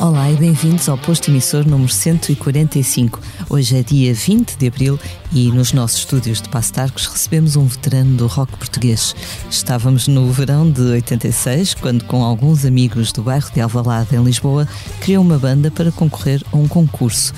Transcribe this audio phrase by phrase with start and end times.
[0.00, 3.20] Olá e bem-vindos ao posto emissor número 145.
[3.50, 4.98] Hoje é dia 20 de abril
[5.32, 9.16] e nos nossos estúdios de Pastarcos recebemos um veterano do rock português.
[9.50, 14.68] Estávamos no verão de 86, quando com alguns amigos do bairro de Alvalade, em Lisboa,
[15.00, 17.34] criou uma banda para concorrer a um concurso.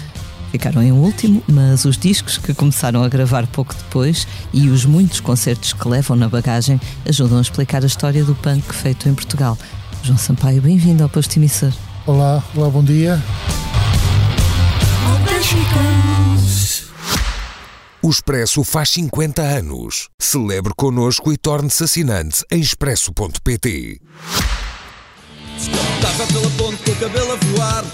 [0.51, 5.21] Ficaram em último, mas os discos que começaram a gravar pouco depois e os muitos
[5.21, 9.57] concertos que levam na bagagem ajudam a explicar a história do punk feito em Portugal.
[10.03, 11.73] João Sampaio, bem-vindo ao posto emissor.
[12.05, 13.23] Olá, olá, bom dia.
[18.03, 20.09] O Expresso faz 50 anos.
[20.19, 24.01] Celebre connosco e torne-se assinante em expresso.pt.
[25.57, 27.85] Estava pela ponte com o cabelo a voar.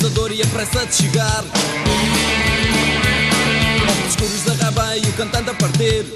[0.00, 1.44] O calor abrasador e a pressa de chegar.
[3.82, 6.06] Óculos escuros da raba e o cantante a partir.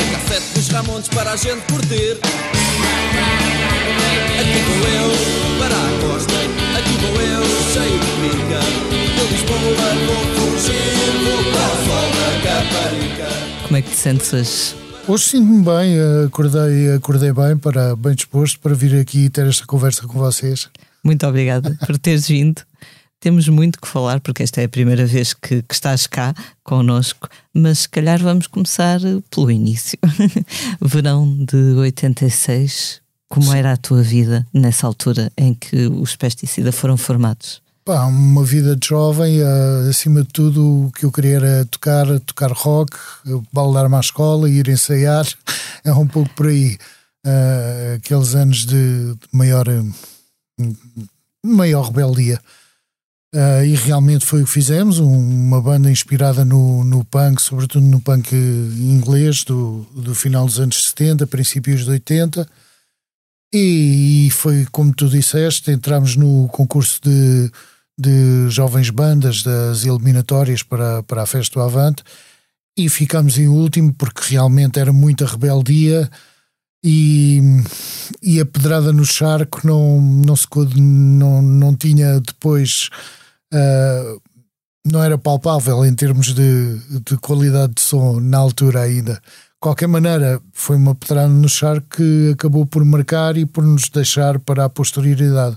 [0.00, 2.18] A cassete dos Ramones para a gente curtir.
[4.40, 5.10] Aqui vou eu,
[5.58, 6.40] para a costa.
[6.78, 8.60] Aqui vou eu, cheio de pica.
[9.12, 9.58] De Lisboa
[10.06, 13.28] vou fugir, vou para o sol da Caparica.
[13.64, 14.74] Como é que te sentes hoje?
[15.06, 19.66] Hoje sinto-me bem, acordei, acordei bem, para, bem disposto para vir aqui e ter esta
[19.66, 20.70] conversa com vocês.
[21.04, 22.62] Muito obrigada por teres vindo.
[23.18, 27.28] Temos muito que falar, porque esta é a primeira vez que, que estás cá connosco,
[27.54, 29.96] mas se calhar vamos começar pelo início.
[30.82, 36.96] Verão de 86, como era a tua vida nessa altura em que os Pesticida foram
[36.96, 37.62] formados?
[37.84, 42.06] Pá, uma vida de jovem, eh, acima de tudo o que eu queria era tocar,
[42.20, 42.96] tocar rock,
[43.52, 45.26] baldar-me à escola, ir ensaiar,
[45.82, 46.76] é um pouco por aí.
[47.24, 49.66] Eh, aqueles anos de maior,
[51.44, 52.40] maior rebeldia.
[53.34, 57.86] Uh, e realmente foi o que fizemos, um, uma banda inspirada no, no punk, sobretudo
[57.86, 62.46] no punk inglês do, do final dos anos 70, princípios de 80.
[63.54, 67.50] E, e foi como tu disseste, entramos no concurso de,
[67.98, 72.02] de jovens bandas das eliminatórias para, para a Festa do Avante
[72.76, 76.10] e ficámos em último porque realmente era muita rebeldia
[76.84, 77.40] e,
[78.20, 82.88] e a pedrada no charco não, não, se, não, não tinha depois
[83.54, 84.20] uh,
[84.84, 89.14] não era palpável em termos de, de qualidade de som na altura ainda.
[89.14, 89.20] De
[89.60, 94.40] qualquer maneira, foi uma pedrada no charco que acabou por marcar e por nos deixar
[94.40, 95.56] para a posterioridade.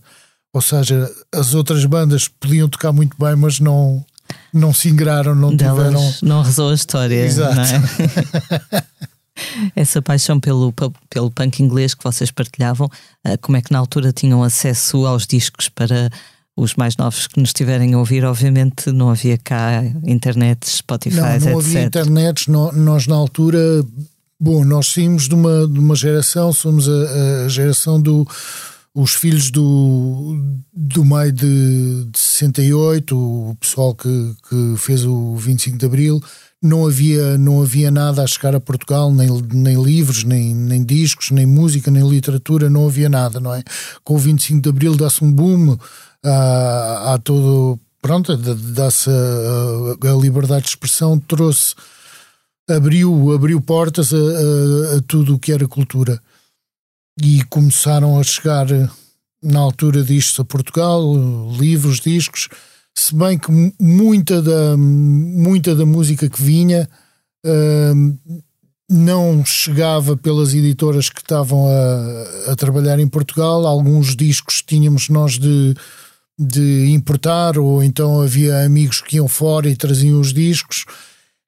[0.53, 4.06] Ou seja, as outras bandas podiam tocar muito bem, mas não,
[4.53, 6.13] não se ingraram, não Delas tiveram.
[6.22, 7.25] Não rezou a história.
[7.25, 7.57] Exato.
[9.57, 9.71] Não?
[9.75, 10.73] Essa paixão pelo,
[11.09, 12.89] pelo punk inglês que vocês partilhavam,
[13.23, 16.09] ah, como é que na altura tinham acesso aos discos para
[16.57, 21.23] os mais novos que nos estiverem a ouvir, obviamente não havia cá internet, Spotify, não,
[21.23, 21.55] não etc.
[21.55, 23.59] havia internet, nós na altura,
[24.39, 28.25] bom, nós saímos de uma, de uma geração, somos a, a geração do
[28.95, 30.38] os filhos do,
[30.73, 36.23] do meio de, de 68, o pessoal que, que fez o 25 de Abril,
[36.65, 41.31] não havia, não havia nada a chegar a Portugal, nem, nem livros, nem, nem discos,
[41.31, 43.63] nem música, nem literatura, não havia nada, não é?
[44.03, 45.77] Com o 25 de Abril dá-se um boom,
[46.23, 47.79] há, há todo.
[48.01, 51.73] Pronto, dá-se a, a, liberdade de expressão, trouxe,
[52.69, 56.21] abriu, abriu portas a, a, a tudo o que era cultura.
[57.21, 58.67] E começaram a chegar,
[59.41, 61.03] na altura disto, a Portugal,
[61.57, 62.49] livros, discos,
[62.97, 66.89] se bem que muita da, muita da música que vinha
[67.45, 68.39] uh,
[68.89, 73.66] não chegava pelas editoras que estavam a, a, trabalhar em Portugal.
[73.66, 75.75] Alguns discos tínhamos nós de,
[76.39, 80.85] de importar, ou então havia amigos que iam fora e traziam os discos.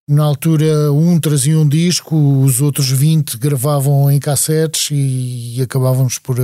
[0.09, 6.18] Na altura, um trazia um disco, os outros 20 gravavam em cassetes e, e acabávamos
[6.18, 6.38] por,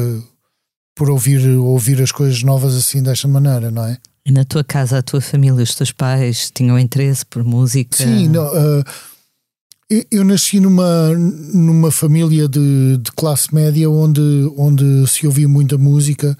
[0.96, 3.97] por ouvir, ouvir as coisas novas assim desta maneira, não é?
[4.25, 7.97] E na tua casa, a tua família, os teus pais tinham interesse por música?
[7.97, 8.84] Sim, não, uh,
[9.90, 14.22] eu, eu, nasci numa, numa família de, de classe média onde,
[14.58, 16.37] onde se ouvia muita música,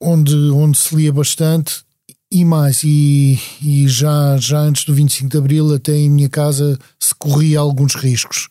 [0.00, 1.82] onde, onde se lia bastante
[2.30, 2.82] e mais.
[2.84, 7.58] E, e já, já antes do 25 de Abril, até em minha casa se corria
[7.58, 8.48] alguns riscos.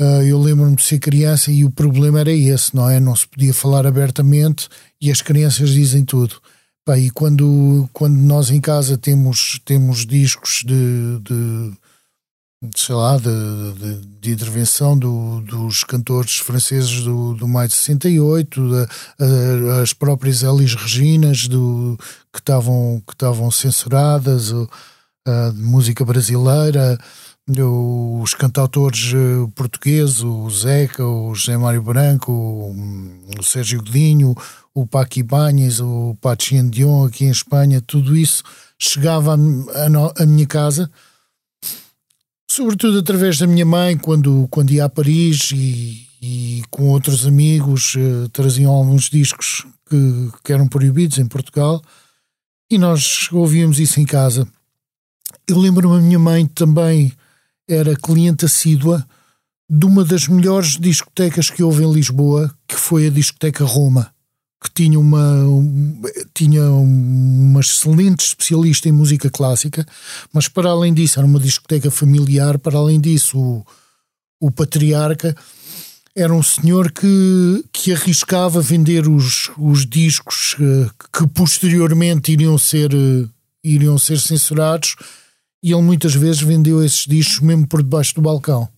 [0.00, 2.98] Uh, eu lembro-me de ser criança e o problema era esse, não é?
[2.98, 4.68] Não se podia falar abertamente
[5.02, 6.36] e as crianças dizem tudo.
[6.84, 11.72] Pá, e quando, quando nós em casa temos, temos discos de, de,
[12.76, 18.70] sei lá, de, de, de intervenção do, dos cantores franceses do, do Maio de 68,
[18.70, 18.88] da,
[19.18, 21.98] a, as próprias Elis Reginas do,
[22.32, 24.52] que estavam que censuradas,
[25.26, 26.96] a, de música brasileira,
[27.48, 32.70] os cantautores eh, portugueses, o Zeca, o José Mário Branco, o,
[33.38, 34.34] o Sérgio Godinho,
[34.74, 38.42] o Paqui Banhas, o Pachien Dion aqui em Espanha, tudo isso
[38.78, 40.90] chegava a minha casa
[42.52, 47.94] sobretudo através da minha mãe, quando, quando ia a Paris e, e com outros amigos
[47.94, 51.82] uh, traziam alguns discos que, que, eram proibidos em Portugal
[52.70, 54.46] e nós ouvíamos isso em casa.
[55.48, 57.10] Eu lembro-me, a minha mãe também
[57.66, 59.06] era cliente assídua
[59.68, 64.11] de uma das melhores discotecas que houve em Lisboa, que foi a discoteca Roma
[64.62, 65.44] que tinha uma,
[66.32, 69.84] tinha uma excelente especialista em música clássica,
[70.32, 73.66] mas para além disso era uma discoteca familiar, para além disso o,
[74.40, 75.34] o patriarca
[76.14, 82.92] era um senhor que, que arriscava vender os, os discos uh, que posteriormente iriam ser,
[82.92, 83.28] uh,
[83.64, 84.94] iriam ser censurados
[85.62, 88.68] e ele muitas vezes vendeu esses discos mesmo por debaixo do balcão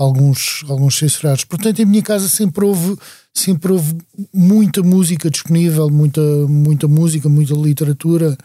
[0.00, 1.44] alguns, alguns censurados.
[1.44, 2.96] Portanto, em minha casa sempre houve,
[3.34, 3.98] sempre houve
[4.32, 8.36] muita música disponível, muita, muita música, muita literatura.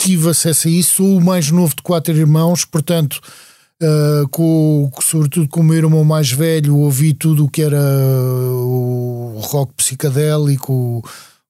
[0.00, 0.94] Tive acesso a isso.
[0.96, 3.20] Sou o mais novo de quatro irmãos, portanto,
[3.82, 9.38] uh, com, sobretudo com o meu irmão mais velho, ouvi tudo o que era o
[9.42, 11.04] rock psicadélico,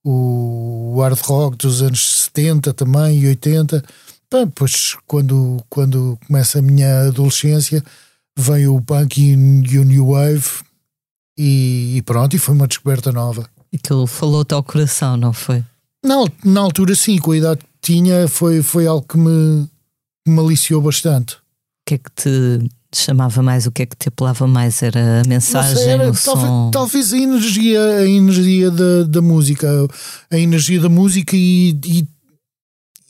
[0.05, 3.85] o, o hard rock dos anos 70 também e 80.
[4.33, 7.85] Bem, pois quando, quando começa a minha adolescência,
[8.37, 9.35] veio o punk e,
[9.79, 10.47] o new wave
[11.39, 13.49] e, e, pronto, e foi uma descoberta nova.
[13.75, 15.65] Aquilo falou-te ao coração, não foi?
[16.05, 19.69] Não, na altura sim, com a idade que tinha, foi, foi algo que me,
[20.27, 21.35] me aliciou bastante.
[21.35, 21.39] O
[21.87, 23.67] que é que te chamava mais?
[23.67, 24.83] O que é que te apelava mais?
[24.83, 26.71] Era a mensagem, sei, era, o talvez, som?
[26.71, 29.69] Talvez a energia, a energia da, da música,
[30.31, 32.09] a energia da música e, e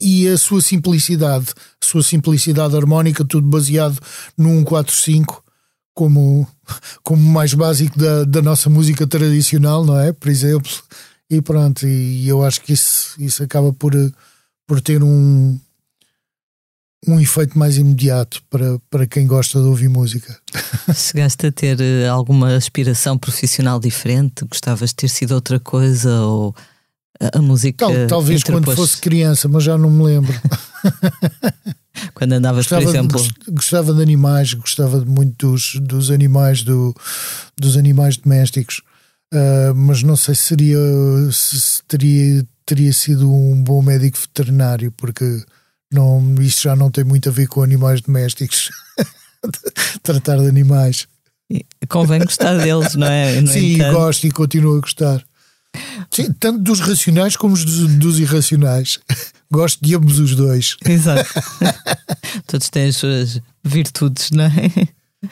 [0.01, 1.47] e a sua simplicidade,
[1.83, 3.99] a sua simplicidade harmónica, tudo baseado
[4.37, 5.43] no 145
[5.95, 6.47] como,
[7.03, 10.13] como mais básico da, da nossa música tradicional, não é?
[10.13, 10.71] Por exemplo,
[11.31, 13.93] e pronto, e eu acho que isso, isso acaba por,
[14.67, 15.59] por ter um,
[17.09, 20.39] um efeito mais imediato para, para quem gosta de ouvir música.
[20.95, 24.45] Chegaste a ter eh, alguma aspiração profissional diferente?
[24.45, 26.55] Gostavas de ter sido outra coisa ou
[27.21, 27.87] a música.
[27.87, 30.35] Tal, talvez quando fosse criança, mas já não me lembro.
[32.15, 33.23] quando andavas, gostava por exemplo.
[33.23, 36.95] De, gostava de animais, gostava muito dos, dos animais, do,
[37.57, 38.83] dos animais domésticos,
[39.33, 40.79] uh, mas não sei se seria
[41.33, 45.43] se teria, teria sido um bom médico veterinário, porque
[45.93, 48.71] não, isto já não tem muito a ver com animais domésticos.
[50.03, 51.07] Tratar de animais.
[51.89, 53.41] Convém gostar deles, não é?
[53.41, 53.95] No Sim, entanto...
[53.95, 55.25] gosto e continuo a gostar.
[56.11, 58.99] Sim, tanto dos racionais como dos, dos irracionais.
[59.51, 60.77] Gosto de ambos os dois.
[60.85, 61.31] Exato.
[62.47, 64.89] Todos têm as suas virtudes, não é?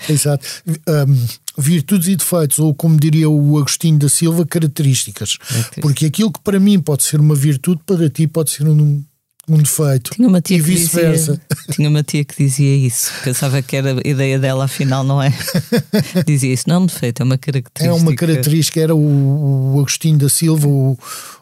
[0.09, 0.47] Exato.
[0.67, 1.27] Um,
[1.59, 5.39] virtudes e defeitos, ou como diria o Agostinho da Silva, características.
[5.81, 9.03] Porque aquilo que para mim pode ser uma virtude, para ti pode ser um,
[9.49, 10.13] um defeito.
[10.13, 11.41] Tinha uma tia e vice-versa.
[11.73, 13.13] Tinha uma tia que dizia isso.
[13.23, 15.33] Pensava que era a ideia dela, afinal, não é?
[16.27, 17.87] dizia isso, não é um defeito, é uma característica.
[17.87, 18.81] É uma característica.
[18.81, 20.99] Era o, o Agostinho da Silva, o,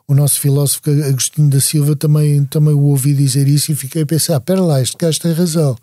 [0.08, 4.06] o nosso filósofo Agostinho da Silva, também, também o ouvi dizer isso e fiquei a
[4.06, 5.76] pensar: pera lá, este gajo tem razão.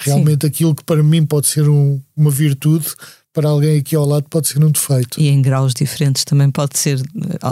[0.00, 0.46] Realmente Sim.
[0.46, 2.86] aquilo que para mim pode ser um, uma virtude,
[3.38, 5.20] para alguém aqui ao lado pode ser um defeito.
[5.20, 7.00] E em graus diferentes também pode ser,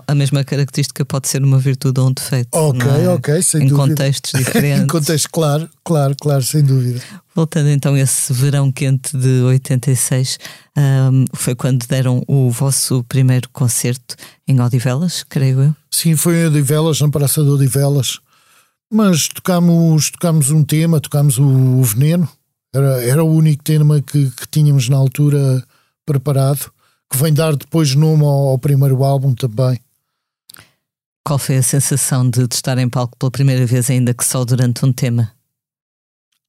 [0.08, 2.48] a mesma característica pode ser uma virtude ou um defeito.
[2.52, 3.08] Ok, é?
[3.08, 3.84] ok, sem em dúvida.
[3.86, 4.82] Em contextos diferentes.
[4.82, 7.00] em contextos, claro, claro, claro, sem dúvida.
[7.32, 10.40] Voltando então a esse verão quente de 86,
[10.76, 14.16] um, foi quando deram o vosso primeiro concerto
[14.48, 15.76] em Odivelas, creio eu?
[15.88, 18.18] Sim, foi em Odivelas, na Praça de Odivelas.
[18.92, 22.28] Mas tocámos, tocámos um tema, tocámos o, o Veneno,
[22.74, 25.64] era, era o único tema que, que tínhamos na altura
[26.06, 26.72] preparado,
[27.10, 29.78] que vem dar depois nome ao, ao primeiro álbum também.
[31.24, 34.44] Qual foi a sensação de, de, estar em palco pela primeira vez, ainda que só
[34.44, 35.32] durante um tema?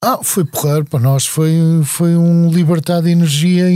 [0.03, 3.67] Ah, foi porreiro para nós, foi, foi um libertar de energia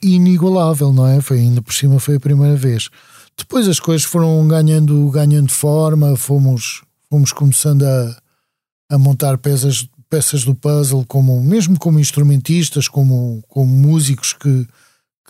[0.00, 1.20] inigualável, não é?
[1.20, 2.88] Foi ainda por cima, foi a primeira vez.
[3.36, 8.16] Depois as coisas foram ganhando, ganhando forma, fomos, fomos começando a,
[8.90, 14.68] a montar peças, peças do puzzle, como, mesmo como instrumentistas, como, como músicos que,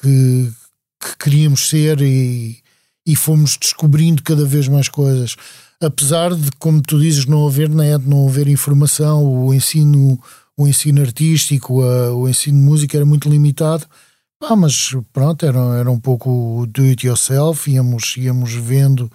[0.04, 0.52] que,
[1.00, 2.58] que queríamos ser e,
[3.06, 5.36] e fomos descobrindo cada vez mais coisas.
[5.80, 10.20] Apesar de, como tu dizes, não haver net, não haver informação, o ensino,
[10.56, 13.86] o ensino artístico, a, o ensino de música era muito limitado.
[14.40, 19.10] Ah, mas pronto, era, era um pouco do it yourself, íamos, íamos vendo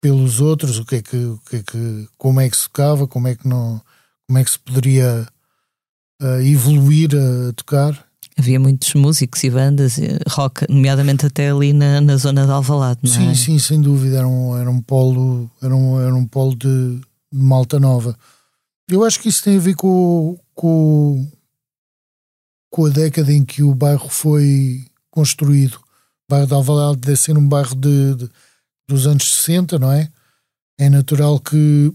[0.00, 3.08] pelos outros o que é que, o que, é que como é que se tocava,
[3.08, 3.80] como é que não,
[4.26, 5.26] como é que se poderia
[6.22, 8.05] uh, evoluir a tocar.
[8.38, 13.00] Havia muitos músicos e bandas, eh, rock, nomeadamente até ali na, na zona de Alvalade,
[13.02, 13.34] não sim, é?
[13.34, 17.00] Sim, sem dúvida, era um, era um polo, era um, era um polo de,
[17.32, 18.14] de malta nova.
[18.88, 21.26] Eu acho que isso tem a ver com, com,
[22.70, 25.76] com a década em que o bairro foi construído.
[25.76, 28.30] O bairro de Alvalade deve ser um bairro de, de,
[28.86, 30.10] dos anos 60, não é?
[30.78, 31.90] É natural que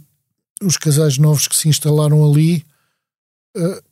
[0.62, 2.66] os casais novos que se instalaram ali
[3.56, 3.84] uh,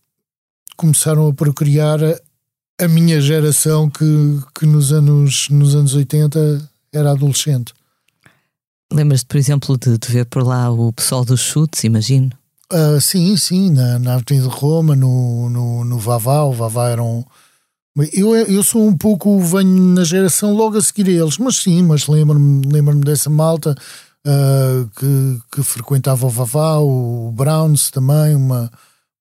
[0.75, 1.99] começaram a procriar
[2.79, 7.73] a, minha geração que, que nos, anos, nos anos 80 era adolescente.
[8.91, 12.31] Lembras-te, por exemplo, de, de, ver por lá o pessoal dos chutes, imagino?
[12.71, 17.03] Uh, sim, sim, na, na Avenida de Roma, no, no, no Vavá, o Vavá era
[17.03, 17.23] um.
[18.13, 21.83] Eu, eu sou um pouco, venho na geração logo a seguir a eles, mas sim,
[21.83, 23.75] mas lembro-me lembro dessa malta
[24.25, 28.71] uh, que, que frequentava o Vavá, o Browns também, uma,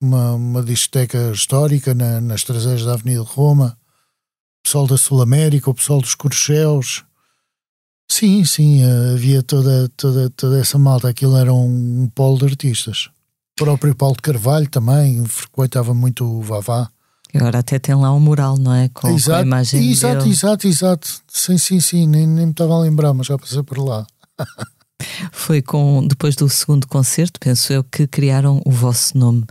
[0.00, 3.76] uma, uma discoteca histórica na, nas traseiras da Avenida de Roma,
[4.60, 7.04] o pessoal da Sul América, o pessoal dos Corcheus.
[8.10, 11.08] Sim, sim, havia toda, toda, toda essa malta.
[11.08, 13.10] Aquilo era um, um polo de artistas.
[13.60, 16.90] O próprio Paulo de Carvalho também frequentava muito o Vavá.
[17.34, 18.88] Agora até tem lá um mural, não é?
[18.88, 20.30] Com, exato, com a imagem Exato, dele.
[20.30, 21.08] exato, exato.
[21.28, 22.06] Sim, sim, sim.
[22.06, 24.06] Nem, nem me estava a lembrar, mas já passei por lá.
[25.30, 29.44] Foi com depois do segundo concerto, penso eu, que criaram o vosso nome.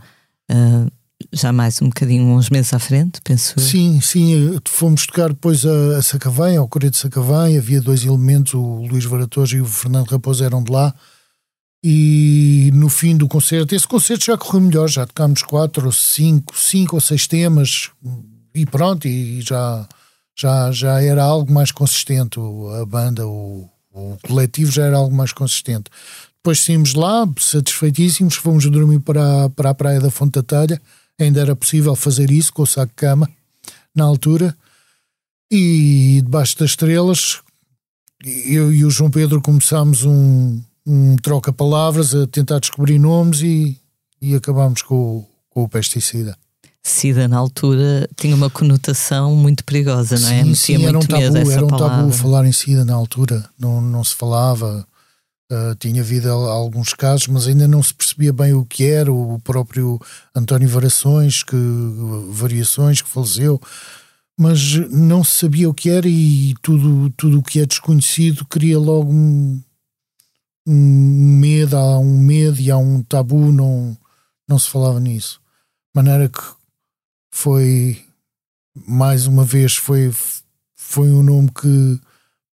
[0.50, 0.90] Uh,
[1.32, 3.58] já mais um bocadinho, uns meses à frente, penso.
[3.58, 8.54] Sim, sim, fomos tocar depois a, a Sacavém, ao Correio de Sacavém, havia dois elementos,
[8.54, 10.94] o Luís Varatojo e o Fernando Raposo eram de lá,
[11.82, 16.58] e no fim do concerto, esse concerto já correu melhor, já tocámos quatro ou cinco,
[16.58, 17.90] cinco ou seis temas,
[18.54, 19.86] e pronto, e já,
[20.36, 22.38] já, já era algo mais consistente,
[22.80, 25.90] a banda, o, o coletivo já era algo mais consistente.
[26.48, 30.80] Depois saímos lá, satisfeitíssimos, fomos dormir para, para a praia da Fonte da Telha.
[31.20, 33.28] Ainda era possível fazer isso com o saco de cama,
[33.94, 34.56] na altura.
[35.50, 37.40] E debaixo das estrelas,
[38.24, 43.78] eu e o João Pedro começámos um, um troca-palavras a tentar descobrir nomes e,
[44.18, 46.34] e acabámos com, com o pesticida.
[46.82, 50.44] SIDA na altura tinha uma conotação muito perigosa, não é?
[50.44, 54.02] Sim, sim era um tabu, era um tabu falar em SIDA na altura, não, não
[54.02, 54.88] se falava.
[55.50, 59.10] Uh, tinha havido alguns casos, mas ainda não se percebia bem o que era.
[59.10, 59.98] O próprio
[60.34, 61.56] António Variações, que,
[62.30, 63.58] Variações, que faleceu,
[64.38, 68.78] mas não se sabia o que era e tudo, tudo o que é desconhecido cria
[68.78, 69.60] logo um,
[70.66, 73.96] um medo, há um medo e há um tabu, não,
[74.46, 75.40] não se falava nisso.
[75.94, 76.42] De maneira que
[77.32, 78.04] foi,
[78.86, 80.12] mais uma vez, foi,
[80.76, 82.00] foi um nome que,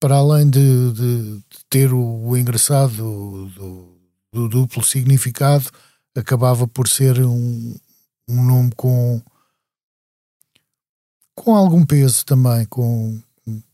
[0.02, 1.40] para além de, de
[1.70, 3.96] ter o, o engraçado do,
[4.32, 5.70] do, duplo significado,
[6.12, 7.76] acabava por ser um,
[8.28, 9.22] um nome com,
[11.36, 13.16] com algum peso também, com,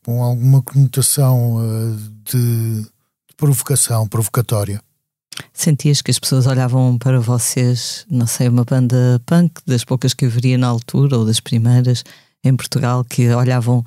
[0.04, 4.82] com alguma conotação uh, de, de provocação, provocatória.
[5.54, 10.26] Sentias que as pessoas olhavam para vocês, não sei, uma banda punk, das poucas que
[10.26, 12.04] haveria na altura, ou das primeiras
[12.44, 13.82] em Portugal, que olhavam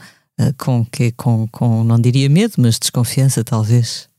[0.58, 4.10] com, que, com, com, não diria medo, mas desconfiança, talvez?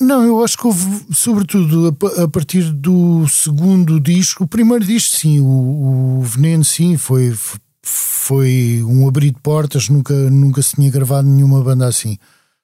[0.00, 5.16] Não, eu acho que houve, sobretudo a, a, partir do segundo disco, o primeiro disco,
[5.16, 7.36] sim, o, o Veneno, sim, foi,
[7.82, 12.16] foi um abrir de portas, nunca, nunca se tinha gravado nenhuma banda assim.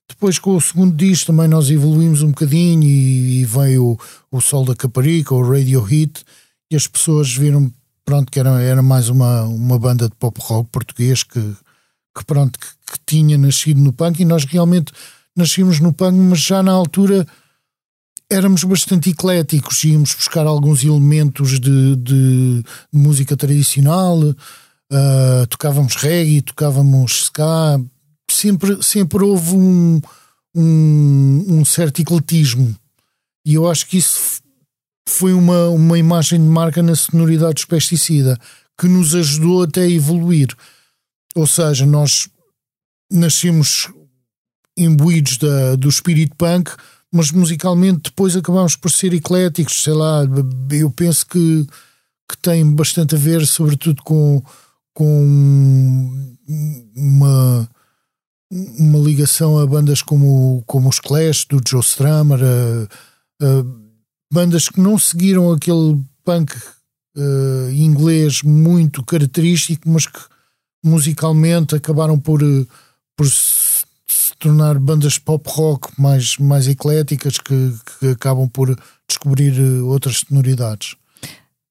[0.08, 3.98] Depois, com o segundo disco, também nós evoluímos um bocadinho e, e veio o,
[4.30, 6.24] o Sol da Caparica, o Radio Hit,
[6.70, 7.70] e as pessoas viram,
[8.06, 11.40] pronto, que era, era mais uma, uma banda de pop rock português que,
[12.16, 14.92] que pronto, que, que tinha nascido no punk, e nós realmente
[15.36, 17.26] nascemos no punk, mas já na altura
[18.30, 26.42] éramos bastante ecléticos, íamos buscar alguns elementos de, de, de música tradicional, uh, tocávamos reggae,
[26.42, 27.80] tocávamos ska,
[28.30, 30.00] sempre, sempre houve um,
[30.54, 32.74] um, um, certo ecletismo.
[33.44, 34.40] E eu acho que isso
[35.08, 38.38] foi uma, uma imagem de marca na sonoridade dos pesticida
[38.78, 40.48] que nos ajudou até a evoluir.
[41.34, 42.28] Ou seja, nós
[43.10, 43.88] nascemos
[44.76, 46.70] imbuídos da, do espírito punk,
[47.12, 50.22] mas musicalmente depois acabamos por ser ecléticos, sei lá,
[50.70, 51.66] eu penso que,
[52.28, 54.42] que tem bastante a ver, sobretudo com,
[54.92, 56.10] com
[56.94, 57.68] uma,
[58.50, 63.85] uma ligação a bandas como, como os Clash, do Joe Strummer, a, a
[64.30, 66.52] bandas que não seguiram aquele, punk
[67.16, 70.18] uh, inglês muito característico, mas que
[70.84, 72.66] musicalmente acabaram por, uh,
[73.16, 78.76] por se, se, tornar bandas pop rock mais, mais ecléticas que, que acabam por
[79.08, 80.96] descobrir uh, outras sonoridades.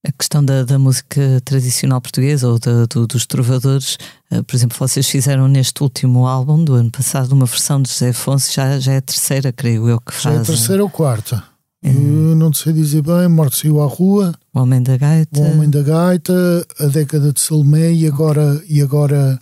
[0.07, 3.97] A questão da, da música tradicional portuguesa ou da, do, dos trovadores,
[4.45, 8.53] por exemplo, vocês fizeram neste último álbum do ano passado uma versão de José Afonso,
[8.53, 10.23] já, já é a terceira, creio eu, que faz.
[10.23, 11.43] Já é a terceira ou quarta?
[11.83, 14.33] Eu não sei dizer bem, Morte saiu à rua.
[14.53, 15.39] O Homem da Gaita.
[15.39, 19.39] O Homem da Gaita, a década de Salomé e agora, e agora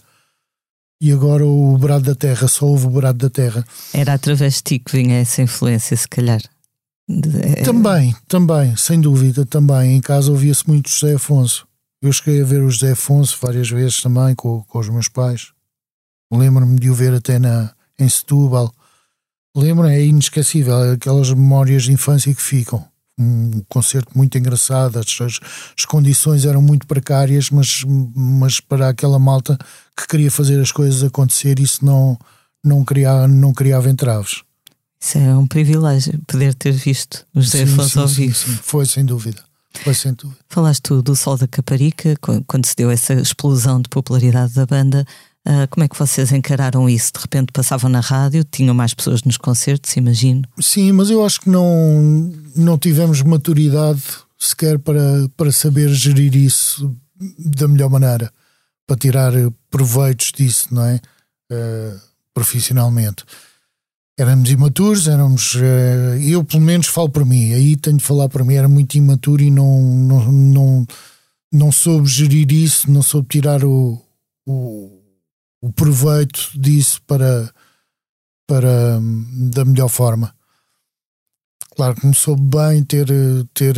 [1.00, 3.66] e agora o Brado da Terra, só houve o Brado da Terra.
[3.94, 6.42] Era através de ti que vinha essa influência, se calhar.
[7.10, 9.98] É- também, também, sem dúvida, também.
[9.98, 11.68] Em casa ouvia-se muito José Afonso.
[12.02, 15.52] Eu cheguei a ver o José Afonso várias vezes também com, com os meus pais.
[16.32, 18.74] Lembro-me de o ver até na, em Setúbal
[19.56, 22.86] lembro, é inesquecível, aquelas memórias de infância que ficam.
[23.18, 25.40] Um concerto muito engraçado, as,
[25.78, 27.84] as condições eram muito precárias, mas,
[28.16, 29.58] mas para aquela malta
[29.96, 32.18] que queria fazer as coisas acontecer, isso não,
[32.64, 34.42] não, criava, não criava entraves.
[35.00, 38.34] Isso é um privilégio, poder ter visto os Afonso ao vivo.
[38.34, 39.44] Sim, foi sem dúvida.
[39.84, 40.40] Foi sem dúvida.
[40.50, 42.16] Falaste tu do Sol da Caparica,
[42.48, 45.06] quando se deu essa explosão de popularidade da banda.
[45.46, 47.12] Uh, como é que vocês encararam isso?
[47.14, 50.44] De repente passavam na rádio, tinham mais pessoas nos concertos, imagino?
[50.60, 54.02] Sim, mas eu acho que não, não tivemos maturidade
[54.40, 56.96] sequer para, para saber gerir isso
[57.38, 58.32] da melhor maneira,
[58.88, 59.34] para tirar
[59.70, 61.02] proveitos disso, não é?
[61.52, 62.00] Uh,
[62.34, 63.26] profissionalmente.
[64.18, 65.56] Éramos imaturos, éramos.
[65.56, 68.96] Uh, eu, pelo menos, falo para mim, aí tenho de falar para mim, era muito
[68.96, 70.88] imaturo e não, não, não,
[71.52, 74.02] não soube gerir isso, não soube tirar o,
[74.46, 75.03] o
[75.64, 77.50] o proveito disso para,
[78.46, 79.00] para
[79.50, 80.36] da melhor forma.
[81.74, 83.08] Claro soube bem ter,
[83.54, 83.76] ter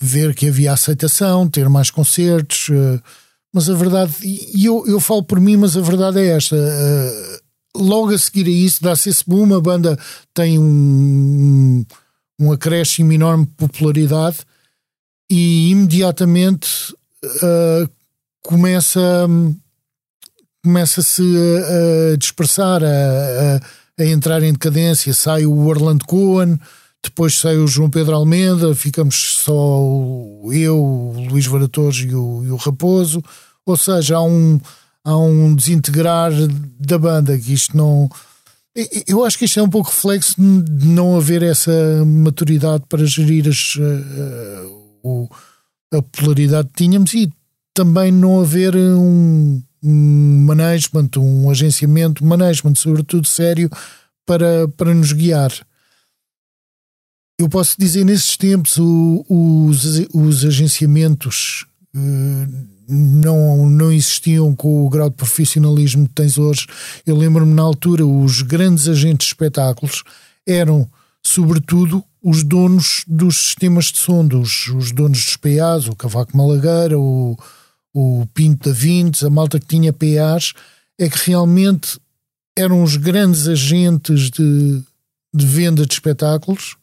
[0.00, 3.00] ver que havia aceitação, ter mais concertos, eh,
[3.54, 6.56] mas a verdade, e eu, eu falo por mim, mas a verdade é esta.
[6.56, 7.40] Eh,
[7.76, 9.96] logo a seguir a isso, dá-se esse boom, a banda
[10.34, 11.84] tem um,
[12.40, 14.38] um acréscimo enorme de popularidade
[15.30, 16.92] e imediatamente
[17.24, 17.88] uh,
[18.42, 19.00] começa
[20.66, 25.14] começa-se a, a, dispersar, a, a, a, entrar em decadência.
[25.14, 26.58] Sai o Orlando Cohen,
[27.02, 29.54] depois sai o João Pedro Almeida, ficamos só
[30.50, 33.22] eu, o Luís Varatores e o, e o Raposo.
[33.64, 34.60] Ou seja, há um,
[35.04, 36.32] há um desintegrar
[36.80, 38.10] da banda que isto não.
[39.06, 43.48] Eu acho que isto é um pouco reflexo de não haver essa maturidade para gerir
[43.48, 45.28] as, uh,
[45.94, 47.32] a polaridade que tínhamos e
[47.72, 53.70] também não haver um, um management, um agenciamento, management, sobretudo sério,
[54.26, 55.52] para, para nos guiar.
[57.38, 64.88] Eu posso dizer, nesses tempos, o, os, os agenciamentos uh, não, não existiam com o
[64.88, 66.66] grau de profissionalismo que tens hoje.
[67.06, 70.02] Eu lembro-me, na altura, os grandes agentes de espetáculos
[70.46, 70.88] eram,
[71.22, 76.98] sobretudo, os donos dos sistemas de som, dos, os donos dos PAs, o Cavaco Malagueira,
[76.98, 77.36] o,
[77.98, 80.52] o Pinto da Vintes, a malta que tinha PAs,
[80.98, 81.98] é que realmente
[82.54, 84.82] eram os grandes agentes de,
[85.34, 86.76] de venda de espetáculos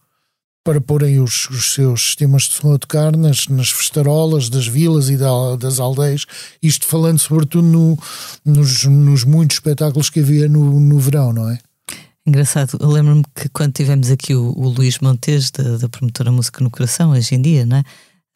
[0.64, 5.10] para porem os, os, seus sistemas de som a tocar nas, nas festarolas das vilas
[5.10, 6.26] e da, das aldeias,
[6.64, 8.00] isto falando sobretudo no,
[8.44, 11.60] nos, nos muitos espetáculos que havia no, no verão, não é?
[12.26, 16.64] Engraçado, eu lembro-me que quando tivemos aqui o, o Luís Montes, da, da promotora Música
[16.64, 17.84] no Coração, hoje em dia, não é?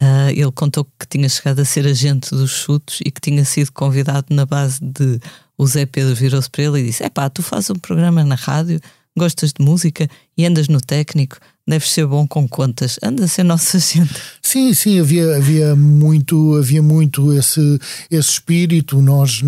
[0.00, 3.72] Uh, ele contou que tinha chegado a ser agente dos chutos e que tinha sido
[3.72, 5.18] convidado na base de
[5.56, 8.36] o Zé Pedro virou-se para ele e disse: É pá, tu fazes um programa na
[8.36, 8.80] rádio,
[9.16, 13.42] gostas de música e andas no técnico, deves ser bom com contas, anda a ser
[13.42, 14.14] nosso agente.
[14.40, 19.02] Sim, sim, havia, havia muito, havia muito esse, esse espírito.
[19.02, 19.42] Nós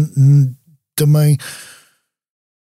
[0.96, 1.38] também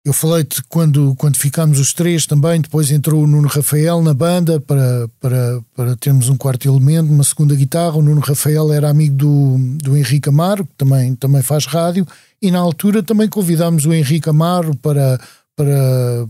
[0.03, 4.59] eu falei-te quando, quando ficámos os três também, depois entrou o Nuno Rafael na banda
[4.59, 7.97] para, para, para termos um quarto elemento, uma segunda guitarra.
[7.97, 12.07] O Nuno Rafael era amigo do, do Henrique Amaro, que também, também faz rádio,
[12.41, 15.21] e na altura também convidámos o Henrique Amaro para,
[15.55, 16.27] para,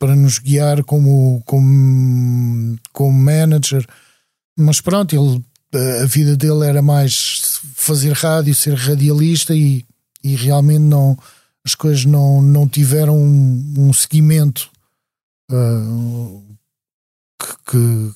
[0.00, 3.86] para nos guiar como, como, como manager.
[4.58, 5.44] Mas pronto, ele,
[6.02, 9.84] a vida dele era mais fazer rádio, ser radialista e,
[10.24, 11.16] e realmente não
[11.64, 14.70] as coisas não, não tiveram um, um seguimento
[15.50, 16.42] uh,
[17.38, 18.12] que, que,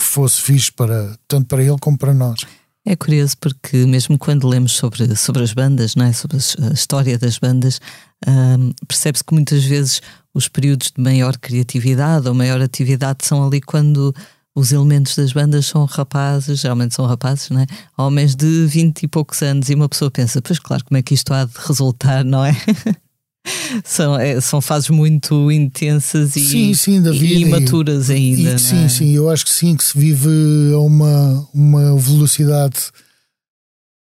[0.00, 2.40] fosse fixe para, tanto para ele como para nós.
[2.84, 6.12] É curioso porque mesmo quando lemos sobre, sobre as bandas, não é?
[6.12, 7.80] sobre a história das bandas,
[8.26, 10.02] uh, percebe-se que muitas vezes
[10.34, 14.12] os períodos de maior criatividade ou maior atividade são ali quando
[14.54, 17.66] os elementos das bandas são rapazes, geralmente são rapazes, não é?
[17.96, 21.14] Homens de 20 e poucos anos, e uma pessoa pensa, pois claro, como é que
[21.14, 22.54] isto há de resultar, não é?
[23.84, 28.54] são, é, são fases muito intensas e, sim, sim, vida, e imaturas e, ainda.
[28.54, 28.88] E, sim, é?
[28.88, 30.28] sim, eu acho que sim, que se vive
[30.74, 32.78] a uma, uma velocidade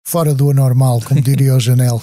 [0.06, 2.02] fora do anormal, como diria o Janel.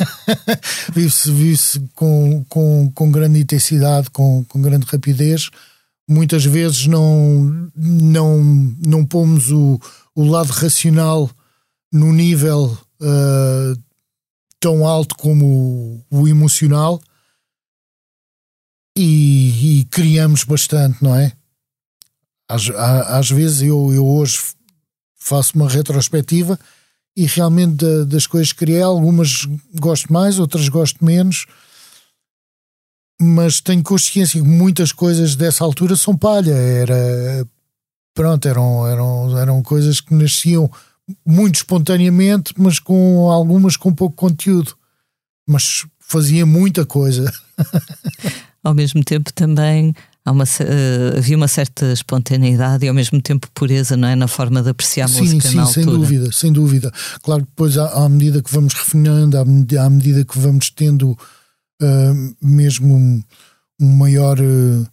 [0.92, 5.50] vive-se vive com, com, com grande intensidade, com, com grande rapidez.
[6.08, 8.42] Muitas vezes não, não,
[8.84, 9.78] não pomos o,
[10.14, 11.30] o lado racional
[11.92, 13.82] no nível uh,
[14.58, 17.00] tão alto como o, o emocional
[18.96, 21.32] e, e, criamos bastante, não é?
[22.48, 24.38] Às, às vezes eu, eu hoje
[25.14, 26.58] faço uma retrospectiva
[27.14, 29.46] e realmente das coisas que criei, algumas
[29.78, 31.46] gosto mais, outras gosto menos,
[33.20, 36.52] mas tenho consciência que muitas coisas dessa altura são palha.
[36.52, 37.46] Era
[38.14, 40.70] pronto, eram, eram, eram coisas que nasciam
[41.26, 44.76] muito espontaneamente, mas com algumas com pouco conteúdo.
[45.46, 47.32] Mas fazia muita coisa.
[48.62, 49.94] Ao mesmo tempo também
[50.30, 54.16] uma, uh, havia uma certa espontaneidade e ao mesmo tempo pureza, não é?
[54.16, 55.98] Na forma de apreciar a sim, música sim, na sem altura.
[55.98, 56.92] dúvida, sem dúvida.
[57.22, 61.16] Claro que depois, à, à medida que vamos refinando, à à medida que vamos tendo
[61.82, 63.22] uh, mesmo um,
[63.80, 64.38] um maior.
[64.40, 64.86] Uh,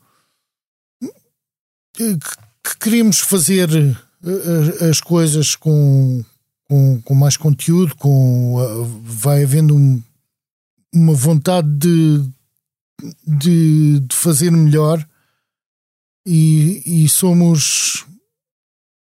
[1.94, 3.70] que, que, queremos fazer
[4.90, 6.24] as coisas com,
[6.68, 8.56] com, com, mais conteúdo, com,
[9.04, 10.04] vai havendo um,
[10.94, 12.24] uma vontade de,
[13.26, 15.08] de, de fazer melhor
[16.26, 18.06] e, e somos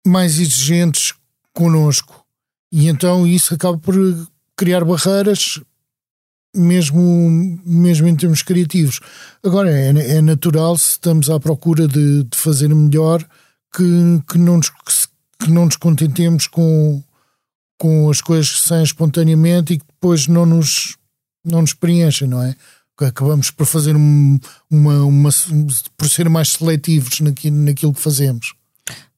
[0.07, 1.15] mais exigentes
[1.53, 2.25] connosco.
[2.71, 3.95] E então isso acaba por
[4.57, 5.61] criar barreiras,
[6.55, 9.01] mesmo, mesmo em termos criativos.
[9.45, 13.23] Agora, é, é natural, se estamos à procura de, de fazer melhor,
[13.75, 14.71] que, que, não nos,
[15.39, 17.03] que não nos contentemos com,
[17.79, 20.97] com as coisas que saem espontaneamente e que depois não nos,
[21.45, 22.55] não nos preenchem, não é?
[23.07, 25.31] acabamos por fazer uma, uma,
[25.97, 28.55] por ser mais seletivos naquilo, naquilo que fazemos.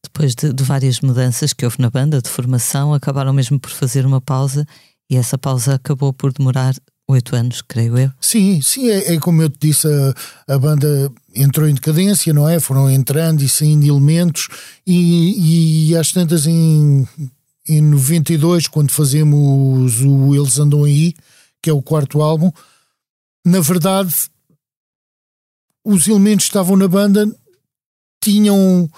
[0.03, 4.05] Depois de, de, várias mudanças que houve na banda de formação, acabaram mesmo por fazer
[4.05, 4.67] uma pausa
[5.09, 6.75] e essa pausa acabou por demorar
[7.11, 8.11] oito anos, creio eu.
[8.21, 12.49] Sim, sim, é, é como eu te disse, a, a, banda entrou em decadência, não
[12.49, 12.59] é?
[12.59, 14.49] Foram entrando e saindo elementos
[14.87, 17.07] e, e às tantas em,
[17.69, 21.15] em 92, quando fazemos o Eles Andam Aí,
[21.63, 22.51] que é o quarto álbum,
[23.45, 24.15] na verdade,
[25.85, 27.27] os elementos que estavam na banda
[28.23, 28.89] tinham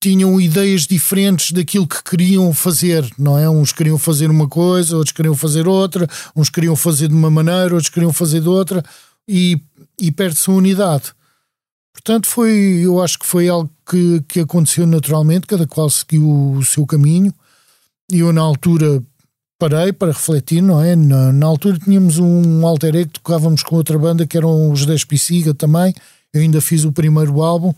[0.00, 3.50] tinham ideias diferentes daquilo que queriam fazer, não é?
[3.50, 7.74] Uns queriam fazer uma coisa, outros queriam fazer outra, uns queriam fazer de uma maneira,
[7.74, 8.82] outros queriam fazer de outra
[9.26, 9.60] e,
[10.00, 11.12] e perde-se a unidade.
[11.92, 16.64] Portanto, foi, eu acho que foi algo que, que aconteceu naturalmente, cada qual seguiu o
[16.64, 17.34] seu caminho.
[18.10, 19.02] E eu, na altura,
[19.58, 20.94] parei para refletir, não é?
[20.94, 25.04] Na, na, altura tínhamos um alter ego, tocávamos com outra banda que eram os 10
[25.04, 25.92] Pisiga também.
[26.32, 27.74] Eu ainda fiz o primeiro álbum,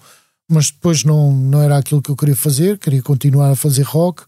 [0.50, 4.22] mas depois não, não era aquilo que eu queria fazer, queria continuar a fazer rock.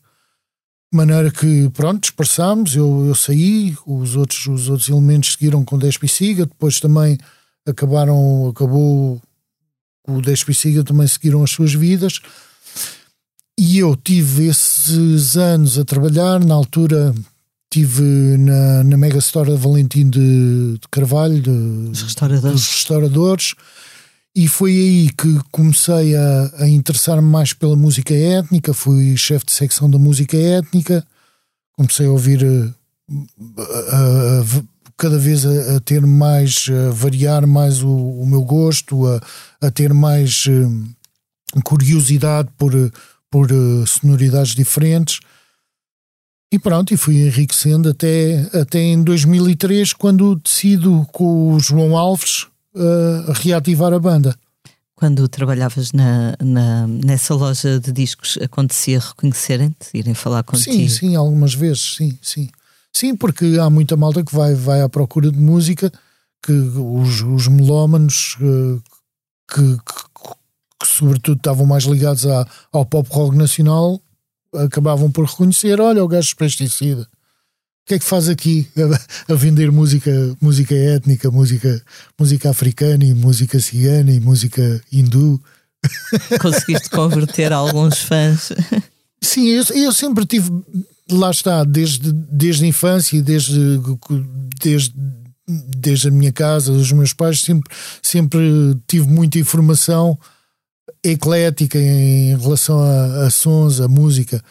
[0.92, 5.78] De maneira que, pronto, dispersámos, eu, eu saí, os outros, os outros elementos seguiram com
[5.78, 7.18] 10 Pisiga, depois também
[7.66, 9.20] acabaram, acabou
[10.06, 12.20] o 10 Pisiga também seguiram as suas vidas.
[13.58, 17.14] E eu tive esses anos a trabalhar, na altura
[17.72, 22.52] Estive na, na Mega Store da Valentim de, de Carvalho, de, dos, restauradores.
[22.52, 23.54] dos restauradores,
[24.35, 28.73] e foi aí que comecei a, a interessar-me mais pela música étnica.
[28.73, 31.07] Fui chefe de secção da música étnica,
[31.77, 32.42] comecei a ouvir
[33.59, 34.45] a,
[34.97, 39.03] cada vez a, ter mais, a variar mais o, o meu gosto,
[39.61, 42.73] a, ter mais uh, curiosidade por,
[43.31, 45.21] por uh, sonoridades diferentes.
[46.51, 52.47] E pronto, e fui enriquecendo até, até em 2003, quando decido com o João Alves
[52.74, 54.37] uh, reativar a banda.
[54.94, 60.76] Quando trabalhavas na, na, nessa loja de discos, acontecia reconhecerem-te, irem falar contigo?
[60.76, 62.48] Sim, sim, algumas vezes, sim, sim.
[62.92, 65.90] Sim, porque há muita malta que vai, vai à procura de música,
[66.42, 68.82] que os, os melómanos uh,
[69.48, 70.28] que, que,
[70.80, 74.00] que, sobretudo estavam mais ligados à, ao pop rock nacional
[74.54, 77.08] acabavam por reconhecer: olha, o gajo pesticida.
[77.83, 78.68] O que é que faz aqui
[79.29, 81.83] a, a, vender música, música étnica, música,
[82.18, 85.42] música africana e música cigana e música hindu?
[86.40, 88.53] Conseguiste converter alguns fãs?
[89.21, 90.51] Sim, eu, eu, sempre tive,
[91.11, 93.81] lá está, desde, desde a infância desde,
[94.61, 94.95] desde,
[95.49, 97.68] desde a minha casa, dos meus pais, sempre,
[98.01, 98.40] sempre
[98.87, 100.16] tive muita informação
[101.05, 104.42] eclética em relação a, a sons, a música.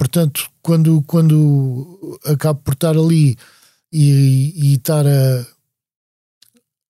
[0.00, 3.36] Portanto, quando, quando acabo por estar ali
[3.92, 5.46] e, e estar a,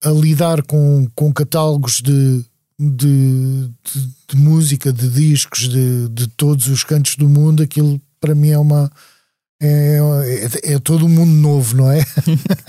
[0.05, 2.45] a lidar com, com catálogos de,
[2.79, 8.33] de, de, de música, de discos, de, de todos os cantos do mundo, aquilo para
[8.33, 8.89] mim é uma.
[9.61, 9.97] É,
[10.63, 12.05] é, é todo um mundo novo, não é?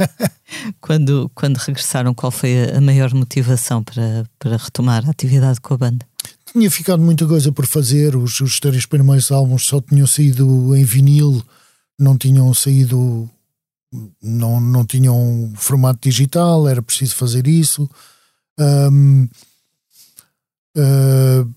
[0.82, 5.78] quando, quando regressaram, qual foi a maior motivação para, para retomar a atividade com a
[5.78, 6.04] banda?
[6.52, 10.84] Tinha ficado muita coisa por fazer, os, os três primeiros álbuns só tinham saído em
[10.84, 11.42] vinil,
[11.98, 13.28] não tinham saído,
[14.22, 17.88] não, não tinham formato digital, era preciso fazer isso.
[18.58, 19.28] Um,
[20.76, 21.54] uh,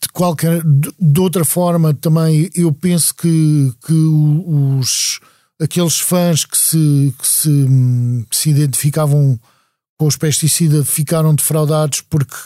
[0.00, 5.18] de qualquer de outra forma também eu penso que, que os
[5.60, 7.66] aqueles fãs que se, que se,
[8.30, 9.38] se identificavam
[9.98, 12.36] com os pesticidas ficaram defraudados porque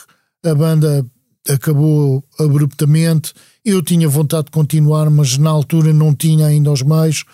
[0.45, 1.05] a banda
[1.49, 3.33] acabou abruptamente.
[3.63, 7.25] Eu tinha vontade de continuar, mas na altura não tinha ainda os meios.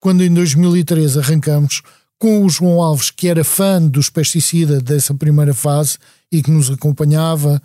[0.00, 1.82] Quando em 2013 arrancamos
[2.18, 5.98] com o João Alves, que era fã dos pesticidas dessa primeira fase
[6.32, 7.60] e que nos acompanhava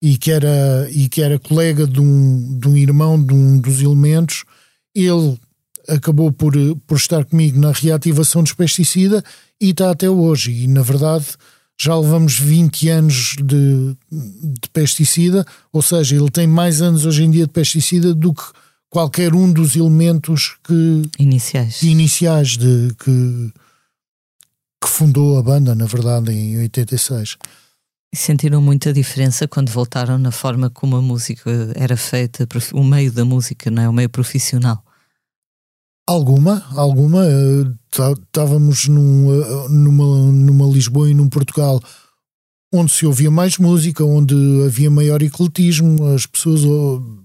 [0.00, 3.80] e que era, e que era colega de um, de um irmão de um dos
[3.80, 4.44] elementos,
[4.94, 5.38] ele
[5.88, 6.54] acabou por,
[6.86, 9.24] por estar comigo na reativação dos pesticida
[9.60, 10.52] e está até hoje.
[10.52, 11.26] E na verdade
[11.78, 17.30] já levamos 20 anos de, de pesticida, ou seja, ele tem mais anos hoje em
[17.30, 18.42] dia de pesticida do que
[18.88, 23.52] qualquer um dos elementos que iniciais, iniciais de que,
[24.82, 27.36] que fundou a banda, na verdade, em 86.
[28.12, 33.12] E sentiram muita diferença quando voltaram na forma como a música era feita, o meio
[33.12, 33.88] da música, não é?
[33.88, 34.82] O meio profissional.
[36.06, 37.24] Alguma, alguma.
[37.90, 41.80] Estávamos num, eh, numa, numa Lisboa e num Portugal
[42.72, 46.60] onde se ouvia mais música, onde havia maior ecletismo, as pessoas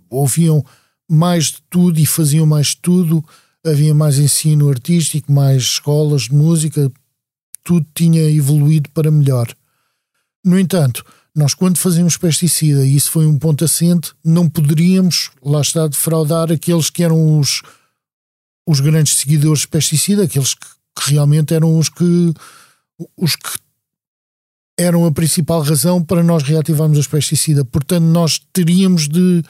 [0.09, 0.63] ouviam
[1.09, 3.23] mais de tudo e faziam mais de tudo,
[3.65, 6.91] havia mais ensino artístico, mais escolas de música,
[7.63, 9.47] tudo tinha evoluído para melhor.
[10.43, 11.03] No entanto,
[11.35, 16.51] nós quando fazíamos pesticida, e isso foi um ponto assente, não poderíamos, lá está, defraudar
[16.51, 17.61] aqueles que eram os
[18.71, 22.33] os grandes seguidores de pesticida, aqueles que, que realmente eram os que
[23.17, 23.49] os que
[24.77, 27.65] eram a principal razão para nós reativarmos os pesticidas.
[27.71, 29.43] Portanto, nós teríamos de,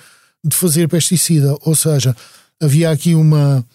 [0.44, 1.56] de fazer pesticida.
[1.62, 2.16] Ou seja,
[2.62, 3.66] havia aqui uma,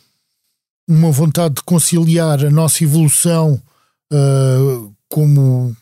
[0.88, 3.60] uma vontade de conciliar a nossa evolução
[4.12, 5.74] uh, como,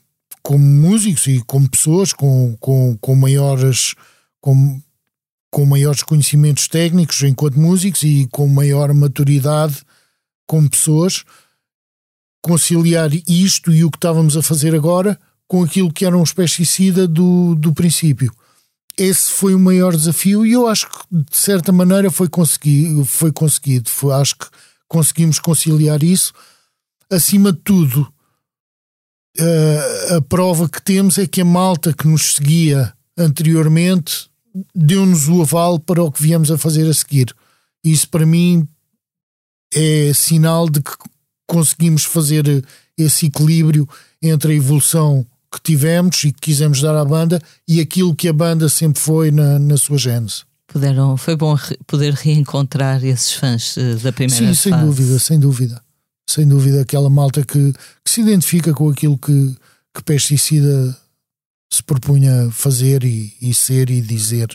[0.43, 3.95] como músicos e como pessoas com, com, com maiores.
[4.41, 4.81] Com,
[5.55, 9.83] com maiores conhecimentos técnicos enquanto músicos e com maior maturidade
[10.49, 11.23] como pessoas,
[12.43, 17.07] conciliar isto e o que estávamos a fazer agora com aquilo que eram os pesticidas
[17.07, 18.35] do, do princípio.
[18.99, 23.31] Esse foi o maior desafio e eu acho que de certa maneira foi, consegui, foi
[23.31, 23.89] conseguido.
[23.89, 24.47] Foi, acho que
[24.89, 26.33] conseguimos conciliar isso.
[27.09, 28.13] Acima de tudo,
[29.39, 34.34] a, a prova que temos é que a malta que nos seguia anteriormente
[34.75, 37.35] deu-nos o aval para o que viemos a fazer a seguir.
[37.83, 38.67] Isso para mim
[39.73, 40.93] é sinal de que
[41.47, 42.65] conseguimos fazer
[42.97, 43.89] esse equilíbrio
[44.23, 48.33] entre a evolução que tivemos e que quisemos dar à banda e aquilo que a
[48.33, 50.43] banda sempre foi na, na sua gênese.
[50.67, 54.61] Puderam, foi bom re, poder reencontrar esses fãs uh, da primeira Sim, fase.
[54.61, 55.83] sem dúvida, sem dúvida.
[56.29, 59.57] Sem dúvida, aquela malta que, que se identifica com aquilo que,
[59.95, 60.97] que pesticida
[61.77, 64.49] se propunha fazer e, e ser e dizer.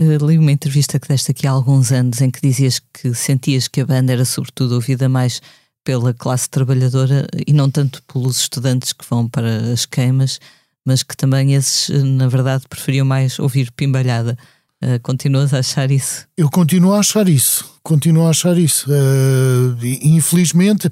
[0.00, 3.68] Uh, li uma entrevista que deste aqui há alguns anos em que dizias que sentias
[3.68, 5.40] que a banda era sobretudo ouvida mais
[5.84, 10.38] pela classe trabalhadora e não tanto pelos estudantes que vão para as queimas,
[10.84, 14.36] mas que também esses, eh, na verdade, preferiam mais ouvir pimbalhada.
[14.82, 16.26] Uh, continuas a achar isso?
[16.36, 17.78] Eu continuo a achar isso.
[17.82, 18.90] Continuo a achar isso.
[18.90, 20.90] Uh, infelizmente,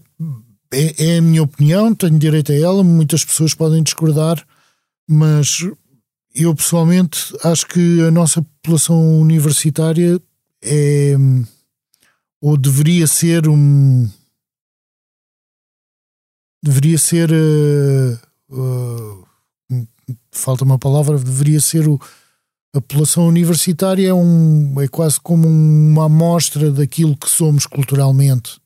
[0.73, 4.45] é, é, a minha opinião, tenho direito a ela, muitas pessoas podem discordar,
[5.09, 5.67] mas
[6.35, 10.21] eu pessoalmente acho que a nossa população universitária
[10.63, 11.17] é
[12.41, 14.09] ou deveria ser um
[16.63, 18.19] deveria ser uh,
[18.51, 19.29] uh,
[20.31, 22.01] falta uma palavra deveria ser o,
[22.75, 28.61] a população universitária é, um, é quase como uma amostra daquilo que somos culturalmente.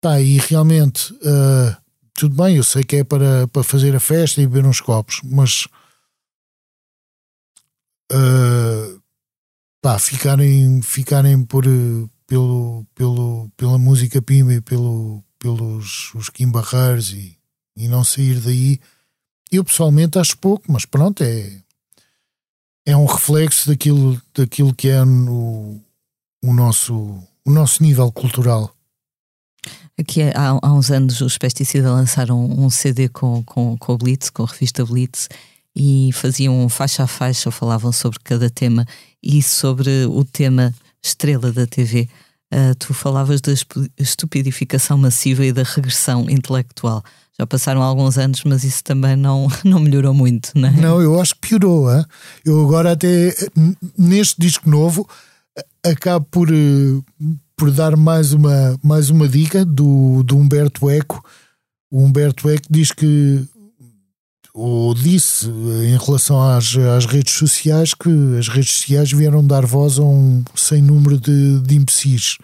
[0.00, 1.76] Tá, e realmente uh,
[2.16, 5.20] tudo bem, eu sei que é para, para fazer a festa e beber uns copos,
[5.24, 5.66] mas
[8.12, 9.02] uh,
[9.82, 11.64] pá, ficarem, ficarem por,
[12.26, 16.50] pelo, pelo, pela música Pimba e pelo, pelos os Kim
[17.14, 17.36] e,
[17.76, 18.80] e não sair daí.
[19.50, 21.62] Eu pessoalmente acho pouco, mas pronto, é,
[22.84, 25.80] é um reflexo daquilo, daquilo que é o,
[26.42, 26.94] o, nosso,
[27.44, 28.75] o nosso nível cultural.
[29.98, 34.28] Aqui há, há uns anos os Pesticida lançaram um CD com, com, com a Blitz,
[34.28, 35.28] com a revista Blitz,
[35.74, 38.84] e faziam faixa a faixa, falavam sobre cada tema
[39.22, 42.08] e sobre o tema estrela da TV.
[42.52, 43.52] Uh, tu falavas da
[43.98, 47.02] estupidificação massiva e da regressão intelectual.
[47.38, 50.72] Já passaram alguns anos, mas isso também não, não melhorou muito, não é?
[50.72, 51.90] Não, eu acho que piorou.
[51.90, 52.04] Hein?
[52.44, 53.34] Eu agora até,
[53.98, 55.08] neste disco novo,
[55.82, 57.02] acabo por, eh,
[57.56, 61.24] por dar mais uma, mais uma dica do, do Humberto Eco.
[61.90, 63.48] O Humberto Eco diz que
[64.58, 69.98] ou disse em relação às, às redes sociais que as redes sociais vieram dar voz
[69.98, 72.38] a um sem número de, de imbecis.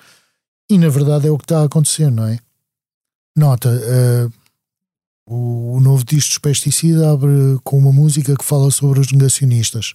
[0.70, 2.38] E na verdade é o que está a acontecer, não é?
[3.34, 4.32] Nota, uh,
[5.26, 7.30] o, o, novo disco dos Pesticida abre
[7.64, 9.94] com uma música que fala sobre os negacionistas.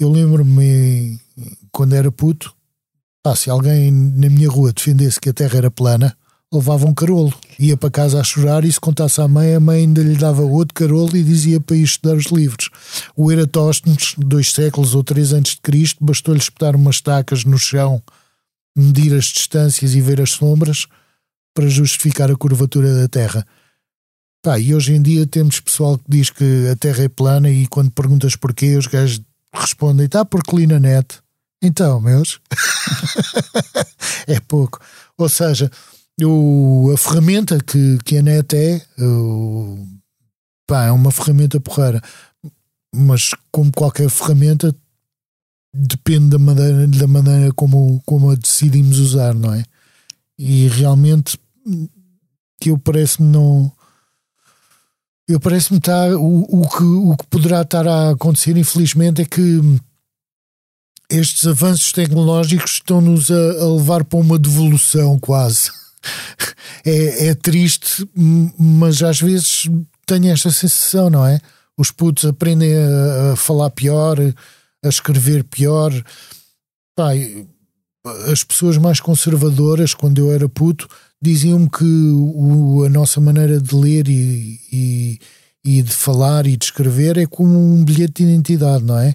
[0.00, 1.20] Eu lembro-me
[1.70, 2.54] quando era puto,
[3.32, 6.16] ah, se alguém na minha rua defendesse que a Terra era plana,
[6.52, 7.32] levava um carolo.
[7.58, 10.42] Ia para casa a chorar e se contasse à mãe, a mãe ainda lhe dava
[10.42, 12.70] outro carolo e dizia para ir estudar os livros.
[13.16, 18.02] O Eratóstenes, dois séculos ou três antes de Cristo, bastou-lhe espetar umas estacas no chão,
[18.76, 20.86] medir as distâncias e ver as sombras
[21.54, 23.46] para justificar a curvatura da Terra.
[24.42, 27.66] Pá, e hoje em dia temos pessoal que diz que a Terra é plana e
[27.66, 29.20] quando perguntas porquê, os gajos
[29.52, 31.18] respondem, está porque li na net.
[31.62, 32.40] Então, meus,
[34.26, 34.80] é pouco.
[35.16, 35.70] Ou seja,
[36.22, 39.86] o, a ferramenta que, que a net é, o,
[40.66, 42.02] pá, é uma ferramenta porreira,
[42.94, 44.74] mas como qualquer ferramenta,
[45.74, 49.64] depende da maneira, da maneira como, como a decidimos usar, não é?
[50.38, 51.38] E realmente
[52.60, 53.70] que eu parece-me não.
[55.28, 56.10] Eu parece-me estar.
[56.14, 59.60] O, o, que, o que poderá estar a acontecer, infelizmente, é que
[61.10, 65.70] estes avanços tecnológicos estão-nos a, a levar para uma devolução quase
[66.84, 68.08] é, é triste,
[68.58, 69.68] mas às vezes
[70.06, 71.40] tenho esta sensação, não é?
[71.76, 74.18] Os putos aprendem a, a falar pior,
[74.84, 75.92] a escrever pior.
[76.96, 77.46] Pai,
[78.30, 80.88] as pessoas mais conservadoras, quando eu era puto,
[81.20, 85.18] diziam-me que o, a nossa maneira de ler e, e,
[85.64, 89.14] e, de falar e de escrever é como um bilhete de identidade, não é?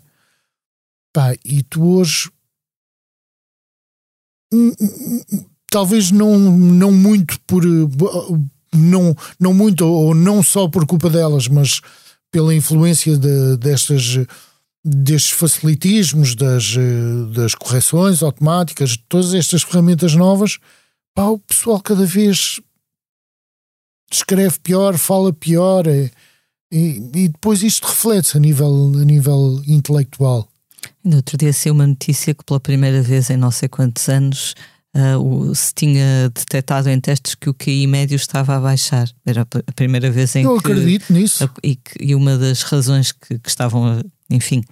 [1.14, 2.32] Pá, e tu hoje
[5.70, 7.64] talvez não, não muito por
[8.74, 11.82] não, não muito ou não só por culpa delas, mas
[12.32, 14.26] pela influência de, destas
[14.86, 16.76] destes facilitismos, das,
[17.34, 20.60] das correções automáticas, todas estas ferramentas novas,
[21.16, 22.60] pá, o pessoal cada vez
[24.12, 26.12] escreve pior, fala pior é,
[26.72, 30.50] e, e, depois isto reflete-se a nível, a nível intelectual.
[31.04, 34.56] No outro dia saiu uma notícia que pela primeira vez em não sei quantos anos
[34.96, 39.10] uh, se tinha detectado em testes que o QI médio estava a baixar.
[39.26, 40.68] Era a primeira vez em Eu que.
[40.68, 41.50] Eu acredito nisso.
[41.64, 44.64] E, e, uma das razões que, que estavam, enfim,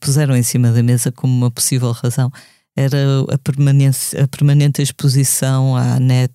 [0.00, 2.32] puseram em cima da mesa como uma possível razão
[2.76, 2.98] era
[3.30, 6.32] a, permanência, a permanente exposição à net,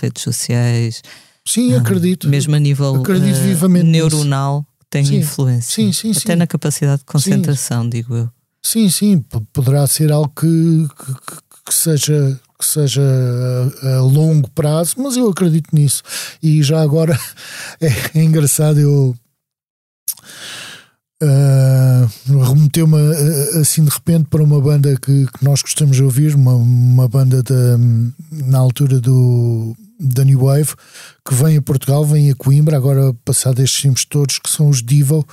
[0.00, 1.02] redes sociais.
[1.44, 2.28] Sim, acredito.
[2.28, 5.74] Mesmo a nível uh, neuronal, tem sim, influência.
[5.74, 8.30] Sim, sim, Até na capacidade de concentração, digo eu.
[8.62, 11.14] Sim, sim, poderá ser algo que, que,
[11.66, 13.00] que seja que seja
[13.82, 16.02] a, a, longo prazo, mas eu acredito nisso.
[16.42, 17.18] E já agora
[17.80, 19.16] é, é engraçado, eu
[21.22, 22.98] uh, remeteu-me
[23.60, 27.42] assim de repente para uma banda que, que nós gostamos de ouvir, uma, uma banda
[27.42, 30.74] de, na altura do da New Wave,
[31.26, 34.82] que vem a Portugal, vem a Coimbra, agora passado estes tempos todos, que são os
[34.82, 35.26] Divo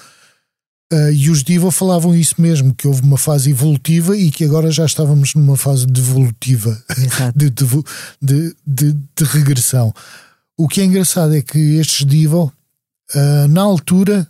[0.92, 4.72] Uh, e os Diva falavam isso mesmo, que houve uma fase evolutiva e que agora
[4.72, 6.82] já estávamos numa fase devolutiva,
[7.36, 9.94] de, de, de, de, regressão.
[10.58, 14.26] O que é engraçado é que estes Diva, uh, na altura,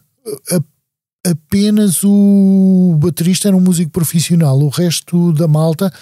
[0.52, 5.94] a, apenas o baterista era um músico profissional, o resto da malta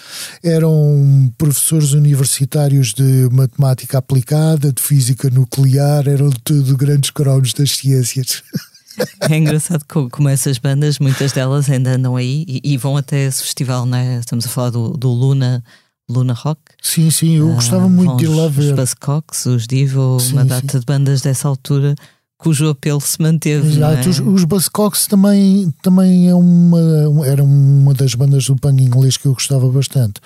[0.42, 8.42] eram professores universitários de matemática aplicada, de física nuclear, eram tudo grandes cromos das ciências.
[9.20, 13.42] É engraçado como essas bandas, muitas delas ainda andam aí e, e vão até esse
[13.42, 14.18] festival, né?
[14.18, 15.62] Estamos a falar do, do Luna,
[16.08, 16.60] Luna Rock.
[16.80, 18.72] Sim, sim, eu gostava muito de ir lá ver.
[18.72, 20.78] Os Buzzcocks, os Divo, sim, uma data sim.
[20.78, 21.94] de bandas dessa altura
[22.38, 23.68] cujo apelo se manteve.
[23.68, 24.10] Exato, é?
[24.10, 29.26] os, os Buzzcocks também, também é uma, era uma das bandas do punk inglês que
[29.26, 30.20] eu gostava bastante.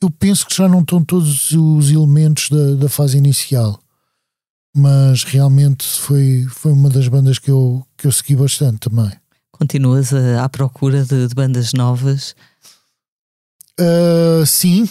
[0.00, 3.78] Eu penso que já não estão todos os elementos da, da fase inicial
[4.74, 9.10] mas realmente foi, foi uma das bandas que eu, que eu segui bastante também.
[9.50, 12.34] Continuas a, à procura de, de bandas novas?
[13.78, 14.88] Uh, sim,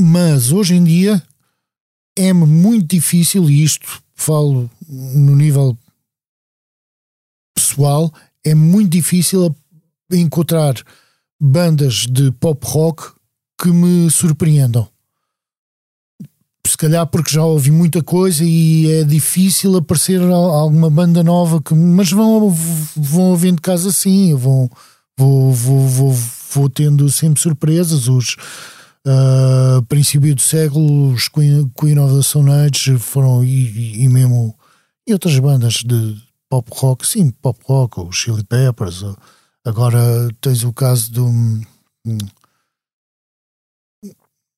[0.00, 1.22] mas hoje em dia
[2.16, 5.76] é muito difícil, e isto falo no nível
[7.54, 8.12] pessoal,
[8.44, 9.54] é muito difícil
[10.10, 10.74] encontrar
[11.40, 13.12] bandas de pop rock
[13.60, 14.88] que me surpreendam.
[16.78, 21.74] Calhar porque já ouvi muita coisa e é difícil aparecer alguma banda nova que.
[21.74, 22.54] Mas vão,
[22.96, 24.70] vão havendo casos assim, vão,
[25.16, 26.16] vou, vou, vou,
[26.52, 28.06] vou tendo sempre surpresas.
[28.06, 28.36] Os
[29.04, 34.54] uh, princípio do século, os Queen, Queen of the Stone Age foram e, e, mesmo
[35.04, 36.16] e outras bandas de
[36.48, 39.04] pop rock, sim, pop rock, os Chili Peppers.
[39.64, 39.98] Agora
[40.40, 41.28] tens o caso do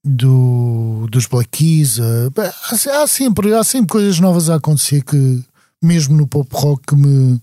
[0.05, 1.99] do, dos Black Keys.
[1.99, 2.33] Uh,
[2.93, 5.45] há, sempre, há sempre coisas novas a acontecer que,
[5.83, 7.41] mesmo no pop rock, que me,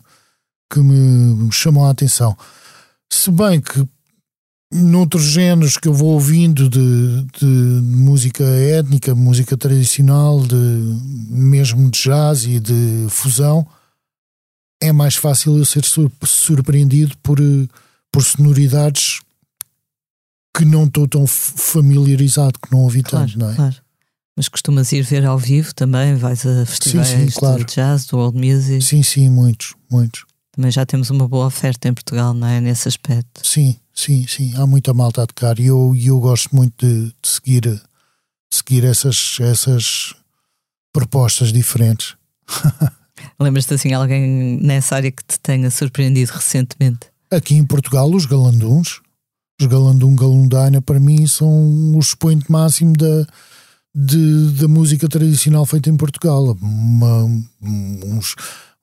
[0.72, 2.36] que me chamam a atenção.
[3.10, 3.88] Se bem que
[4.72, 10.56] noutros géneros que eu vou ouvindo de, de música étnica, música tradicional, de,
[11.30, 13.66] mesmo de jazz e de fusão,
[14.82, 15.84] é mais fácil eu ser
[16.24, 17.40] surpreendido por,
[18.12, 19.22] por sonoridades
[20.58, 23.56] que não estou tão familiarizado, que não ouvi claro, tanto, não é?
[23.56, 23.76] Claro.
[24.36, 26.16] Mas costumas ir ver ao vivo também?
[26.16, 27.64] Vais a festivais sim, sim, claro.
[27.64, 28.84] de jazz, do old music?
[28.84, 30.26] Sim, sim, muitos, muitos.
[30.52, 32.60] Também já temos uma boa oferta em Portugal, não é?
[32.60, 33.46] Nesse aspecto.
[33.46, 34.56] Sim, sim, sim.
[34.56, 37.82] Há muita malta a tocar e eu, eu gosto muito de, de seguir,
[38.50, 40.16] seguir essas, essas
[40.92, 42.16] propostas diferentes.
[43.40, 47.08] Lembras-te assim alguém nessa área que te tenha surpreendido recentemente?
[47.30, 49.02] Aqui em Portugal, os galanduns
[49.60, 51.50] os Galandum Galundaina, para mim, são
[51.96, 53.26] o expoente máximo da,
[53.94, 56.56] de, da música tradicional feita em Portugal.
[56.62, 57.24] Uma,
[57.62, 58.36] uns,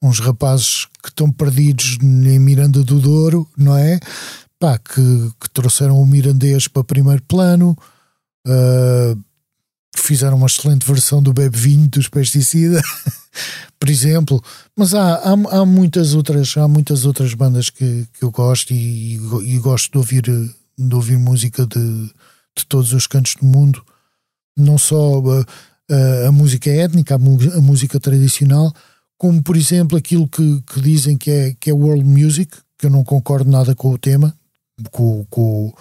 [0.03, 4.01] uns rapazes que estão perdidos em Miranda do Douro, não é?
[4.59, 7.77] Pá, que, que trouxeram o mirandês para primeiro plano,
[8.47, 9.25] uh,
[9.97, 12.83] fizeram uma excelente versão do Bebe Vinho dos Pesticida,
[13.79, 14.43] por exemplo.
[14.77, 19.17] Mas há, há, há, muitas outras, há muitas outras bandas que, que eu gosto e,
[19.17, 20.25] e, e gosto de ouvir
[20.79, 22.11] de ouvir música de,
[22.57, 23.85] de todos os cantos do mundo,
[24.57, 25.45] não só a,
[25.95, 28.73] a, a música étnica, a, a, música tradicional,
[29.19, 32.91] como por exemplo aquilo que, que, dizem que é, que é world music, que eu
[32.91, 34.35] não concordo nada com o tema,
[34.91, 35.73] com, com,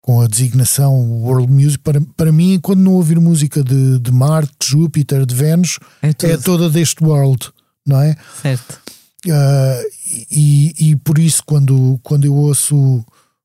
[0.00, 1.78] com a designação world music.
[1.78, 6.08] Para, para mim, quando não ouvir música de, de Marte, de Júpiter, de Vênus, é,
[6.08, 7.50] é toda deste world,
[7.86, 8.16] não é?
[8.40, 8.80] Certo.
[9.26, 9.82] Uh,
[10.30, 13.04] e, e por isso, quando, quando eu ouço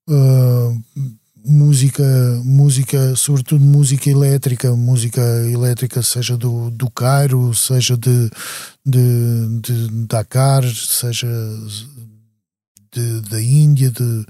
[0.09, 0.81] uh,
[1.43, 2.03] música,
[2.43, 8.29] música, sobretudo música elétrica, música elétrica seja do, do Cairo, seja de,
[8.85, 11.27] de, de Dakar, seja
[12.91, 14.25] de, da Índia, de,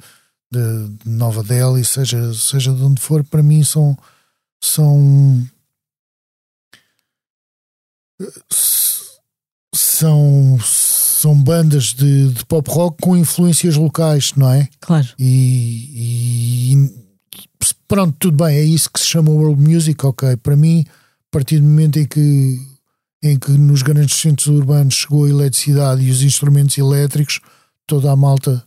[0.51, 3.97] de Nova Delhi, seja, seja de onde for, para mim são
[4.63, 5.47] são
[9.73, 10.57] são
[11.21, 14.67] são bandas de, de, pop rock com influências locais, não é?
[14.79, 15.07] Claro.
[15.19, 16.91] E, e,
[17.87, 20.35] pronto, tudo bem, é isso que se chama world music, ok.
[20.37, 22.59] Para mim, a partir do momento em que,
[23.21, 27.39] em que nos grandes centros urbanos chegou a eletricidade e os instrumentos elétricos,
[27.85, 28.63] toda a malta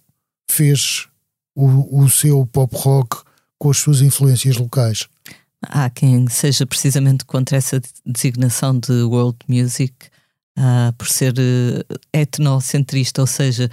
[0.48, 1.08] fez
[1.56, 3.16] o, o seu pop rock
[3.58, 5.08] com as suas influências locais.
[5.60, 9.92] Há quem seja precisamente contra essa designação de world music
[10.58, 13.70] uh, por ser uh, etnocentrista, ou seja,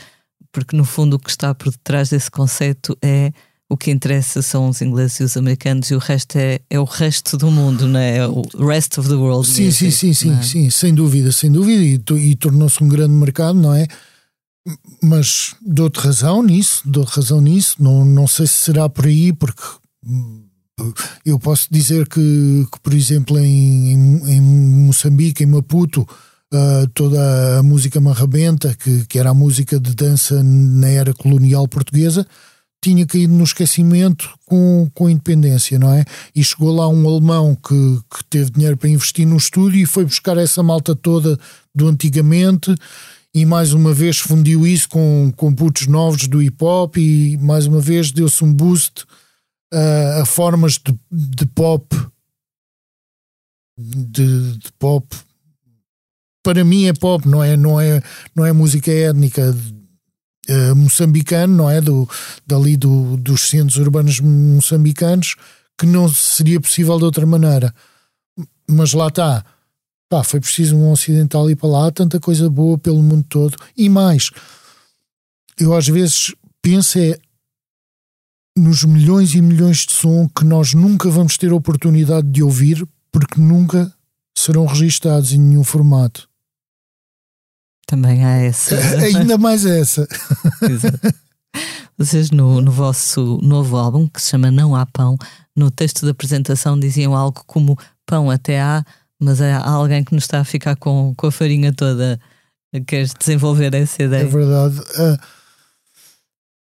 [0.51, 3.31] porque no fundo o que está por detrás desse conceito é
[3.69, 6.83] o que interessa são os ingleses e os americanos e o resto é, é o
[6.83, 8.27] resto do mundo, não é?
[8.27, 9.47] O rest of the world.
[9.47, 10.43] Sim, music, sim, sim, sim, é?
[10.43, 13.87] sim, sem dúvida, sem dúvida, e, e tornou-se um grande mercado, não é?
[15.01, 19.63] Mas dou-te razão nisso, dou-te razão nisso, não, não sei se será por aí, porque
[20.05, 20.43] hum,
[21.25, 26.05] eu posso dizer que, que por exemplo, em, em, em Moçambique, em Maputo,
[26.53, 31.67] uh, toda a música marrabenta, que, que era a música de dança na era colonial
[31.67, 32.25] portuguesa,
[32.83, 36.03] tinha caído no esquecimento com, com a independência, não é?
[36.35, 40.03] E chegou lá um alemão que, que teve dinheiro para investir no estúdio e foi
[40.03, 41.39] buscar essa malta toda
[41.75, 42.73] do antigamente
[43.33, 47.67] e mais uma vez fundiu isso com, com putos novos do hip hop e mais
[47.67, 49.03] uma vez deu-se um boost
[49.73, 51.95] uh, a formas de, de pop
[53.77, 55.15] de, de pop
[56.43, 58.01] para mim é pop, não é, não é,
[58.35, 59.55] não é música étnica
[60.49, 61.81] uh, moçambicana, não é?
[61.81, 62.07] Do,
[62.45, 65.35] dali do, dos centros urbanos moçambicanos,
[65.77, 67.73] que não seria possível de outra maneira.
[68.67, 69.45] Mas lá está.
[70.09, 73.57] Pá, foi preciso um ocidental ir para lá, tanta coisa boa pelo mundo todo.
[73.77, 74.29] E mais,
[75.57, 77.17] eu às vezes penso é
[78.57, 82.85] nos milhões e milhões de som que nós nunca vamos ter a oportunidade de ouvir
[83.09, 83.93] porque nunca
[84.37, 86.27] serão registados em nenhum formato.
[87.91, 88.73] Também há essa.
[89.03, 90.07] Ainda mais essa.
[90.63, 91.13] Exato.
[91.97, 95.17] Vocês no, no vosso novo álbum, que se chama Não Há Pão,
[95.53, 98.85] no texto da apresentação diziam algo como pão até há,
[99.19, 102.17] mas há alguém que nos está a ficar com, com a farinha toda.
[102.87, 104.23] Queres desenvolver essa ideia?
[104.23, 104.79] É verdade.
[104.79, 105.19] Uh,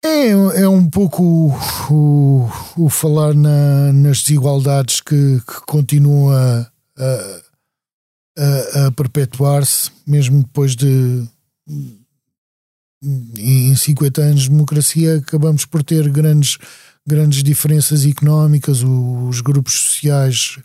[0.03, 0.29] é,
[0.63, 1.53] é um pouco o,
[1.93, 6.67] o, o falar na, nas desigualdades que, que continuam a,
[6.97, 7.41] a,
[8.37, 11.27] a, a perpetuar-se, mesmo depois de
[13.03, 16.57] em 50 anos de democracia acabamos por ter grandes,
[17.05, 20.59] grandes diferenças económicas, os grupos sociais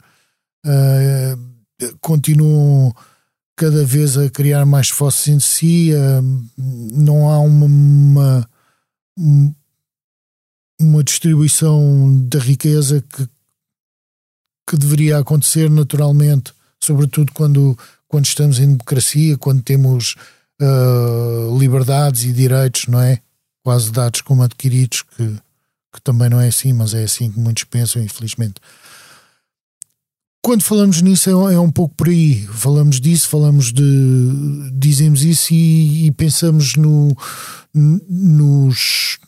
[0.66, 2.94] uh, continuam
[3.56, 7.66] cada vez a criar mais fósseis em si, uh, não há uma,
[9.16, 9.56] uma,
[10.78, 13.26] uma distribuição da riqueza que,
[14.68, 16.52] que deveria acontecer naturalmente,
[16.82, 17.76] sobretudo quando,
[18.08, 20.14] quando estamos em democracia, quando temos
[20.60, 23.20] uh, liberdades e direitos, não é?
[23.62, 25.26] Quase dados como adquiridos, que,
[25.92, 28.60] que também não é assim, mas é assim que muitos pensam, infelizmente.
[30.42, 32.46] Quando falamos nisso é, é um pouco por aí.
[32.46, 34.70] Falamos disso, falamos de.
[34.74, 37.16] dizemos isso e, e pensamos no,
[37.74, 39.18] nos,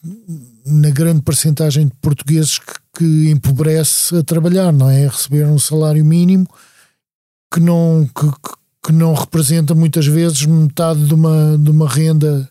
[0.65, 5.09] na grande percentagem de portugueses que, que empobrece a trabalhar, não é?
[5.09, 6.47] Receber um salário mínimo
[7.53, 8.31] que não, que,
[8.87, 12.49] que não representa muitas vezes metade de uma, de uma renda,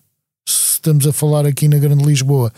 [0.48, 2.52] se estamos a falar aqui na Grande Lisboa.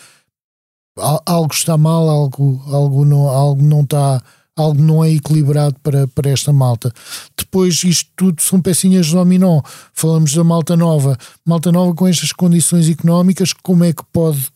[1.25, 4.21] Algo está mal, algo, algo, não, algo não está
[4.61, 6.93] algo não é equilibrado para, para esta malta.
[7.37, 9.61] Depois, isto tudo são pecinhas de dominó.
[9.93, 11.17] Falamos da malta nova.
[11.45, 14.47] Malta nova com estas condições económicas, como é que pode,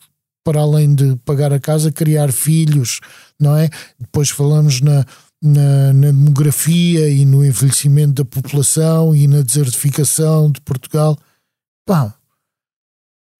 [0.43, 2.99] para além de pagar a casa, criar filhos,
[3.39, 3.69] não é?
[3.99, 5.05] Depois falamos na,
[5.43, 11.17] na, na, demografia e no envelhecimento da população e na desertificação de Portugal.
[11.85, 12.13] Pá,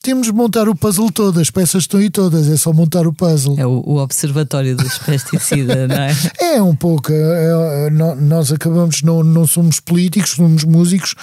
[0.04, 3.14] temos de montar o puzzle todo, as peças estão aí todas, é só montar o
[3.14, 3.56] puzzle.
[3.58, 6.12] É o, o observatório dos pesticidas, não é?
[6.56, 11.16] É um pouco, é, é, nós acabamos, não, não somos políticos, somos músicos,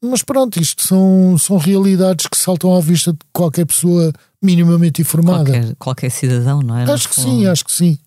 [0.00, 5.44] mas pronto, isto são, são realidades que saltam à vista de qualquer pessoa minimamente informada.
[5.44, 6.90] Qualquer, qualquer cidadão, não é?
[6.90, 7.98] Acho que sim, acho que sim.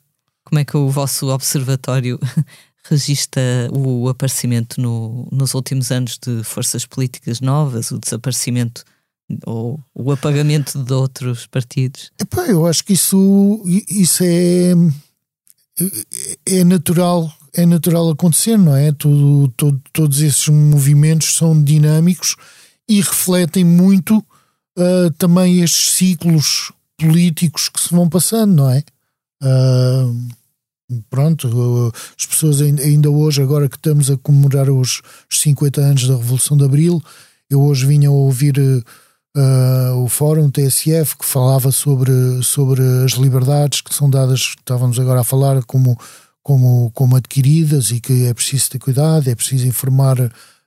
[0.46, 2.20] Como é que o vosso observatório
[2.88, 3.41] registra
[3.74, 8.84] o aparecimento no, nos últimos anos de forças políticas novas, o desaparecimento
[9.46, 12.12] ou o apagamento de outros partidos?
[12.20, 14.74] Epá, eu acho que isso, isso é,
[16.46, 18.91] é natural é natural acontecer, não é?
[18.91, 22.36] Tudo, todo, todos esses movimentos são dinâmicos
[22.88, 28.84] e refletem muito uh, também estes ciclos políticos que se vão passando, não é?
[31.10, 36.56] Pronto, as pessoas ainda hoje, agora que estamos a comemorar os 50 anos da Revolução
[36.56, 37.02] de Abril,
[37.50, 42.12] eu hoje vinha a ouvir uh, o fórum TSF que falava sobre,
[42.43, 45.98] sobre as liberdades que são dadas, estávamos agora a falar como,
[46.43, 50.18] como, como adquiridas e que é preciso ter cuidado, é preciso informar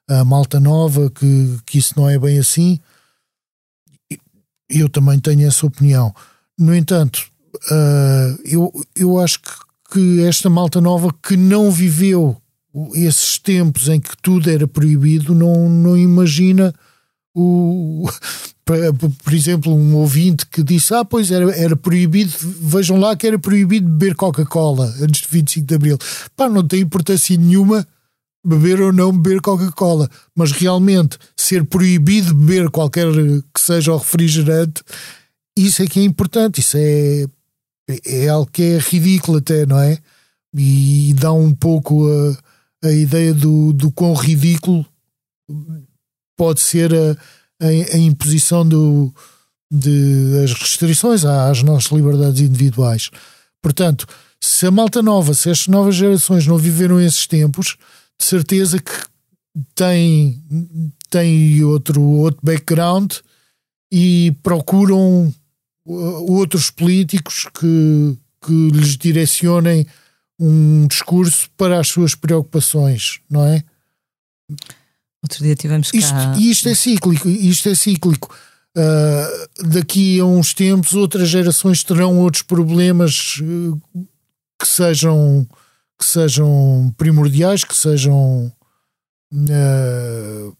[0.08, 2.80] a malta nova que, que isso não é bem assim.
[4.68, 6.14] Eu também tenho essa opinião.
[6.58, 7.30] No entanto,
[7.70, 9.50] uh, eu, eu acho que,
[9.92, 12.36] que esta malta nova que não viveu
[12.94, 16.72] esses tempos em que tudo era proibido não, não imagina
[17.34, 18.08] o,
[19.24, 23.38] por exemplo, um ouvinte que disse: Ah, pois era, era proibido, vejam lá que era
[23.38, 25.98] proibido beber Coca-Cola antes de 25 de Abril.
[26.36, 27.86] Pá, não tem importância nenhuma
[28.44, 34.82] beber ou não beber Coca-Cola, mas realmente ser proibido beber qualquer que seja o refrigerante,
[35.56, 37.26] isso é que é importante, isso é,
[38.04, 39.98] é algo que é ridículo até, não é?
[40.54, 44.84] E dá um pouco a, a ideia do, do quão ridículo
[46.36, 47.16] pode ser a
[47.60, 49.12] a, a imposição do,
[49.70, 53.10] de as restrições às nossas liberdades individuais.
[53.60, 54.06] Portanto,
[54.40, 57.76] se a malta nova, se estas novas gerações não viveram esses tempos,
[58.18, 58.92] de certeza que
[59.74, 60.42] têm,
[61.10, 63.14] têm outro, outro background
[63.92, 65.32] e procuram
[65.88, 69.86] outros políticos que, que lhes direcionem
[70.38, 73.64] um discurso para as suas preocupações, não é?
[75.22, 75.98] Outro dia tivemos cá...
[75.98, 78.34] Isto, isto é cíclico, isto é cíclico.
[78.76, 83.80] Uh, daqui a uns tempos outras gerações terão outros problemas uh,
[84.60, 85.48] que sejam
[85.98, 88.52] que sejam primordiais, que sejam
[89.34, 90.56] uh,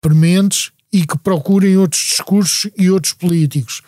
[0.00, 3.82] prementes e que procurem outros discursos e outros políticos.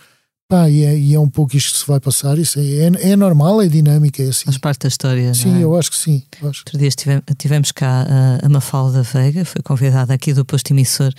[0.52, 2.36] Pá, e é, e é um pouco isto que se vai passar.
[2.36, 4.44] Isso é, é, é normal, é dinâmica, é assim.
[4.44, 5.32] Faz parte da história.
[5.32, 5.62] Sim, não é?
[5.62, 6.22] eu acho que sim.
[6.42, 6.60] acho.
[6.60, 6.90] Outro dia
[7.38, 11.10] tivemos cá a, a Mafalda Veiga, foi convidada aqui do posto emissor,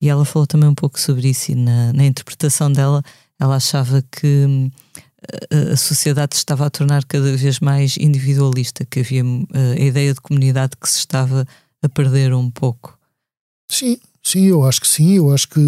[0.00, 1.52] e ela falou também um pouco sobre isso.
[1.52, 3.02] E na, na interpretação dela,
[3.38, 4.70] ela achava que hum,
[5.52, 9.82] a, a sociedade se estava a tornar cada vez mais individualista, que havia hum, a
[9.82, 11.46] ideia de comunidade que se estava
[11.82, 12.98] a perder um pouco.
[13.70, 15.12] Sim, sim, eu acho que sim.
[15.16, 15.60] Eu acho que,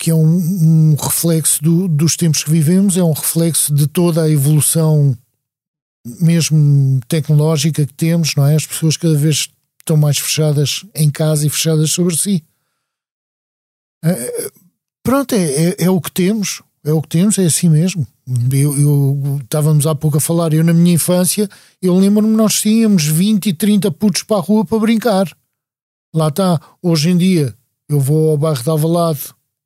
[0.00, 4.22] que é um, um reflexo do- dos tempos que vivemos, é um reflexo de toda
[4.22, 5.14] a evolução,
[6.22, 8.54] mesmo tecnológica, que temos, não é?
[8.56, 12.42] As pessoas cada vez estão mais fechadas em casa e fechadas sobre si.
[14.02, 14.50] É,
[15.02, 18.06] pronto, é, é, é o que temos, é o que temos, é assim mesmo.
[18.50, 21.46] Eu, eu- estávamos há pouco a falar, eu na minha infância,
[21.82, 25.30] eu lembro-me nós tínhamos 20 e 30 putos para a rua para brincar.
[26.14, 27.54] Lá está, hoje em dia
[27.86, 29.20] eu vou ao bairro de Alvalade,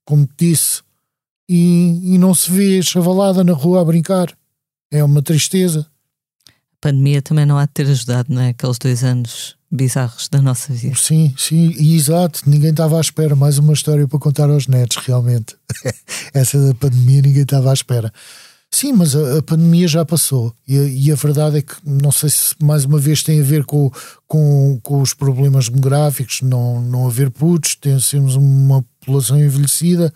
[0.05, 0.83] como te disse,
[1.49, 4.37] e, e não se vê chavalada na rua a brincar.
[4.91, 5.87] É uma tristeza.
[6.49, 8.51] A pandemia também não há de ter ajudado, não é?
[8.51, 10.95] Aqueles dois anos bizarros da nossa vida.
[10.97, 13.35] Sim, sim, e exato, ninguém estava à espera.
[13.35, 15.57] Mais uma história para contar aos netos, realmente.
[16.33, 18.13] Essa da pandemia ninguém estava à espera.
[18.71, 20.53] Sim, mas a, a pandemia já passou.
[20.67, 23.45] E a, e a verdade é que, não sei se mais uma vez tem a
[23.45, 23.91] ver com,
[24.27, 30.13] com, com os problemas demográficos, não, não haver putos, tem- sermos uma população envelhecida.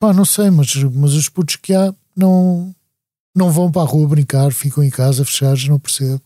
[0.00, 2.74] Pá, não sei, mas, mas os putos que há não,
[3.34, 6.20] não vão para a rua brincar, ficam em casa fechados, não percebo.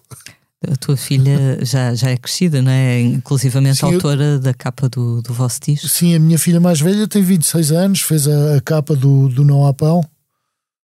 [0.67, 3.01] A tua filha já, já é crescida, não é?
[3.01, 5.87] Inclusivamente Sim, eu- autora da capa do, do vosso disco.
[5.87, 9.45] Sim, a minha filha mais velha tem 26 anos, fez a, a capa do, do
[9.45, 10.03] Não Há Pão.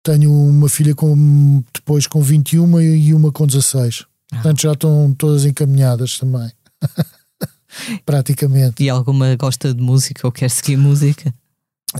[0.02, 4.06] Tenho uma filha com, depois com 21 e uma com 16.
[4.30, 6.50] Portanto, já estão todas encaminhadas também.
[8.04, 8.84] Praticamente.
[8.84, 11.34] E alguma gosta de música ou quer seguir música?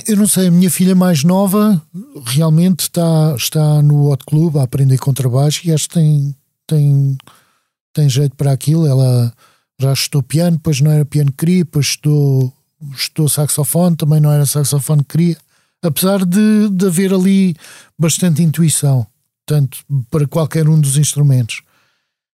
[0.07, 1.81] Eu não sei, a minha filha mais nova
[2.27, 7.19] realmente está, está no Hot Club a aprender contrabaixo e acho que tem, tem,
[7.93, 8.87] tem jeito para aquilo.
[8.87, 9.33] Ela
[9.81, 12.53] já estudou piano, depois não era piano que queria, depois estudou,
[12.93, 15.37] estudou saxofone, também não era saxofone que queria.
[15.83, 17.57] Apesar de, de haver ali
[17.99, 19.05] bastante intuição,
[19.45, 21.63] tanto para qualquer um dos instrumentos.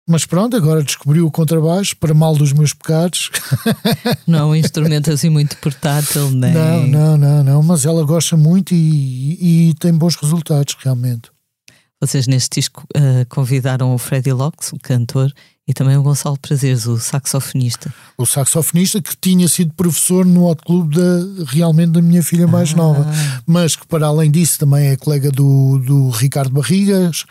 [0.07, 3.29] Mas pronto, agora descobriu o contrabaixo, para mal dos meus pecados.
[4.27, 6.53] Não é um instrumento assim muito portátil, nem.
[6.53, 11.29] Não, não, não, não, mas ela gosta muito e, e tem bons resultados, realmente.
[12.01, 15.31] Vocês neste disco eh, convidaram o Freddy Locks, o cantor,
[15.67, 17.93] e também o Gonçalo Prazeres, o saxofonista.
[18.17, 22.73] O saxofonista que tinha sido professor no Hot Club da, realmente da minha filha mais
[22.73, 23.05] nova,
[23.45, 27.25] mas que para além disso também é colega do, do Ricardo Barrigas,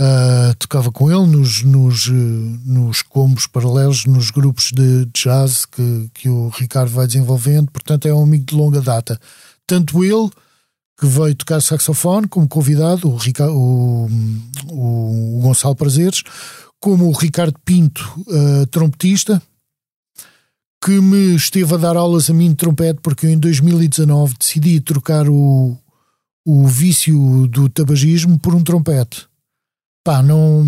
[0.00, 6.10] ah, tocava com ele nos, nos, eh, nos combos paralelos, nos grupos de jazz que,
[6.14, 9.20] que o Ricardo vai desenvolvendo, portanto é um amigo de longa data.
[9.66, 10.30] Tanto ele
[10.98, 14.06] que veio tocar saxofone como convidado, o, Rica- o,
[14.70, 16.22] o- o Gonçalo Prazeres,
[16.80, 19.40] como o Ricardo Pinto, eh, trompetista,
[20.82, 24.80] que me esteve a dar aulas a mim de trompete, porque eu em 2019 decidi
[24.80, 25.76] trocar o,
[26.46, 29.26] o vício do tabagismo por um trompete.
[30.10, 30.64] Pá, não,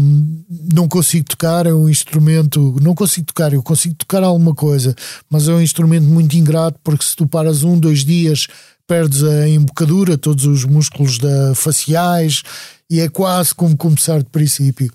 [0.72, 2.76] não consigo tocar, é um instrumento.
[2.80, 4.94] Não consigo tocar, eu consigo tocar alguma coisa,
[5.28, 8.46] mas é um instrumento muito ingrato porque se tu paras um, dois dias,
[8.86, 12.44] perdes a embocadura, todos os músculos da, faciais
[12.88, 14.92] e é quase como começar de princípio.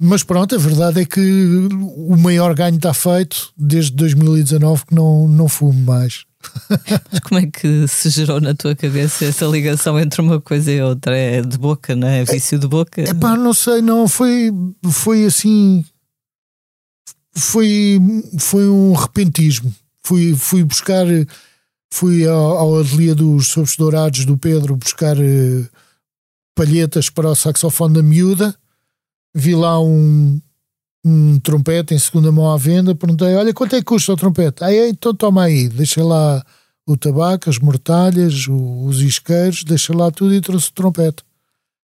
[0.00, 5.28] Mas pronto, a verdade é que o maior ganho está feito desde 2019 que não,
[5.28, 6.24] não fumo mais.
[7.10, 10.80] Mas como é que se gerou na tua cabeça essa ligação entre uma coisa e
[10.80, 11.16] outra?
[11.16, 12.24] É de boca, não é?
[12.24, 13.02] Vício de boca?
[13.02, 14.50] Epá, não sei, não, foi,
[14.90, 15.84] foi assim.
[17.32, 18.00] Foi,
[18.38, 19.72] foi um repentismo.
[20.02, 21.06] Fui, fui buscar,
[21.92, 25.64] fui ao, ao ateliê dos Sobres Dourados do Pedro buscar eh,
[26.54, 28.54] palhetas para o saxofone da miúda.
[29.34, 30.40] Vi lá um,
[31.04, 32.94] um trompete em segunda mão à venda.
[32.94, 34.62] Perguntei: Olha, quanto é que custa o trompete?
[34.62, 36.44] Ah, então toma aí, deixa lá
[36.86, 41.22] o tabaco, as mortalhas, os isqueiros, deixa lá tudo e trouxe o trompete.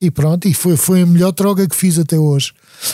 [0.00, 2.52] E pronto, e foi, foi a melhor droga que fiz até hoje.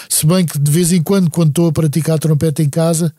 [0.09, 3.13] Se bem que de vez em quando, quando estou a praticar trompete em casa,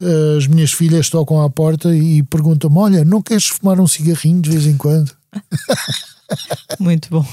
[0.00, 4.40] eh, as minhas filhas tocam à porta e perguntam-me: Olha, não queres fumar um cigarrinho
[4.40, 5.10] de vez em quando?
[6.78, 7.26] Muito bom.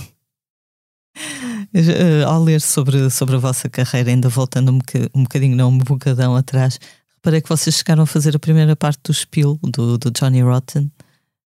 [1.74, 5.70] Eh, Ao ler sobre, sobre a vossa carreira, ainda voltando um, boca- um bocadinho, não
[5.70, 6.80] um bocadão atrás,
[7.16, 10.92] reparei que vocês chegaram a fazer a primeira parte do Spiel, do, do Johnny Rotten.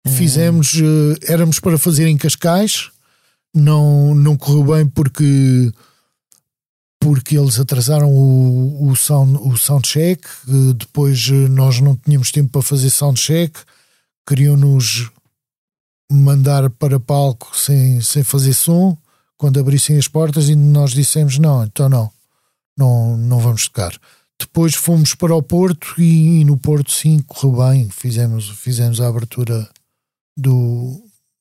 [0.06, 2.90] Fizemos, eh, éramos para fazer em Cascais,
[3.54, 5.72] não, não correu bem porque
[7.00, 12.50] porque eles atrasaram o, o, sound, o soundcheck, eh, depois eh, nós não tínhamos tempo
[12.50, 13.56] para fazer soundcheck,
[14.26, 15.10] queriam-nos
[16.10, 18.96] mandar para palco sem, sem fazer som
[19.38, 22.10] quando abrissem as portas e nós dissemos não, então não,
[22.76, 23.98] não, não vamos tocar.
[24.38, 29.08] Depois fomos para o Porto e, e no Porto sim, correu bem, fizemos, fizemos a
[29.08, 29.68] abertura
[30.36, 31.00] do,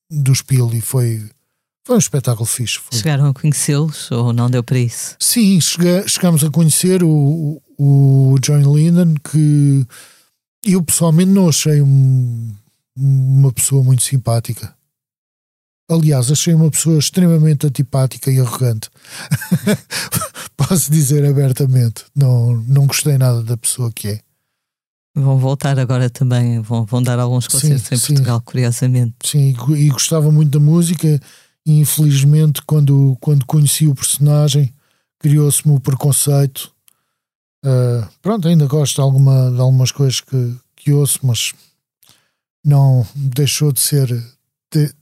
[0.10, 1.28] do Spiel e foi,
[1.84, 2.80] foi um espetáculo fixe.
[2.80, 2.98] Foi.
[2.98, 5.16] Chegaram a conhecê-los ou não deu para isso?
[5.20, 9.86] Sim, chega, chegámos a conhecer o, o John Lennon, que
[10.64, 12.56] eu pessoalmente não achei um,
[12.96, 14.77] uma pessoa muito simpática.
[15.90, 18.90] Aliás, achei uma pessoa extremamente antipática e arrogante.
[20.58, 22.04] Posso dizer abertamente.
[22.16, 24.20] Não, não gostei nada da pessoa que é.
[25.16, 28.08] Vão voltar agora também, vão, vão dar alguns concertos Sim, em sim.
[28.14, 29.16] Portugal, curiosamente.
[29.24, 31.20] Sim, e go- e gostava muito da música.
[31.66, 34.74] E infelizmente, quando, quando conheci o personagem,
[35.20, 36.72] criou-se-me o preconceito.
[37.66, 41.54] Ah, pronto, ainda gosto de, alguma, de algumas coisas que, que ouço, mas
[42.64, 44.08] não deixou de ser.
[44.72, 44.94] De,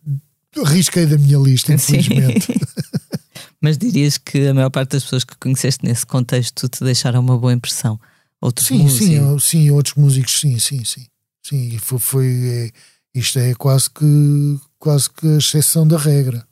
[0.64, 2.48] risquei da minha lista, infelizmente.
[3.62, 7.38] Mas dirias que a maior parte das pessoas que conheceste nesse contexto te deixaram uma
[7.38, 8.00] boa impressão?
[8.42, 9.08] Outros Sim, músicos?
[9.08, 11.06] sim, sim, outros músicos, sim, sim, sim.
[11.46, 12.72] Sim, foi, foi é,
[13.20, 16.46] isto é quase que quase que a exceção da regra.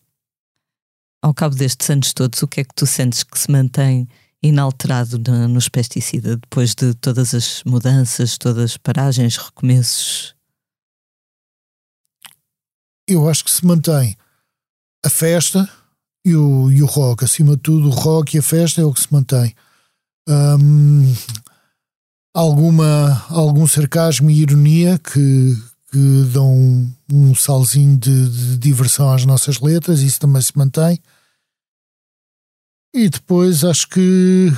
[1.22, 4.08] Ao cabo destes anos todos, o que é que tu sentes que se mantém
[4.42, 10.36] inalterado na- nos pesticida depois de todas as mudanças, todas as paragens, recomeços?
[13.08, 14.16] Eu acho que se mantém
[15.06, 15.70] a festa
[16.26, 17.26] e o, e o rock.
[17.26, 19.54] Acima de tudo, o rock e a festa é o que se mantém.
[20.28, 21.14] Hum,
[22.34, 25.56] alguma, algum sarcasmo e ironia que,
[25.92, 31.00] que dão um, um salzinho de, de diversão às nossas letras, isso também se mantém.
[32.96, 34.52] E depois acho que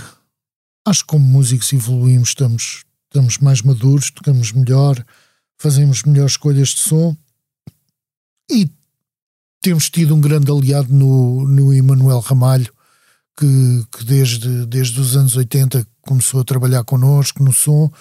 [0.86, 5.04] acho que como músicos evoluímos, estamos, estamos mais maduros, tocamos melhor,
[5.58, 7.18] fazemos melhores escolhas de som
[8.50, 8.70] e
[9.62, 12.72] temos tido um grande aliado no, no Emanuel Ramalho,
[13.38, 17.92] que, que desde, desde os anos 80 começou a trabalhar connosco no som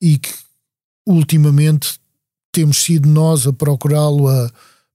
[0.00, 0.32] e que
[1.06, 1.98] ultimamente
[2.52, 4.26] temos sido nós a procurá-lo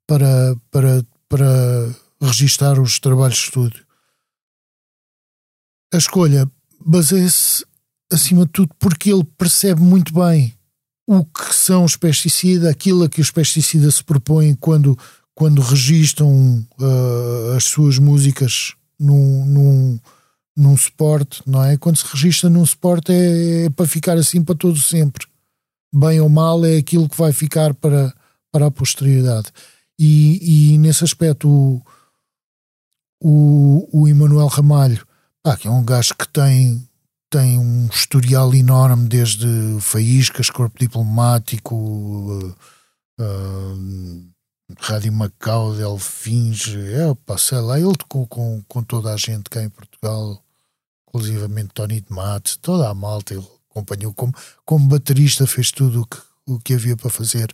[0.07, 3.85] para, para, para registar os trabalhos de estúdio.
[5.93, 6.49] A escolha
[6.79, 7.65] baseia-se,
[8.11, 10.53] acima de tudo, porque ele percebe muito bem
[11.11, 14.95] o que são os pesticidas, aquilo a que os pesticidas se propõem quando,
[15.33, 19.99] quando registram ah, as suas músicas num, num,
[20.55, 21.77] num suporte, não é?
[21.77, 25.25] Quando se registra num suporte é, é para ficar assim para todo sempre.
[25.91, 28.13] Bem ou mal é aquilo que vai ficar para,
[28.51, 29.47] para a posterioridade.
[29.97, 31.81] E, e nesse aspecto o,
[33.19, 35.03] o, o Emanuel Ramalho,
[35.41, 36.87] pá, que é um gajo que tem
[37.29, 39.47] tem um historial enorme desde
[39.79, 42.55] Faíscas, Corpo Diplomático, uh,
[43.19, 44.29] uh,
[44.79, 49.63] Rádio Macau, Delfins, é, pá, sei lá, ele tocou com, com toda a gente cá
[49.63, 50.43] em Portugal,
[51.07, 54.33] inclusivamente Tony de Matos, toda a malta, ele acompanhou como,
[54.65, 56.17] como baterista, fez tudo o que,
[56.47, 57.53] o que havia para fazer.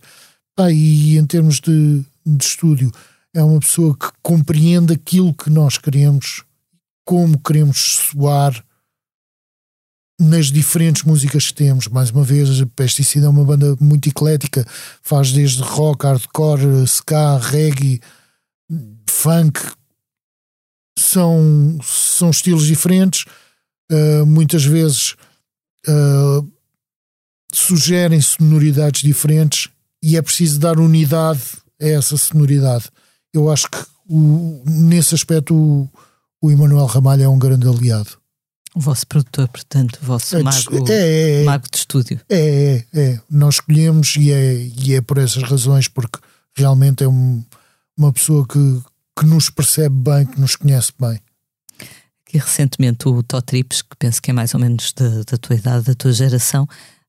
[0.55, 2.91] Pá, e em termos de, de estúdio,
[3.33, 6.43] é uma pessoa que compreende aquilo que nós queremos,
[7.03, 7.77] como queremos
[8.11, 8.64] soar
[10.19, 11.87] nas diferentes músicas que temos.
[11.87, 14.65] Mais uma vez, Pesticida é uma banda muito eclética,
[15.01, 18.01] faz desde rock, hardcore, ska, reggae,
[19.09, 19.59] funk.
[20.97, 23.25] São, são estilos diferentes,
[23.91, 25.15] uh, muitas vezes
[25.87, 26.49] uh,
[27.53, 29.69] sugerem sonoridades diferentes
[30.01, 31.41] e é preciso dar unidade
[31.81, 32.89] a essa sonoridade.
[33.33, 35.89] Eu acho que o, nesse aspecto o,
[36.41, 38.17] o Emanuel Ramalho é um grande aliado.
[38.75, 42.19] O vosso produtor, portanto, o vosso É, mago, é, é, mago de estúdio.
[42.29, 43.21] é, é, é.
[43.29, 46.19] Nós escolhemos e é, e é por essas razões, porque
[46.55, 47.41] realmente é um-
[47.97, 48.81] uma pessoa que,
[49.17, 51.19] que nos percebe bem, que nos conhece bem.
[52.27, 55.55] que recentemente o Tó Trips, que penso que é mais ou menos da, da tua
[55.55, 56.67] idade, da tua geração,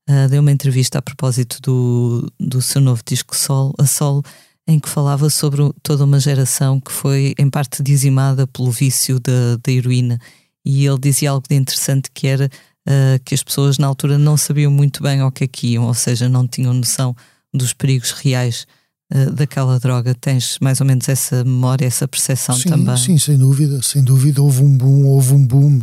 [0.09, 4.23] ah, deu uma entrevista a propósito do, do seu novo disco Sol, a Sol,
[4.69, 9.57] em que falava sobre toda uma geração que foi em parte dizimada pelo vício da,
[9.64, 10.21] da heroína.
[10.67, 12.51] E ele dizia algo de interessante que era
[12.89, 15.85] ah, que as pessoas na altura não sabiam muito bem ao que é que iam,
[15.85, 17.14] ou seja, não tinham noção
[17.55, 18.67] dos perigos reais
[19.12, 20.12] ah, daquela droga.
[20.14, 22.97] Tens mais ou menos essa memória, essa percepção sim, também?
[22.97, 25.81] sim, sem dúvida, sem dúvida houve um boom, houve um boom.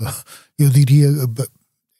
[0.58, 1.08] Eu diria,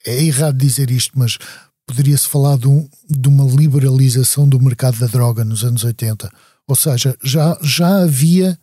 [0.06, 1.38] é errado dizer isto, mas
[1.86, 6.30] poderia-se falar de, um- de uma liberalização do mercado da droga nos anos 80.
[6.66, 8.58] Ou seja, já, já havia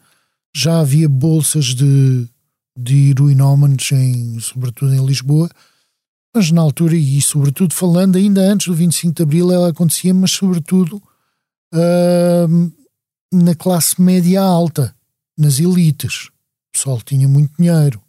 [0.53, 2.27] já havia bolsas de,
[2.77, 5.49] de heroinómanos, em, sobretudo em Lisboa,
[6.33, 10.31] mas na altura, e sobretudo falando ainda antes do 25 de Abril, ela acontecia, mas
[10.31, 11.01] sobretudo
[11.73, 12.71] ahm,
[13.33, 14.95] na classe média alta,
[15.37, 16.27] nas elites.
[16.27, 18.01] O pessoal tinha muito dinheiro.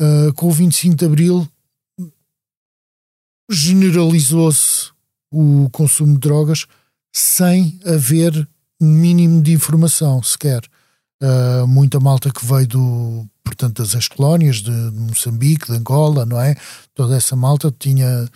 [0.00, 1.48] Uh, com o 25 de Abril
[3.48, 4.90] generalizou-se
[5.32, 6.66] o consumo de drogas
[7.12, 8.48] sem haver
[8.80, 10.68] um mínimo de informação sequer.
[11.22, 16.54] Uh, muita malta que veio do, portanto, das ex-colónias de Moçambique, de Angola, não é?
[16.94, 18.28] Toda essa malta tinha.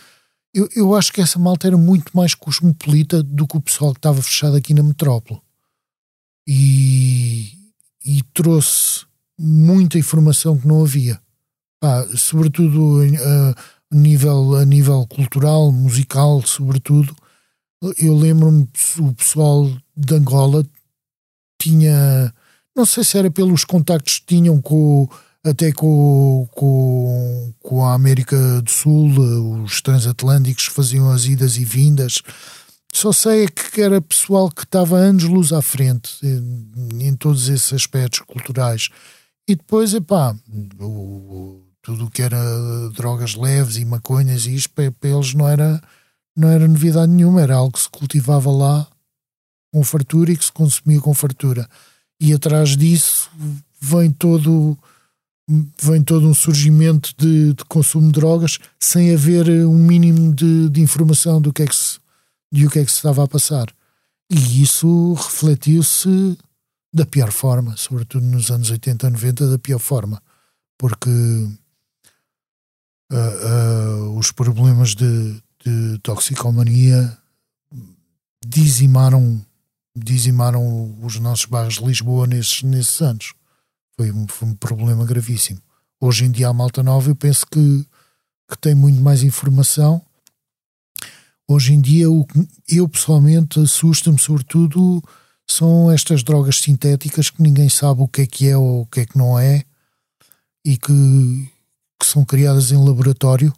[0.54, 3.98] Eu, eu acho que essa malta era muito mais cosmopolita do que o pessoal que
[3.98, 5.40] estava fechado aqui na metrópole.
[6.46, 7.52] E,
[8.04, 9.04] e trouxe
[9.38, 11.20] muita informação que não havia.
[11.80, 13.00] Pá, sobretudo
[13.90, 17.14] a, nível, a nível cultural, musical, sobretudo.
[17.98, 18.68] Eu lembro-me,
[18.98, 20.66] o pessoal de Angola
[21.60, 22.34] tinha
[22.78, 25.08] não sei se era pelos contactos que tinham com,
[25.44, 29.10] até com, com, com a América do Sul,
[29.64, 32.22] os transatlânticos faziam as idas e vindas.
[32.92, 37.72] Só sei é que era pessoal que estava anos-luz à frente em, em, todos esses
[37.72, 38.90] aspectos culturais.
[39.48, 40.36] E depois, epá,
[40.80, 42.38] o, tudo o que era
[42.94, 45.82] drogas leves e maconhas e isto para, para eles não era,
[46.36, 48.86] não era novidade nenhuma, era algo que se cultivava lá
[49.72, 51.68] com fartura e que se consumia com fartura
[52.20, 53.30] e atrás disso
[53.80, 54.76] vem todo
[55.80, 60.82] vem todo um surgimento de, de consumo de drogas sem haver um mínimo de, de,
[60.82, 61.98] informação do que é que se,
[62.52, 63.66] de o que é que se estava a passar.
[64.28, 66.36] E isso refletiu-se
[66.92, 70.22] da pior forma, sobretudo nos anos 80, 90, da pior forma,
[70.76, 71.08] porque
[73.10, 77.16] uh, uh, os problemas de, de toxicomania
[78.44, 79.42] dizimaram
[79.96, 83.34] dizimaram os nossos bairros de Lisboa nesses, nesses anos.
[83.96, 85.60] Foi um, foi um problema gravíssimo.
[86.00, 87.86] Hoje em dia a Malta Nova eu penso que,
[88.48, 90.00] que tem muito mais informação.
[91.48, 92.26] Hoje em dia o
[92.68, 95.02] eu pessoalmente assusta-me sobretudo
[95.50, 99.00] são estas drogas sintéticas que ninguém sabe o que é que é ou o que
[99.00, 99.64] é que não é
[100.64, 101.50] e que,
[101.98, 103.52] que são criadas em laboratório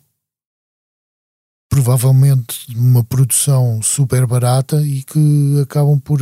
[1.71, 6.21] provavelmente uma produção super barata e que acabam por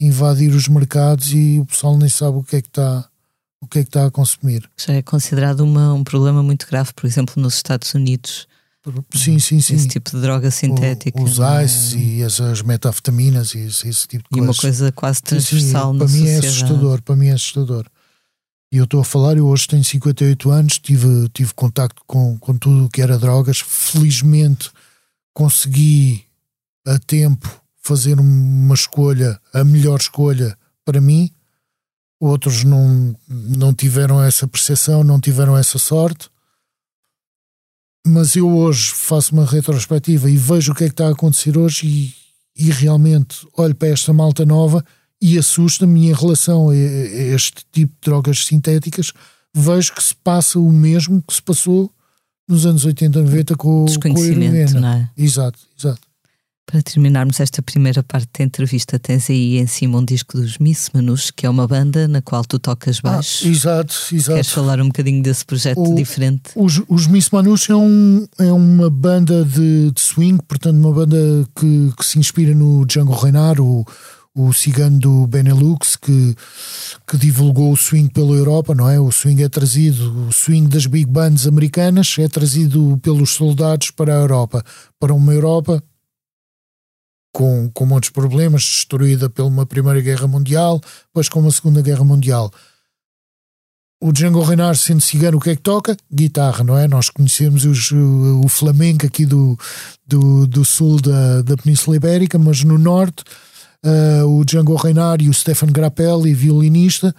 [0.00, 3.08] invadir os mercados e o pessoal nem sabe o que é que está
[3.62, 4.68] o que é que está a consumir.
[4.76, 8.48] Já é considerado uma, um problema muito grave, por exemplo, nos Estados Unidos.
[9.14, 9.74] Sim, sim, sim.
[9.74, 11.20] Esse tipo de droga sintética.
[11.20, 14.46] O, os ice e as, as metafetaminas e esse, esse tipo de coisas.
[14.46, 16.46] E uma coisa quase transversal sim, sim, para mim sociedade.
[16.46, 17.86] é assustador, para mim é assustador.
[18.72, 22.56] E eu estou a falar, eu hoje tenho 58 anos, tive, tive contacto com, com
[22.56, 23.60] tudo o que era drogas.
[23.60, 24.70] Felizmente
[25.40, 26.22] consegui
[26.86, 27.48] a tempo
[27.80, 31.30] fazer uma escolha, a melhor escolha para mim.
[32.20, 36.28] Outros não, não tiveram essa percepção, não tiveram essa sorte.
[38.06, 41.56] Mas eu hoje faço uma retrospectiva e vejo o que é que está a acontecer
[41.56, 42.14] hoje e,
[42.54, 44.84] e realmente olho para esta malta nova
[45.22, 49.10] e assusta-me em relação a, este tipo de drogas sintéticas.
[49.54, 51.90] Vejo que se passa o mesmo que se passou
[52.50, 54.80] nos anos 80, 90 com, com a.
[54.80, 55.08] Não é?
[55.16, 56.00] Exato, exato.
[56.66, 60.88] Para terminarmos esta primeira parte da entrevista, tens aí em cima um disco dos Miss
[60.94, 63.44] Manus, que é uma banda na qual tu tocas ah, baixo.
[63.44, 64.34] Ah, exato, exato.
[64.34, 66.50] Queres falar um bocadinho desse projeto o, diferente?
[66.54, 71.16] Os, os Miss Manus é, um, é uma banda de, de swing, portanto, uma banda
[71.56, 73.60] que, que se inspira no Django Reinhardt,
[74.34, 76.36] o, cigano do Benelux que,
[77.06, 78.98] que divulgou o swing pela Europa, não é?
[79.00, 84.12] O swing é trazido, o swing das big bands americanas é trazido pelos soldados para
[84.12, 84.64] a Europa,
[84.98, 85.82] para uma Europa
[87.32, 92.04] com, com muitos problemas, destruída pela uma Primeira Guerra Mundial, depois com uma Segunda Guerra
[92.04, 92.50] Mundial.
[94.02, 95.94] O Django Reinhardt, sendo cigano, o que é que toca?
[96.10, 96.88] Guitarra, não é?
[96.88, 99.58] Nós conhecemos os, o, o flamenco aqui do,
[100.06, 103.22] do, do sul da, da Península Ibérica, mas no norte
[103.84, 107.14] uh, o Django Reinhardt e o Stefan Grappelli, violinista,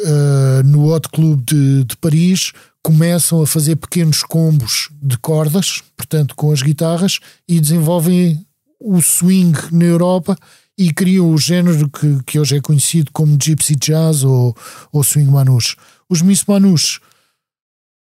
[0.00, 2.52] uh, no Hot Club de, de Paris,
[2.82, 8.44] começam a fazer pequenos combos de cordas, portanto com as guitarras, e desenvolvem
[8.78, 10.36] o swing na Europa
[10.76, 14.56] e criam o género que, que hoje é conhecido como Gypsy Jazz ou,
[14.90, 15.76] ou Swing Manouche.
[16.08, 16.98] Os Miss Manouche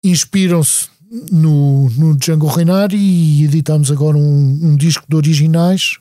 [0.03, 0.87] inspiram-se
[1.31, 5.97] no, no Django Reinhardt e editamos agora um, um disco de originais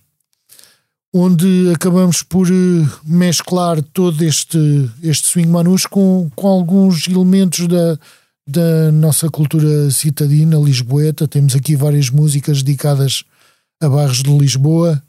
[1.17, 4.59] onde acabamos por eh, mesclar todo este,
[5.03, 7.99] este swing manus com, com alguns elementos da,
[8.47, 11.27] da nossa cultura citadina, lisboeta.
[11.27, 13.25] Temos aqui várias músicas dedicadas
[13.81, 15.03] a bairros de Lisboa.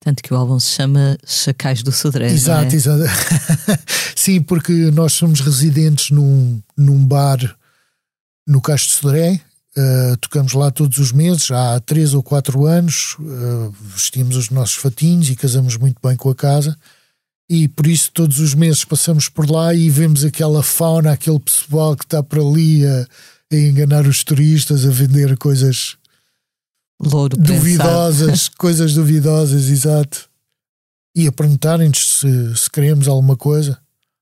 [0.00, 2.30] Tanto que o álbum se chama Chacais do Sodré.
[2.30, 2.76] Exato, é?
[2.76, 3.02] exato.
[4.14, 7.38] Sim, porque nós somos residentes num, num bar
[8.46, 9.40] no Castro de Sodré,
[9.78, 14.76] Uh, tocamos lá todos os meses, há três ou quatro anos, uh, vestimos os nossos
[14.76, 16.76] fatinhos e casamos muito bem com a casa.
[17.48, 21.94] E por isso todos os meses passamos por lá e vemos aquela fauna, aquele pessoal
[21.94, 23.06] que está por ali a,
[23.52, 25.96] a enganar os turistas, a vender coisas
[26.98, 30.28] Louro duvidosas, coisas duvidosas, exato.
[31.14, 33.78] E a perguntarem-nos se, se queremos alguma coisa.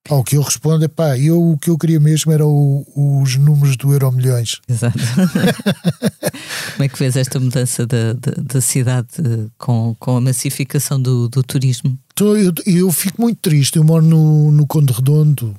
[0.08, 2.84] Ao que eu respondo é pá, eu, o que eu queria mesmo era o,
[3.22, 4.60] os números do Euro Milhões.
[4.68, 4.98] Exato.
[6.74, 9.08] Como é que vês esta mudança da, da, da cidade
[9.56, 11.98] com, com a massificação do, do turismo?
[12.12, 13.76] Então, eu, eu fico muito triste.
[13.76, 15.56] Eu moro no, no Conde Redondo,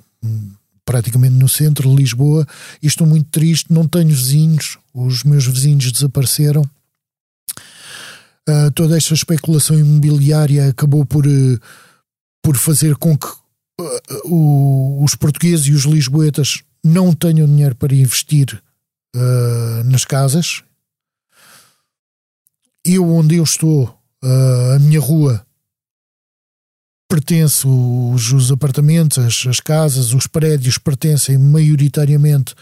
[0.85, 2.45] praticamente no centro de Lisboa,
[2.83, 3.73] e estou muito triste.
[3.73, 6.61] Não tenho vizinhos, os meus vizinhos desapareceram.
[8.47, 11.59] Uh, toda esta especulação imobiliária acabou por, uh,
[12.43, 13.27] por fazer com que
[13.79, 18.61] uh, os portugueses e os lisboetas não tenham dinheiro para investir
[19.85, 20.61] nas casas.
[22.85, 25.45] Eu, onde eu estou, a minha rua,
[27.07, 32.53] pertence, os, os apartamentos, as, as, casas, os prédios pertencem maioritariamente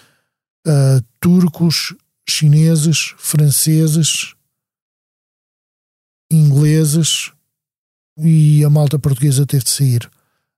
[0.65, 1.95] a turcos,
[2.27, 4.35] chineses, franceses,
[6.31, 7.31] ingleses
[8.17, 10.09] e a malta portuguesa teve de sair.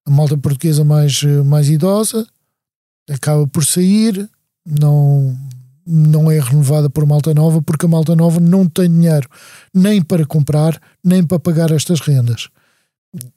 [0.06, 2.28] A malta portuguesa mais, mais idosa
[3.10, 4.30] acaba por sair,
[4.66, 5.38] não,
[5.86, 9.30] não é renovada por malta nova, porque a malta nova não tem dinheiro
[9.74, 12.50] nem para comprar, nem para pagar estas rendas.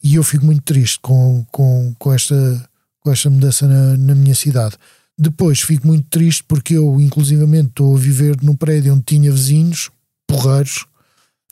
[0.02, 2.68] E eu fico muito triste com, com, com, esta,
[3.00, 4.76] com esta mudança na, na minha cidade.
[5.16, 9.90] Depois fico muito triste porque eu, inclusivamente, estou a viver num prédio onde tinha vizinhos,
[10.26, 10.86] porreiros,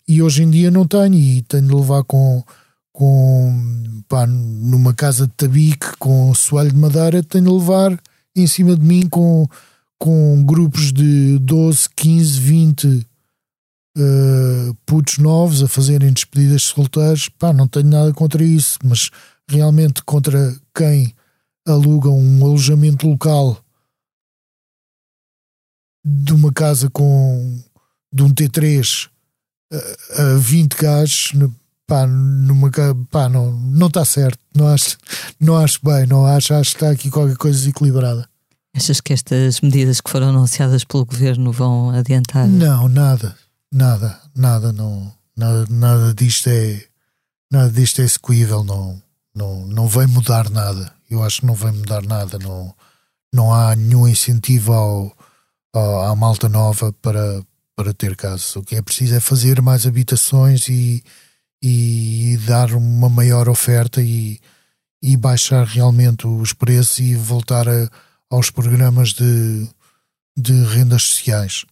[0.08, 2.44] e hoje em dia não tenho e tenho de levar com,
[2.96, 8.02] com pá, numa casa de tabique com soalho de madeira, tenho de levar
[8.34, 9.46] em cima de mim com,
[9.98, 13.06] com grupos de 12, 15, 20
[13.98, 17.28] uh, putos novos a fazerem despedidas de solteiros.
[17.28, 19.10] Pá, não tenho nada contra isso, mas
[19.46, 21.14] realmente contra quem
[21.68, 23.62] aluga um alojamento local
[26.02, 27.62] de uma casa com
[28.10, 29.10] de um T3
[30.16, 31.32] a 20 gajos,
[31.86, 32.70] pá, numa,
[33.10, 34.38] pá, não, não está certo.
[34.54, 34.98] Não acho,
[35.38, 38.28] não acho bem, não acho, acho que está aqui qualquer coisa desequilibrada.
[38.74, 42.46] Achas que estas medidas que foram anunciadas pelo governo vão adiantar?
[42.46, 43.34] Não, nada,
[43.72, 46.84] nada, nada, não, nada, nada disto é
[47.50, 49.00] nada disto é execuível, não,
[49.34, 50.92] não, não vai mudar nada.
[51.08, 52.74] Eu acho que não vai mudar nada, não,
[53.32, 55.16] não há nenhum incentivo ao,
[55.72, 57.42] ao à malta nova para,
[57.74, 58.58] para ter casa.
[58.58, 61.02] O que é preciso é fazer mais habitações e,
[61.68, 64.38] e dar uma maior oferta e,
[65.02, 67.90] e baixar realmente os preços e voltar a,
[68.30, 69.68] aos programas de,
[70.36, 71.64] de rendas sociais.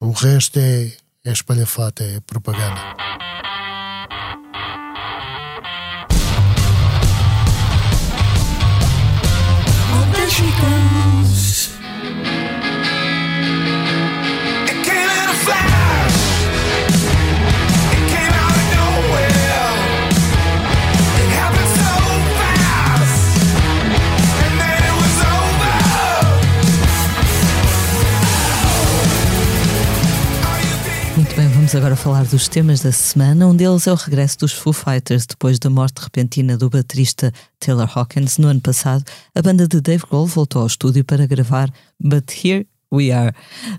[0.00, 0.92] O resto é,
[1.24, 3.06] é espalhafata, é propaganda.
[31.66, 33.44] Vamos agora falar dos temas da semana.
[33.44, 37.90] Um deles é o regresso dos Foo Fighters depois da morte repentina do baterista Taylor
[37.92, 39.04] Hawkins no ano passado.
[39.34, 43.34] A banda de Dave Grohl voltou ao estúdio para gravar But Here We Are,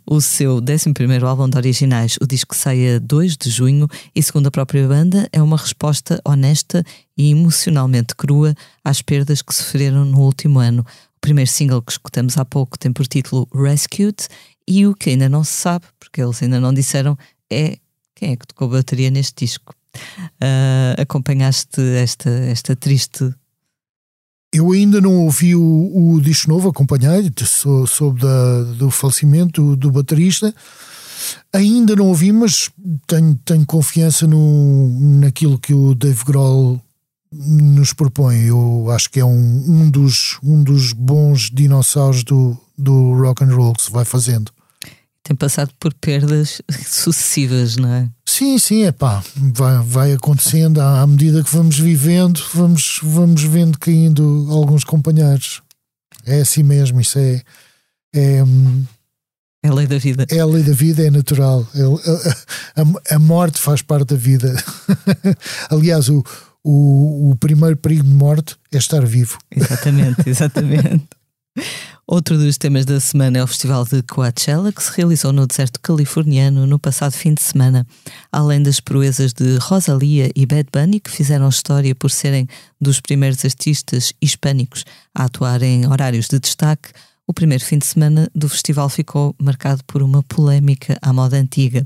[0.06, 2.18] o seu 11 álbum de originais.
[2.22, 6.20] O disco sai a 2 de junho e, segundo a própria banda, é uma resposta
[6.26, 6.84] honesta
[7.18, 10.82] e emocionalmente crua às perdas que sofreram no último ano.
[10.82, 14.28] O primeiro single que escutamos há pouco tem por título Rescued
[14.68, 17.18] e o que ainda não se sabe, porque eles ainda não disseram,
[17.50, 17.78] é
[18.18, 19.74] quem é que tocou bateria neste disco.
[20.42, 23.34] Uh, acompanhaste esta, esta triste.
[24.52, 27.32] Eu ainda não ouvi o, o disco novo, acompanhei,
[27.88, 30.54] soube da, do falecimento do baterista.
[31.54, 32.70] Ainda não ouvi, mas
[33.06, 36.82] tenho, tenho confiança no, naquilo que o Dave Grohl
[37.32, 38.46] nos propõe.
[38.46, 43.54] Eu acho que é um, um, dos, um dos bons dinossauros do, do rock and
[43.54, 44.52] roll que se vai fazendo
[45.28, 48.10] tem passado por perdas sucessivas, não é?
[48.26, 53.44] Sim, sim, é pá, vai, vai acontecendo à, à medida que vamos vivendo, vamos, vamos
[53.44, 55.62] vendo caindo alguns companheiros.
[56.26, 57.42] É assim mesmo, isso é.
[58.16, 58.42] É,
[59.64, 60.26] é a lei da vida.
[60.32, 61.68] É a lei da vida, é natural.
[61.76, 61.82] É,
[62.80, 64.56] a, a, a morte faz parte da vida.
[65.70, 66.24] Aliás, o,
[66.64, 69.38] o, o primeiro perigo de morte é estar vivo.
[69.52, 71.06] Exatamente, exatamente.
[72.10, 75.78] Outro dos temas da semana é o Festival de Coachella, que se realizou no deserto
[75.82, 77.86] californiano no passado fim de semana.
[78.32, 82.48] Além das proezas de Rosalia e Bad Bunny, que fizeram história por serem
[82.80, 86.92] dos primeiros artistas hispânicos a atuar em horários de destaque,
[87.28, 91.86] o primeiro fim de semana do festival ficou marcado por uma polémica à moda antiga.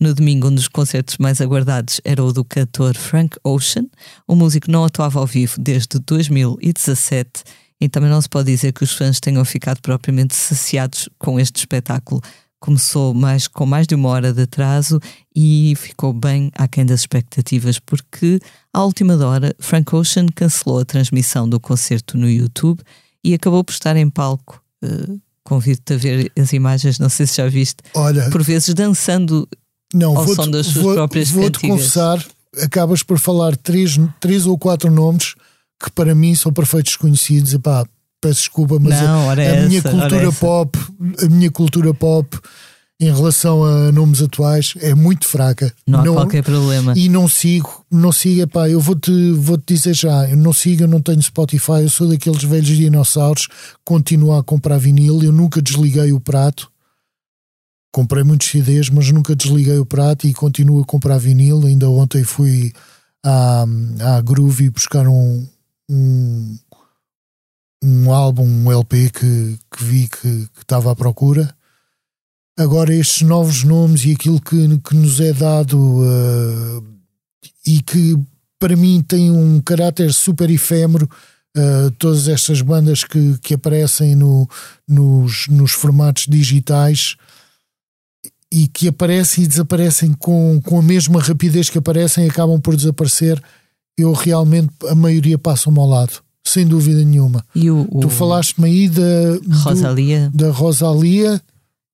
[0.00, 3.84] No domingo, um dos concertos mais aguardados era o do cantor Frank Ocean.
[4.26, 7.44] O músico não atuava ao vivo desde 2017
[7.80, 11.56] e também não se pode dizer que os fãs tenham ficado propriamente saciados com este
[11.58, 12.20] espetáculo.
[12.60, 14.98] Começou mais com mais de uma hora de atraso
[15.34, 18.40] e ficou bem aquém das expectativas, porque
[18.72, 22.82] à última hora Frank Ocean cancelou a transmissão do concerto no YouTube
[23.22, 24.60] e acabou por estar em palco.
[24.84, 27.76] Uh, Convido-te a ver as imagens, não sei se já viste.
[27.94, 29.48] Olha, por vezes dançando
[29.94, 31.78] não, ao vou som das suas vou, próprias Vou-te cantigas.
[31.78, 32.26] confessar,
[32.60, 35.34] acabas por falar três, três ou quatro nomes
[35.80, 37.54] que para mim são perfeitos desconhecidos.
[37.54, 37.86] Epá,
[38.20, 40.78] peço desculpa, mas Não, a, a minha essa, ora cultura pop,
[41.22, 42.38] a minha cultura pop
[43.00, 45.72] em relação a nomes atuais é muito fraca.
[45.86, 46.94] Não há qualquer problema.
[46.96, 50.82] E não sigo, não sigo, epá, eu vou-te vou -te dizer já, eu não sigo,
[50.82, 53.46] eu não tenho Spotify, eu sou daqueles velhos dinossauros,
[53.84, 56.70] continuo a comprar vinil, eu nunca desliguei o prato.
[57.90, 61.64] Comprei muitos CDs, mas nunca desliguei o prato e continuo a comprar vinil.
[61.64, 62.72] Ainda ontem fui
[63.24, 63.64] à,
[64.00, 65.46] à Groovy buscar um,
[65.88, 66.58] um,
[67.82, 71.54] um álbum, um LP que, que vi que, estava à procura.
[72.58, 76.84] Agora, estes novos nomes e aquilo que, que nos é dado uh,
[77.66, 78.16] e que
[78.58, 81.08] para mim tem um caráter super efêmero,
[81.56, 84.48] uh, todas estas bandas que, que aparecem no,
[84.88, 87.16] nos, nos formatos digitais
[88.52, 93.42] e que aparecem e desaparecem com, com a mesma rapidez que aparecem acabam por desaparecer,
[93.98, 96.12] eu realmente, a maioria passam-me ao lado,
[96.46, 97.44] sem dúvida nenhuma.
[97.54, 101.40] E o, o Tu falaste-me aí da, do- Rosalia da Rosalia,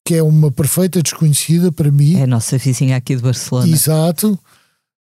[0.06, 2.16] que é uma perfeita desconhecida para mim.
[2.16, 3.68] é a nossa vizinha aqui de Barcelona.
[3.68, 4.38] Exato.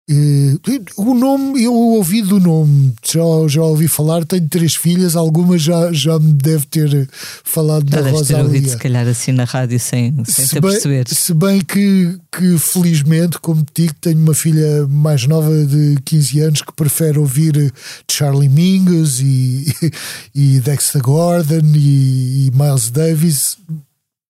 [0.09, 0.57] Eh,
[0.97, 5.93] o nome, eu ouvi do nome, já, já ouvi falar, tenho três filhas, algumas já,
[5.93, 7.07] já me deve ter
[7.45, 10.59] falado Já da deves ter ouvido, se calhar, assim na rádio sem, sem te Se
[10.59, 11.05] bem, aperceber.
[11.07, 16.39] se bem que, que felizmente, como te digo, tenho uma filha mais nova de 15
[16.41, 17.73] anos que prefere ouvir
[18.11, 19.73] Charlie Mingus e,
[20.35, 23.57] e Dexter Gordon e, e Miles Davis.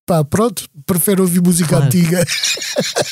[0.06, 1.86] Pá, pronto, prefere ouvir música Claro.
[1.86, 2.26] antiga.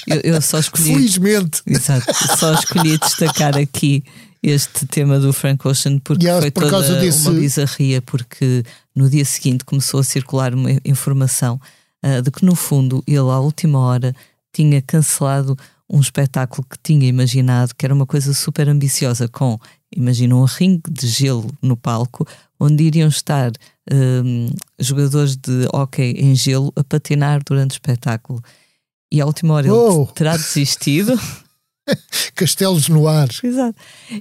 [0.08, 0.94] Eu, eu só escolhi.
[0.94, 1.62] Felizmente.
[1.66, 2.06] Exato,
[2.38, 4.04] só escolhi destacar aqui
[4.44, 8.64] este tema do Frank Ocean porque é foi por toda desse- uma bizarria, porque
[8.96, 11.62] no dia seguinte começou a circular uma informação
[12.04, 14.14] ah, de que no fundo ele à última hora
[14.52, 15.56] tinha cancelado
[15.90, 19.58] um espetáculo que tinha imaginado que era uma coisa super ambiciosa com,
[19.96, 22.26] imagina um ringue de gelo no palco
[22.60, 23.52] onde iriam estar
[23.92, 28.42] hum, jogadores de hóquei em gelo a patinar durante o espetáculo
[29.12, 30.04] e à última hora Oh!
[30.04, 31.20] ele terá desistido
[32.36, 33.28] Castelos no ar.
[33.44, 33.76] Exato.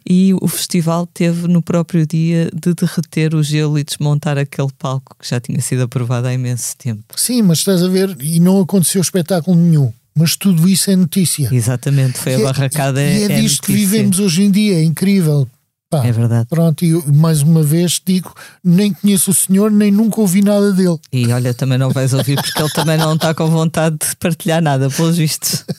[0.08, 5.14] E o festival teve no próprio dia de derreter o gelo e desmontar aquele palco
[5.20, 7.04] que já tinha sido aprovado há imenso tempo.
[7.16, 9.92] Sim, mas estás a ver, e não aconteceu espetáculo nenhum.
[10.14, 11.48] Mas tudo isso é notícia.
[11.52, 13.00] Exatamente, foi a E é- barracada.
[13.02, 15.46] E é, é disto que vivemos hoje em dia, é incrível.
[15.90, 16.46] Pá, É verdade.
[16.48, 18.32] Pronto, e eu, mais uma vez digo,
[18.62, 20.96] nem conheço o senhor, nem nunca ouvi nada dele.
[21.12, 24.62] E olha, também não vais ouvir porque ele também não está com vontade de partilhar
[24.62, 25.64] nada, pelos vistos.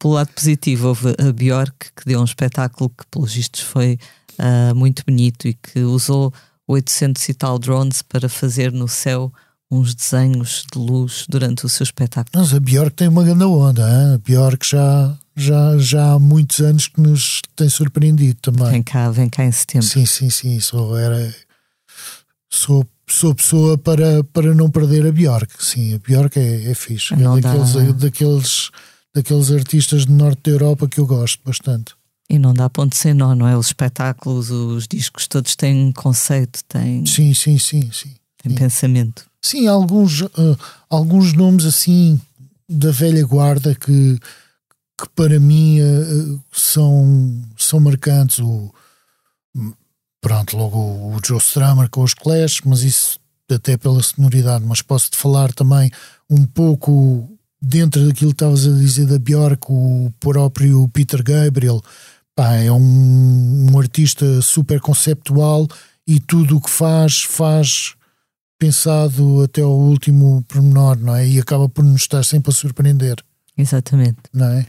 [0.00, 3.98] Pelo lado positivo, houve a Bjork que deu um espetáculo que, pelos vistos, foi
[4.38, 6.32] ah, muito bonito e que usou
[6.68, 9.32] 800 e tal drones para fazer no céu
[9.70, 12.30] uns desenhos de luz durante o seu espetáculo.
[12.34, 14.14] Mas a Bjork tem uma grande onda, hein?
[14.14, 18.70] a Bjork já, já, já há muitos anos que nos tem surpreendido também.
[18.70, 19.86] Vem cá, vem cá em setembro.
[19.86, 20.60] Sim, sim, sim.
[20.60, 21.34] Sou, era,
[22.50, 25.52] sou, sou pessoa para, para não perder a Bjork.
[25.62, 27.14] Sim, a Bjork é, é fixe.
[27.14, 28.70] É Não dá- daqueles, daqueles,
[29.14, 31.94] daqueles artistas do norte da Europa que eu gosto bastante.
[32.30, 33.56] E não dá ponto sem nó, não é?
[33.56, 38.14] Os espetáculos, os discos todos têm conceito, têm, Sim, sim, sim, sim.
[38.42, 39.24] têm pensamento.
[39.42, 40.56] Sim, alguns, eh,
[40.90, 42.20] alguns nomes assim
[42.68, 44.18] da velha guarda que,
[44.98, 48.40] que para mim eh, são, são marcantes.
[48.40, 48.72] O,
[50.20, 53.20] pronto, logo o, o Joe Strummer com os Clash, mas isso
[53.50, 54.64] até pela sonoridade.
[54.66, 55.90] Mas posso-te falar também
[56.28, 57.30] um pouco
[57.62, 61.80] dentro daquilo que estavas a dizer da Bjork, o próprio Peter Gabriel.
[62.34, 65.66] Pá, é um, um artista super conceptual
[66.06, 67.94] e tudo o que faz, faz
[68.58, 71.26] pensado até ao último pormenor, não é?
[71.26, 73.16] E acaba por nos estar sempre a surpreender,
[73.56, 74.18] Exatamente.
[74.32, 74.66] não é?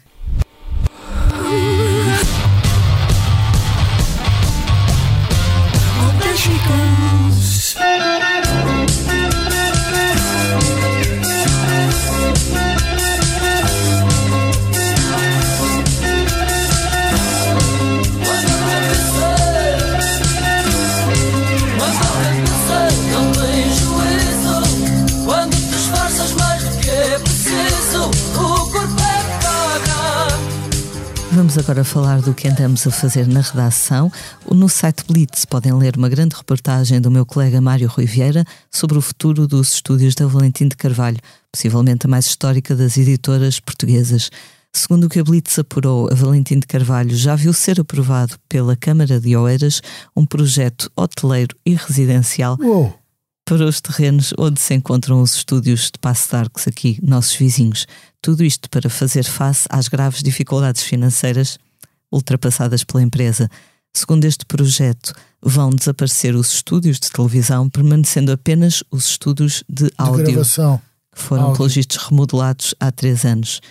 [31.59, 34.09] Agora falar do que andamos a fazer na redação.
[34.49, 38.97] No site Blitz podem ler uma grande reportagem do meu colega Mário Rui Vieira sobre
[38.97, 41.17] o futuro dos estúdios da Valentim de Carvalho,
[41.51, 44.29] possivelmente a mais histórica das editoras portuguesas.
[44.73, 48.77] Segundo o que a Blitz apurou, a Valentim de Carvalho já viu ser aprovado pela
[48.77, 49.81] Câmara de Oeiras
[50.15, 52.97] um projeto hoteleiro e residencial Uou.
[53.49, 57.87] Para os terrenos onde se encontram os estúdios de Passo de Arcos, aqui, nossos vizinhos.
[58.21, 61.57] Tudo isto para fazer face às graves dificuldades financeiras
[62.11, 63.49] ultrapassadas pela empresa.
[63.91, 69.91] Segundo este projeto, vão desaparecer os estúdios de televisão, permanecendo apenas os estúdios de de
[69.97, 70.79] áudio, gravação.
[71.11, 71.57] que foram, áudio.
[71.57, 73.61] pelos vistos, remodelados há três anos.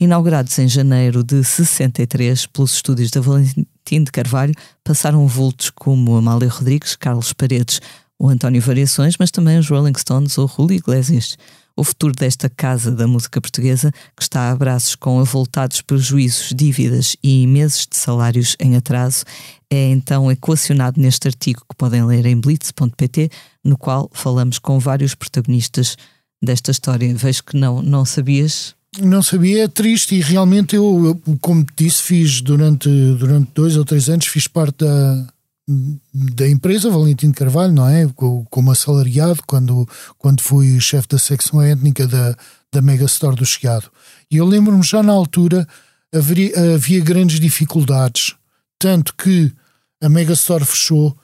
[0.00, 6.48] Inaugurados em janeiro de 63 pelos estúdios da Valentim de Carvalho, passaram vultos como Amália
[6.48, 7.80] Rodrigues, Carlos Paredes
[8.20, 11.38] ou António Variações, mas também os Rolling Stones ou Julio Iglesias.
[11.74, 17.16] O futuro desta casa da música portuguesa, que está a braços com avultados prejuízos, dívidas
[17.22, 19.24] e meses de salários em atraso,
[19.70, 23.30] é então equacionado neste artigo que podem ler em blitz.pt,
[23.64, 25.96] no qual falamos com vários protagonistas
[26.42, 27.14] desta história.
[27.14, 28.74] Vejo que não, não sabias.
[29.00, 33.78] Não sabia, é triste e realmente eu, eu, como te disse, fiz durante, durante dois
[33.78, 35.26] ou três anos, fiz parte da,
[36.12, 38.06] da empresa Valentim Carvalho, não é?
[38.08, 39.88] Co- Como assalariado, quando,
[40.18, 42.36] quando fui chefe da secção étnica da,
[42.72, 43.90] da Megastore do Chiado.
[44.30, 45.66] E eu lembro-me já na altura
[46.12, 48.34] haveria, havia grandes dificuldades,
[48.78, 49.52] tanto que
[50.02, 51.16] a Megastore fechou.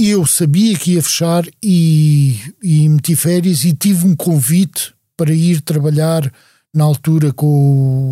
[0.00, 5.60] Eu sabia que ia fechar e, e meti férias e tive um convite para ir
[5.60, 6.32] trabalhar
[6.72, 7.46] na altura com,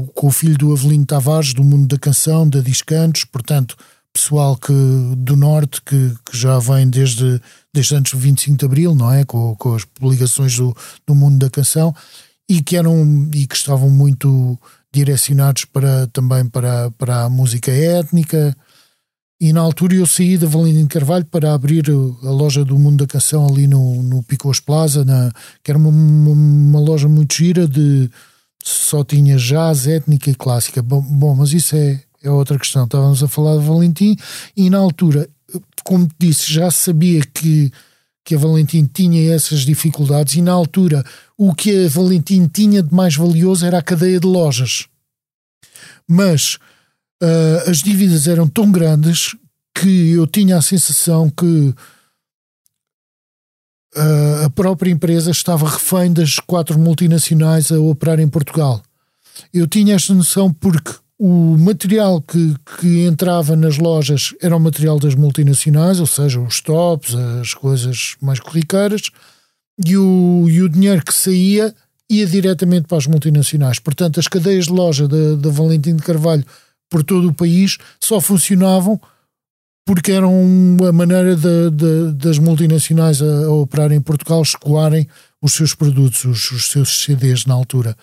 [0.04, 3.76] o- com o filho do Avelino Tavares, do mundo da canção, da Discantos, portanto,
[4.16, 4.72] pessoal que,
[5.18, 7.38] do Norte que, que já vem desde,
[7.72, 9.24] desde antes do 25 de Abril, não é?
[9.24, 10.74] Com, com as publicações do,
[11.06, 11.94] do mundo da canção
[12.48, 14.58] e que eram e que estavam muito
[14.92, 18.56] direcionados para, também para, para a música étnica.
[19.38, 23.04] E na altura eu saí da Valentim de Carvalho para abrir a loja do Mundo
[23.04, 25.30] da Canção ali no, no Picos Plaza, na,
[25.62, 28.10] que era uma, uma, uma loja muito gira de
[28.64, 30.82] só tinha jazz, étnica e clássica.
[30.82, 32.84] Bom, bom, mas isso é, é outra questão.
[32.84, 34.16] Estávamos a falar de Valentim
[34.56, 35.28] e na altura,
[35.84, 37.72] como disse, já sabia que,
[38.24, 41.04] que a Valentim tinha essas dificuldades e na altura
[41.38, 44.86] o que a Valentim tinha de mais valioso era a cadeia de lojas.
[46.08, 46.58] Mas
[47.22, 49.34] ah, as dívidas eram tão grandes
[49.74, 51.74] que eu tinha a sensação que
[53.94, 58.82] ah, a própria empresa estava refém das quatro multinacionais a operar em Portugal.
[59.52, 64.98] Eu tinha esta noção porque o material que, que entrava nas lojas era o material
[64.98, 69.10] das multinacionais, ou seja, os tops, as coisas mais corriqueiras,
[69.84, 71.74] e o, e o dinheiro que saía
[72.10, 73.78] ia diretamente para as multinacionais.
[73.78, 76.44] Portanto, as cadeias de loja da, da Valentim de Carvalho
[76.88, 79.00] por todo o país só funcionavam
[79.86, 80.32] porque eram
[80.88, 85.06] a maneira de- de- das multinacionais a, a operar em Portugal escoarem
[85.40, 87.96] os seus produtos, os, os seus CDs na altura.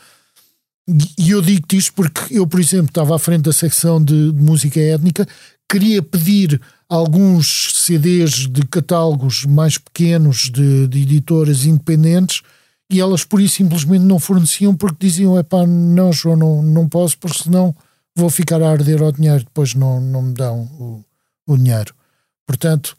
[0.88, 4.41] E- eu digo-te isto porque eu, por exemplo, estava à frente da secção de, de
[4.41, 5.27] música étnica,
[5.69, 12.41] queria pedir alguns CDs de catálogos mais pequenos de, de editoras independentes
[12.89, 16.88] e elas por isso simplesmente não forneciam porque diziam: é pá, não, João, não, não
[16.88, 17.76] posso, porque senão
[18.15, 21.05] vou ficar a arder ao dinheiro, depois não, não me dão o,
[21.47, 21.95] o dinheiro.
[22.45, 22.95] Portanto,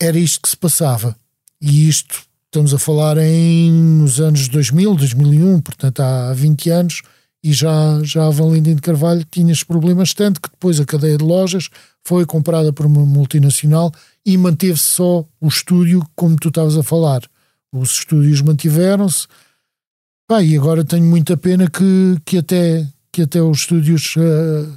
[0.00, 1.16] era isto que se passava.
[1.60, 2.22] E isto
[2.52, 7.02] estamos a falar em nos anos 2000, 2001, portanto há 20 anos,
[7.42, 11.16] e já, já a Valentim de Carvalho tinha estes problemas, tanto que depois a cadeia
[11.16, 11.70] de lojas
[12.04, 13.90] foi comprada por uma multinacional
[14.24, 17.22] e manteve-se só o estúdio, como tu estavas a falar.
[17.72, 19.26] Os estúdios mantiveram-se.
[20.42, 24.68] E agora tenho muita pena que, que, até, que até os estúdios eh,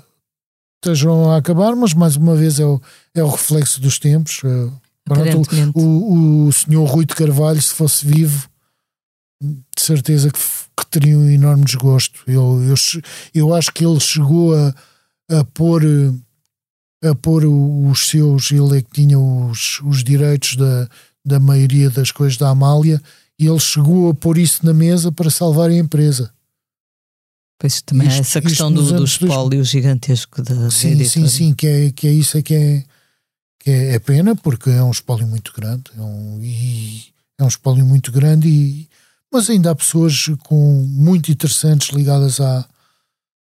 [0.75, 2.81] estejam a acabar, mas mais uma vez é o,
[3.13, 4.41] é o reflexo dos tempos.
[4.43, 5.41] eh, pronto,
[5.75, 8.49] o, o senhor Rui de Carvalho, se fosse vivo,
[9.41, 12.19] de certeza que, que teria um enorme desgosto.
[12.27, 12.75] Eu, eu,
[13.33, 14.73] eu acho que ele chegou a,
[15.29, 15.83] a pôr
[17.03, 20.89] a pôr os seus, ele é que tinha os, os direitos da,
[21.23, 23.01] da maioria das coisas da Amália,
[23.37, 26.31] e ele chegou a pôr isso na mesa para salvar a empresa.
[27.59, 31.91] Pois também Isto- essa questão do, do espólio gigantesco da, Sim, sim, sim, que é,
[31.91, 32.83] que é isso é que é,
[33.65, 37.03] que é, é pena, porque é um espólio muito grande, é um, e
[37.39, 38.87] é um espólio muito grande, e,
[39.33, 42.63] mas ainda há pessoas com muito interessantes ligadas à,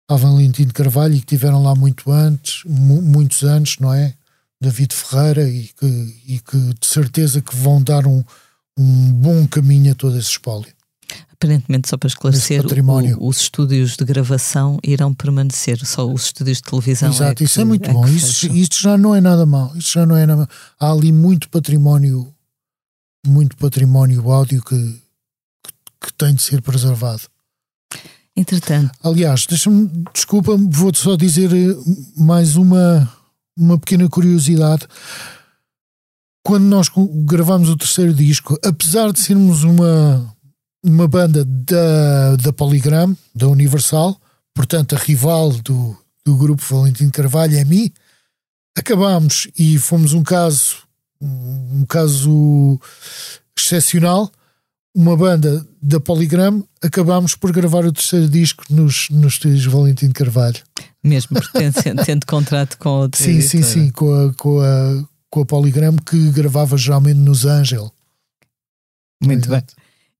[0.08, 4.14] à de Carvalho e que tiveram lá muito antes, mu- muitos anos, não é?
[4.58, 8.24] David Ferreira, e que, e que de certeza que vão dar um,
[8.78, 10.72] um bom caminho a todo esse espólio.
[11.40, 16.64] Aparentemente, só para esclarecer, o- os estúdios de gravação irão permanecer, só os estúdios de
[16.64, 17.10] televisão.
[17.10, 18.04] Exato, é isso que- é muito é bom.
[18.08, 19.72] Isto, isto já não é nada mau.
[19.76, 20.48] Isto já não é nada.
[20.80, 22.34] Há ali muito património,
[23.24, 24.76] muito património áudio que,
[25.62, 25.72] que,
[26.06, 27.22] que tem de ser preservado.
[28.36, 31.76] Entretanto, Aliás, deixa-me, desculpa, vou-te só dizer eh,
[32.16, 33.08] mais uma,
[33.56, 34.86] uma pequena curiosidade.
[36.44, 36.88] Quando nós
[37.24, 40.34] gravamos o terceiro disco, apesar de sermos uma,
[40.82, 44.20] uma banda da, da Polygram, da Universal,
[44.54, 47.92] portanto a rival do, do grupo Valentim Carvalho é mim,
[48.76, 50.76] acabámos e fomos um caso,
[51.20, 52.80] um, caso
[53.56, 54.30] excepcional,
[54.94, 60.60] uma banda da Polygram, acabámos por gravar o terceiro disco nos, nos estúdios Valentim Carvalho.
[61.02, 63.64] mesmo pertencendo, tendo contrato com outra Sim, sim, editora.
[63.64, 67.92] sim, com a, com, a, com a Polygram que gravava geralmente nos Angel.
[69.22, 69.62] Muito bem.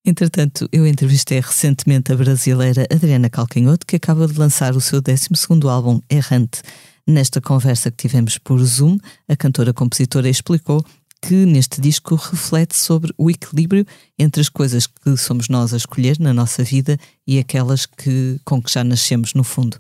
[0.05, 5.29] Entretanto, eu entrevistei recentemente a brasileira Adriana Calcanhoto, que acaba de lançar o seu 12
[5.69, 6.63] álbum Errante.
[7.07, 8.99] Nesta conversa que tivemos por Zoom,
[9.29, 10.85] a cantora-compositora explicou
[11.21, 13.87] que neste disco reflete sobre o equilíbrio
[14.19, 18.63] entre as coisas que somos nós a escolher na nossa vida e aquelas que, com
[18.63, 19.77] que já nascemos, no fundo.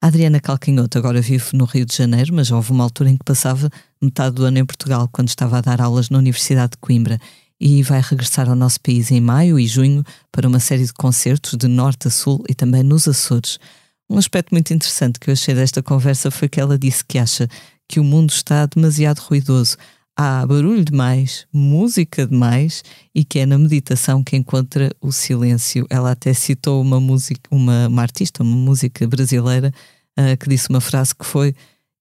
[0.00, 3.24] A Adriana Calcanhoto agora vive no Rio de Janeiro, mas houve uma altura em que
[3.24, 3.70] passava
[4.00, 7.20] metade do ano em Portugal, quando estava a dar aulas na Universidade de Coimbra
[7.64, 10.02] e vai regressar ao nosso país em maio e junho
[10.32, 13.60] para uma série de concertos de norte a sul e também nos Açores.
[14.10, 17.48] Um aspecto muito interessante que eu achei desta conversa foi que ela disse que acha
[17.88, 19.76] que o mundo está demasiado ruidoso.
[20.16, 22.82] Há barulho demais, música demais
[23.14, 25.86] e que é na meditação que encontra o silêncio.
[25.88, 29.72] Ela até citou uma música, uma, uma artista, uma música brasileira,
[30.16, 31.54] ah, que disse uma frase que foi: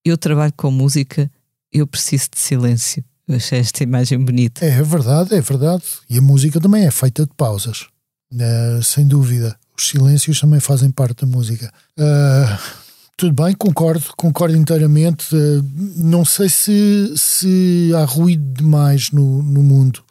[0.03, 1.31] Eu trabalho com música,
[1.71, 3.05] eu preciso de silêncio.
[3.31, 4.65] Eu achei esta imagem bonita.
[4.65, 5.83] É verdade, é verdade.
[6.09, 7.87] E a música também é feita de pausas,
[8.37, 9.57] eh, sem dúvida.
[9.77, 11.71] Os silêncios também fazem parte da música.
[11.97, 12.59] Ah,
[13.17, 15.35] tudo bem, concordo, concordo inteiramente.
[15.35, 15.61] Eh,
[15.97, 20.03] não sei se, se há ruído demais no, no mundo.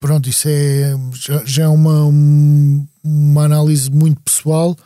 [0.00, 4.76] Pronto, isso é já, já é uma, um- uma análise muito pessoal.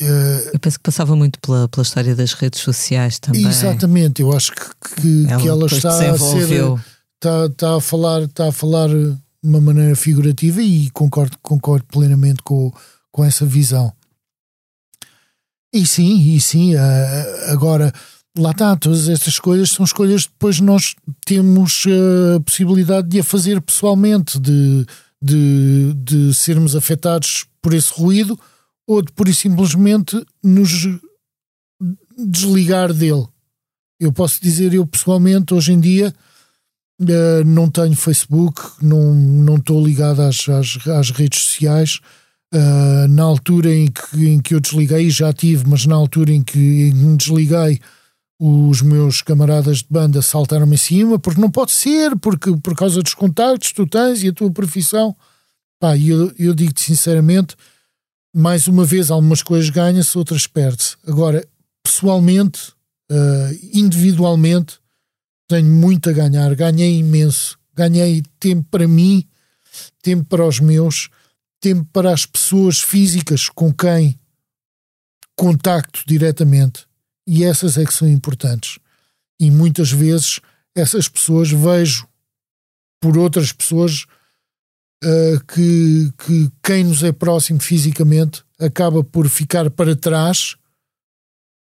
[0.00, 3.46] Eh, Eu penso que passava muito pela, pela história das redes sociais também.
[3.46, 6.54] Exatamente, eu acho que, que, Ela que ela está a ser
[7.14, 12.42] está, está a falar está a falar de uma maneira figurativa e concordo concordo plenamente
[12.42, 12.72] com,
[13.10, 13.92] com essa visão
[15.72, 17.92] e sim e sim ah, agora
[18.36, 20.94] lá está todas estas coisas são escolhas que depois nós
[21.24, 21.84] temos
[22.36, 24.86] a possibilidade de a fazer pessoalmente de,
[25.22, 28.38] de, de sermos afetados por esse ruído
[28.86, 30.88] ou de pura e simplesmente nos
[32.16, 33.26] desligar dele
[33.98, 36.14] eu posso dizer eu pessoalmente hoje em dia
[37.00, 41.98] Uh, não tenho Facebook, não estou ligado às, às, às redes sociais.
[42.54, 46.42] Uh, na altura em que, em que eu desliguei, já tive, mas na altura em
[46.42, 47.80] que, em que me desliguei,
[48.38, 53.02] os meus camaradas de banda saltaram-me em cima, porque não pode ser, porque por causa
[53.02, 55.16] dos contactos que tu tens e a tua profissão.
[55.80, 57.56] Pá, eu, eu digo-te sinceramente,
[58.34, 60.96] mais uma vez, algumas coisas ganha-se, outras perde-se.
[61.06, 61.46] Agora,
[61.84, 62.72] pessoalmente,
[63.10, 64.80] uh, individualmente,
[65.46, 67.56] tenho muito a ganhar, ganhei imenso.
[67.76, 69.26] Ganhei tempo para mim,
[70.02, 71.08] tempo para os meus,
[71.60, 74.18] tempo para as pessoas físicas com quem
[75.36, 76.86] contacto diretamente.
[77.26, 78.78] E essas é que são importantes.
[79.40, 80.40] E muitas vezes
[80.74, 82.06] essas pessoas vejo
[83.00, 84.06] por outras pessoas
[85.04, 90.56] uh, que, que quem nos é próximo fisicamente acaba por ficar para trás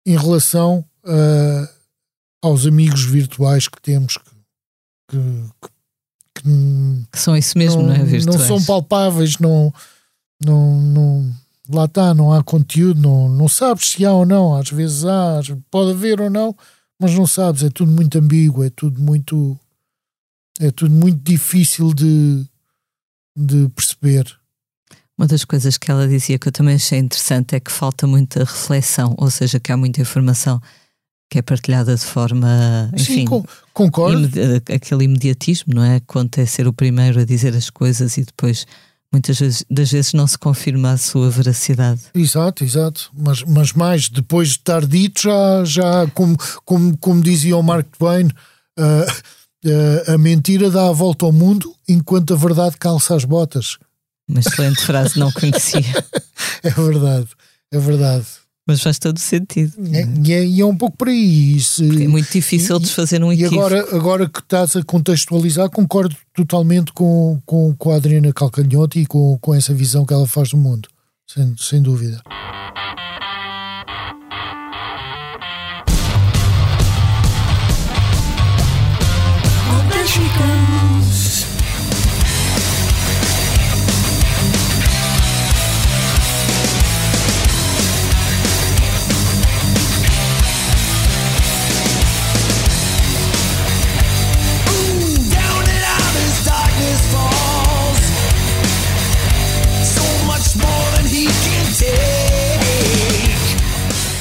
[0.06, 1.70] em relação a
[2.42, 4.30] aos amigos virtuais que temos que,
[5.10, 5.70] que,
[6.36, 8.04] que, que são isso mesmo, não, é?
[8.04, 8.26] Virtuais.
[8.26, 9.74] não são palpáveis, não,
[10.44, 11.36] não, não,
[11.70, 15.42] lá está, não há conteúdo, não, não sabes se há ou não, às vezes há,
[15.72, 16.56] pode haver ou não,
[17.00, 19.58] mas não sabes, é tudo muito ambíguo, é tudo muito
[20.60, 22.44] é tudo muito difícil de,
[23.38, 24.26] de perceber.
[25.18, 28.40] Uma das coisas que ela dizia que eu também achei interessante é que falta muita
[28.44, 30.60] reflexão, ou seja, que há muita informação
[31.30, 33.44] que é partilhada de forma, enfim, Sim, con-
[33.74, 34.30] concordo.
[34.74, 36.00] aquele imediatismo, não é?
[36.02, 38.66] Quanto é ser o primeiro a dizer as coisas e depois
[39.12, 42.02] muitas vezes, das vezes não se confirma a sua veracidade.
[42.14, 43.12] Exato, exato.
[43.18, 47.88] Mas, mas mais, depois de estar dito, já, já como, como, como dizia o Mark
[47.98, 48.30] Twain,
[48.78, 49.06] ah,
[50.08, 53.78] a mentira dá a volta ao mundo enquanto a verdade calça as botas.
[54.28, 55.82] Uma excelente frase, não conhecia.
[56.64, 57.28] É verdade,
[57.72, 58.26] é verdade.
[58.68, 59.74] Mas faz todo sentido.
[59.94, 61.58] É, e, é, e é um pouco por aí.
[61.62, 66.92] Se, é muito difícil desfazer um E agora, agora que estás a contextualizar, concordo totalmente
[66.92, 70.58] com, com, com a Adriana Calcanhote e com, com essa visão que ela faz do
[70.58, 70.90] mundo,
[71.26, 72.22] sem, sem dúvida.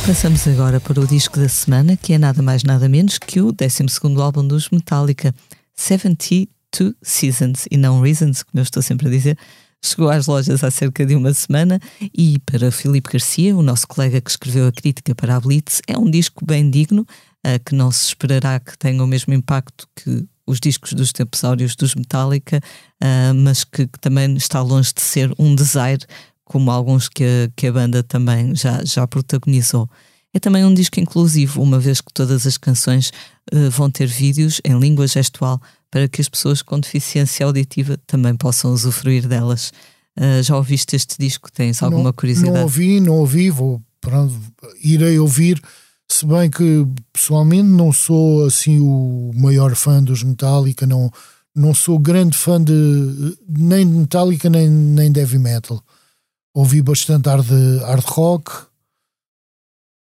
[0.06, 3.50] Passamos agora para o disco da semana, que é nada mais nada menos que o
[3.50, 3.84] 12
[4.22, 5.34] álbum dos Metallica,
[5.74, 9.36] 72 Seasons, e não Reasons, como eu estou sempre a dizer.
[9.84, 11.80] Chegou às lojas há cerca de uma semana
[12.16, 15.98] e para Filipe Garcia, o nosso colega que escreveu a crítica para a Blitz, é
[15.98, 17.04] um disco bem digno,
[17.64, 21.74] que não se esperará que tenha o mesmo impacto que os discos dos tempos áureos
[21.74, 22.60] dos Metallica,
[23.02, 26.06] uh, mas que, que, também está longe de ser um desire
[26.46, 29.90] como alguns que a, que a banda também já, já protagonizou.
[30.32, 33.10] É também um disco inclusivo, uma vez que todas as canções
[33.52, 35.60] uh, vão ter vídeos em língua gestual
[35.90, 39.72] para que as pessoas com deficiência auditiva também possam usufruir delas.
[40.16, 41.50] Uh, já ouviste este disco?
[41.50, 42.54] Tens alguma não, curiosidade?
[42.54, 44.34] Não ouvi, não ouvi, vou, pronto,
[44.84, 45.60] irei ouvir,
[46.08, 51.10] se bem que pessoalmente não sou assim o maior fã dos Metallica, não,
[51.54, 55.82] não sou grande fã de nem de Metallica nem, nem de heavy metal
[56.56, 57.46] ouvi bastante hard,
[57.82, 58.66] hard rock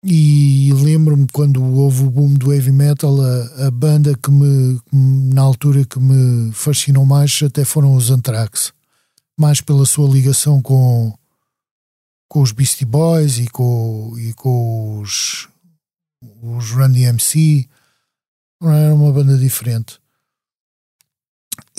[0.02, 5.42] e lembro-me quando houve o boom do heavy metal, a, a banda que me, na
[5.42, 8.72] altura que me fascinou mais até foram os Anthrax,
[9.38, 11.14] mais pela sua ligação com,
[12.26, 15.46] com os Beastie Boys e com, e com os,
[16.42, 17.68] os Run DMC,
[18.62, 19.99] era uma banda diferente.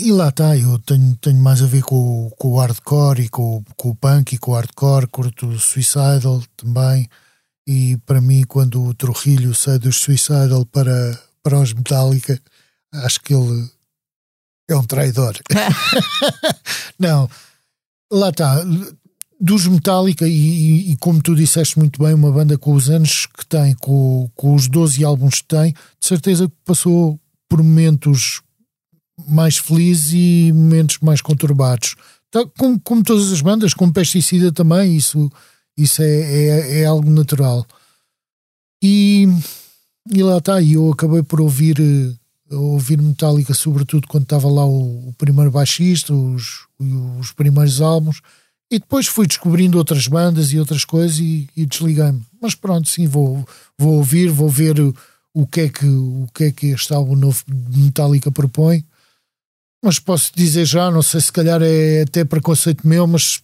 [0.04, 3.64] E lá está, eu tenho, tenho mais a ver com, com o hardcore e com,
[3.78, 7.08] com o punk e com o hardcore, curto o Suicidal também.
[7.68, 12.42] E para mim, quando o Trujillo sai dos Suicidal para, para os Metallica,
[12.92, 13.70] acho que ele
[14.72, 15.38] é um traidor.
[16.98, 17.30] Não,
[18.12, 18.66] lá está.
[19.40, 23.28] Dos Metallica, e, e, e, como tu disseste muito bem, uma banda com os anos
[23.28, 28.42] que tem, com, com os 12 álbuns que tem, de certeza que passou por momentos
[29.28, 31.96] mais felizes e momentos mais conturbados.
[32.30, 35.30] Tá, como, como todas as bandas, como pesticida também, isso,
[35.78, 37.66] isso é, é, é algo natural.
[38.82, 39.28] E,
[40.10, 44.66] e lá está, e eu acabei por ouvir, eh, ouvir Metallica, sobretudo quando estava lá
[44.66, 46.66] o, o primeiro baixista, os,
[47.20, 48.22] os primeiros álbuns,
[48.72, 52.22] e depois fui descobrindo outras bandas e outras coisas e, e desliguei-me.
[52.42, 53.46] Mas pronto, sim, vou,
[53.78, 54.80] vou ouvir, vou ver
[55.34, 58.86] o que é que, o que, é que este álbum novo de Metallica propõe
[59.82, 63.42] mas posso dizer já, não sei se calhar é até preconceito meu, mas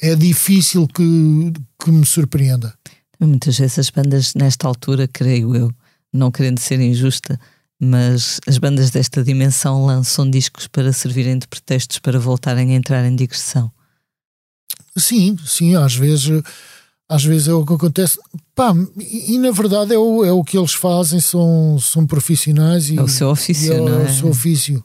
[0.00, 2.72] é difícil que, que me surpreenda.
[3.20, 5.72] Muitas vezes as bandas, nesta altura, creio eu,
[6.12, 7.38] não querendo ser injusta,
[7.80, 13.04] mas as bandas desta dimensão lançam discos para servirem de pretextos para voltarem a entrar
[13.04, 13.70] em digressão.
[14.96, 16.42] Sim, sim, às vezes,
[17.08, 18.18] às vezes é o que acontece.
[18.54, 22.88] Pá, e, e na verdade é o, é o que eles fazem, são, são profissionais
[22.88, 24.04] e é o seu ofício, é não é?
[24.04, 24.84] o seu ofício.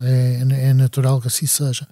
[0.00, 1.88] É, é natural que assim seja.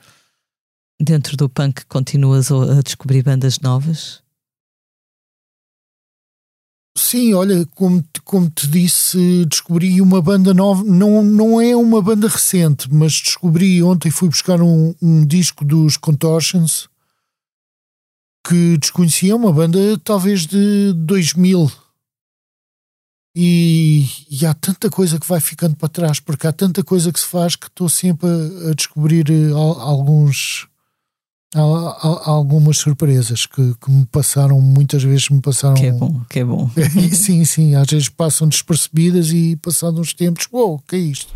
[1.00, 4.22] Dentro do punk continuas a descobrir bandas novas?
[6.96, 12.28] Sim, olha, como, como te disse, descobri uma banda nova, não, não é uma banda
[12.28, 16.88] recente, mas descobri ontem, fui buscar um, um disco dos Contortions
[18.46, 21.70] que desconhecia, uma banda talvez de 2000,
[23.34, 27.18] e, e, há tanta coisa que vai ficando para trás, porque há tanta coisa que
[27.18, 30.68] se faz que estou sempre a, a descobrir uh, alguns
[31.54, 35.74] algumas surpresas que, que, me passaram, muitas vezes me passaram.
[35.74, 36.70] Que é bom, que é bom.
[37.12, 41.34] sim, sim, às vezes passam despercebidas e passados uns tempos, uou, wow, que é isto?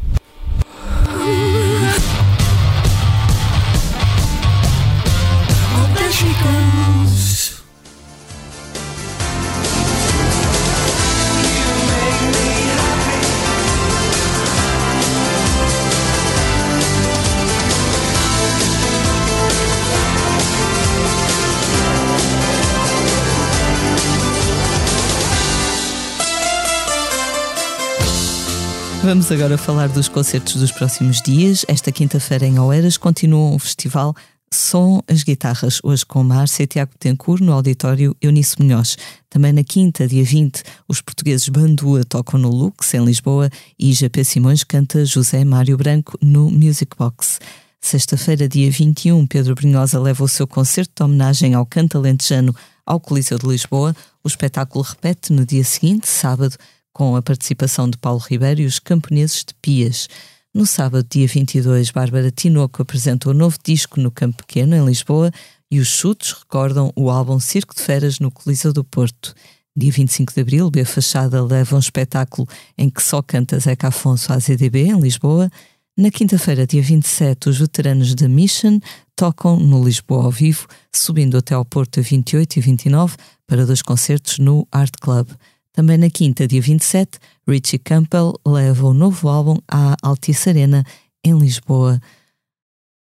[29.07, 31.65] Vamos agora falar dos concertos dos próximos dias.
[31.69, 34.13] Esta quinta-feira em Oeiras continua um festival
[34.53, 38.99] som as guitarras, hoje com Márcia Tiago Tencourt no auditório Eunice Munhoz.
[39.31, 44.25] Também na quinta, dia 20, os portugueses Bandua tocam no Lux, em Lisboa, e JP
[44.25, 47.39] Simões canta José Mário Branco no Music Box.
[47.81, 52.53] Sexta-feira, dia 21, Pedro Brunhosa leva o seu concerto de homenagem ao canto alentejano
[52.85, 53.95] ao Coliseu de Lisboa.
[54.25, 56.57] O espetáculo repete no dia seguinte, sábado,
[56.97, 60.09] com a participação de Paulo Ribeiro e os camponeses de Pias.
[60.55, 64.83] No sábado, dia 22, Bárbara Tinoco apresentou o um novo disco no Campo Pequeno, em
[64.83, 65.31] Lisboa,
[65.71, 69.35] e os chutes recordam o álbum Circo de Feras no Coliseu do Porto.
[69.77, 72.49] Dia 25 de abril, B Fachada leva um espetáculo
[72.79, 75.51] em que só canta Zeca Afonso à ZDB, em Lisboa.
[75.99, 78.81] Na quinta-feira, dia 27, os veteranos da Mission
[79.15, 83.17] tocam no Lisboa ao vivo, subindo até ao Porto a 28 e 29
[83.47, 85.29] para dois concertos no Art Club.
[85.77, 90.83] Também na quinta, dia 27, Richie Campbell leva o novo álbum à Altice Arena,
[91.23, 92.01] em Lisboa.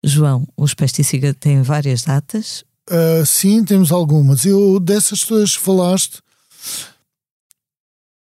[0.04, 2.66] João, os Pesticida têm várias datas?
[2.90, 4.44] Uh, sim, temos algumas.
[4.46, 6.20] Eu, dessas todas que falaste,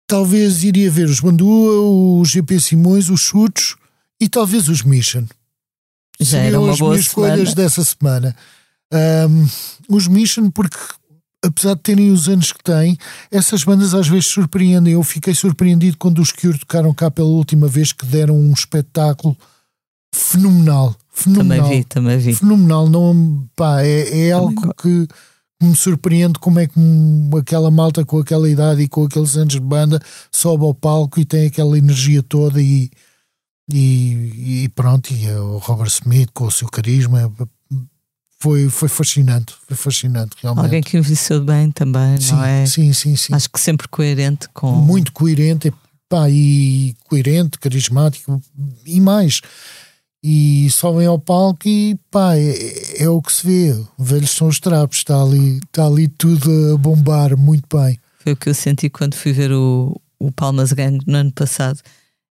[0.07, 3.75] talvez iria ver os Bandua, os GP Simões, os Chutos
[4.21, 5.25] e talvez os Mission.
[6.17, 7.33] Já Seriam era uma as boa minhas semana.
[7.33, 8.33] escolhas dessa semana.
[8.93, 9.47] Um,
[9.89, 10.77] os Mission, porque
[11.43, 12.97] apesar de terem os anos que têm,
[13.31, 14.93] essas bandas às vezes surpreendem.
[14.93, 19.37] Eu fiquei surpreendido quando os Cure tocaram cá pela última vez que deram um espetáculo
[20.13, 20.95] fenomenal.
[21.11, 21.63] Fenomenal.
[21.63, 22.35] Também vi, também vi.
[22.35, 22.89] Fenomenal.
[22.89, 25.07] Não, pá, é, é algo que
[25.61, 26.79] me surpreende como é que
[27.37, 30.01] aquela malta com aquela idade e com aqueles anos de banda
[30.31, 32.89] sobe ao palco e tem aquela energia toda e,
[33.69, 37.31] e, e pronto, e o Robert Smith com o seu carisma
[38.41, 40.65] foi, foi fascinante, foi fascinante realmente.
[40.65, 42.65] Alguém que envelheceu bem também, sim, não é?
[42.65, 43.33] Sim, sim, sim.
[43.33, 44.71] Acho que sempre coerente com.
[44.71, 45.73] Muito coerente,
[46.07, 48.41] pá, e coerente, carismático
[48.85, 49.41] e mais.
[50.23, 53.85] E sobem ao palco e pá, é, é o que se vê.
[53.97, 57.99] Velhos são os trapos, está ali, está ali tudo a bombar muito bem.
[58.19, 61.79] Foi o que eu senti quando fui ver o, o Palmas Gang no ano passado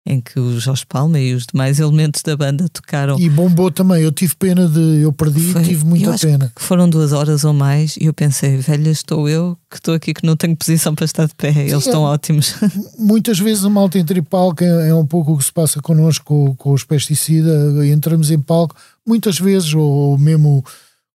[0.08, 3.20] em que o Jorge Palma e os demais elementos da banda tocaram.
[3.20, 4.02] E bombou também.
[4.02, 5.02] Eu tive pena de.
[5.02, 6.50] Eu perdi Foi, tive muita pena.
[6.56, 10.24] foram duas horas ou mais e eu pensei, velha, estou eu que estou aqui que
[10.24, 11.52] não tenho posição para estar de pé.
[11.52, 12.54] Sim, Eles estão é, ótimos.
[12.98, 16.24] Muitas vezes a malta entre palco é, é um pouco o que se passa connosco
[16.24, 17.84] com, com os pesticidas.
[17.84, 18.74] Entramos em palco,
[19.06, 20.64] muitas vezes, ou, ou mesmo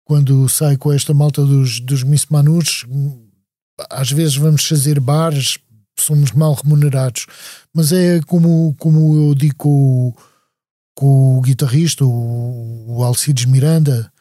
[0.06, 2.86] quando sai com esta malta dos, dos Miss Manus,
[3.90, 5.58] às vezes vamos fazer bares
[5.98, 7.28] somos mal remunerados.
[7.74, 10.14] Mas é como, como eu digo com,
[10.96, 14.12] com o guitarrista, o, o Alcides Miranda,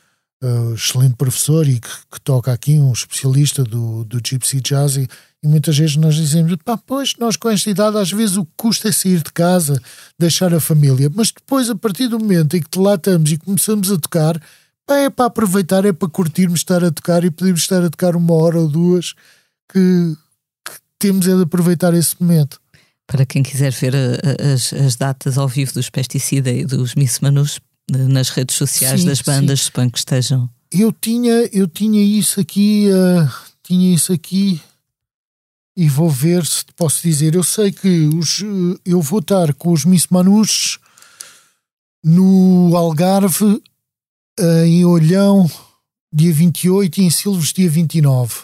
[0.42, 4.96] uh, excelente professor e que, que, toca aqui, um especialista do, do Gypsy Jazz.
[4.96, 5.08] E,
[5.42, 8.52] e muitas vezes nós dizemos: pá, pois nós com esta idade, às vezes o que
[8.56, 9.80] custa é sair de casa,
[10.18, 11.10] deixar a família.
[11.14, 14.40] Mas depois, a partir do momento em que lá estamos e começamos a tocar,
[14.86, 18.16] pá, é para aproveitar, é para curtirmos estar a tocar e podemos estar a tocar
[18.16, 19.14] uma hora ou duas
[19.72, 20.16] que
[21.02, 22.60] temos é de aproveitar esse momento.
[23.08, 27.18] Para quem quiser ver a, as, as, datas ao vivo dos Pesticida e dos Miss
[27.18, 27.58] Manus
[27.90, 29.66] nas redes sociais sim, das bandas, sim.
[29.66, 30.48] suponho que estejam.
[30.70, 33.28] Eu tinha, eu tinha isso aqui, uh,
[33.62, 34.60] tinha isso aqui
[35.76, 37.34] e vou ver se te posso dizer.
[37.34, 38.40] Eu sei que os,
[38.86, 40.78] eu vou estar com os Miss Manus
[42.02, 43.60] no Algarve,
[44.64, 45.50] em Olhão,
[46.12, 48.34] dia 28 e em Silves, dia 29.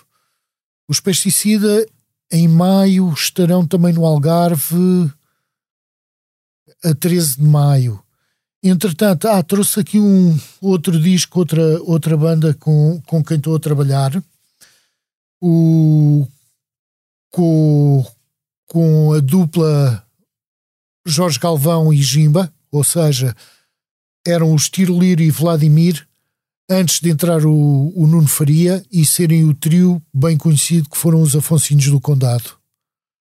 [0.89, 1.87] Os Pesticida
[2.31, 5.11] em maio estarão também no Algarve
[6.85, 8.03] a 13 de maio.
[8.63, 13.61] Entretanto, ah, trouxe aqui um outro disco, outra, outra banda com, com quem estou a
[13.61, 14.23] trabalhar.
[15.41, 16.27] O,
[17.31, 18.05] com,
[18.67, 20.05] com a dupla
[21.07, 23.35] Jorge Galvão e Jimba, ou seja,
[24.27, 26.08] eram os Tiroliro e Vladimir,
[26.69, 31.23] antes de entrar o, o, Nuno Faria e serem o trio bem conhecido que foram
[31.23, 32.59] os Afonsinhos do Condado.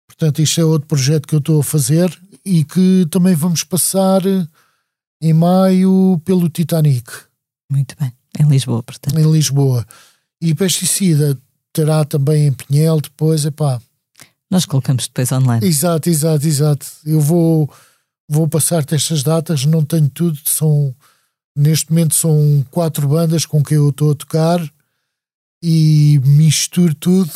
[0.08, 4.22] Portanto, isto é outro projeto que eu estou a fazer e que também vamos passar
[5.22, 7.10] em maio pelo Titanic.
[7.72, 8.12] Muito bem.
[8.40, 9.18] Em Lisboa, portanto.
[9.18, 9.86] Em Lisboa.
[10.42, 11.38] E Pesticida
[11.72, 13.80] terá também em Pinhel depois, epá.
[14.50, 15.66] Nós colocamos depois online.
[15.66, 16.88] Exato, exato, exato.
[17.06, 17.72] Eu vou,
[18.28, 20.96] vou passar-te estas datas, não tenho tudo, são
[21.60, 24.66] Neste momento são quatro bandas com quem eu estou a tocar
[25.62, 27.30] e misturo tudo.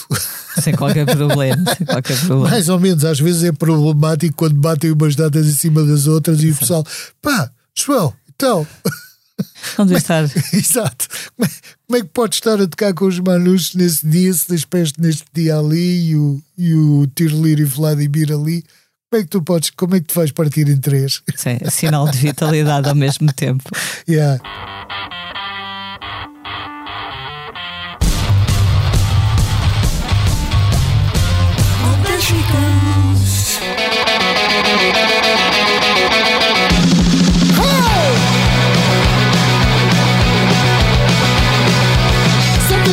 [0.62, 2.50] Sem qualquer problema, sem qualquer problema.
[2.50, 6.41] Mais ou menos, às vezes é problemático quando batem umas datas em cima das outras
[6.41, 6.86] e o pessoal,
[7.22, 8.66] pá, João, então.
[9.80, 10.24] Devia estar.
[10.54, 11.06] Exato.
[11.36, 11.52] Como é,
[11.86, 15.26] como é, que podes estar a tocar com os Manus nesse dia, se despeste neste
[15.34, 18.64] dia ali e o, e o Tirlir e Vladimir ali?
[19.14, 21.22] como é que tu podes, como é que tu vais partir em três?
[21.35, 23.64] Sim, sinal de vitalidade ao mesmo tempo.
[24.10, 24.41] Yeah.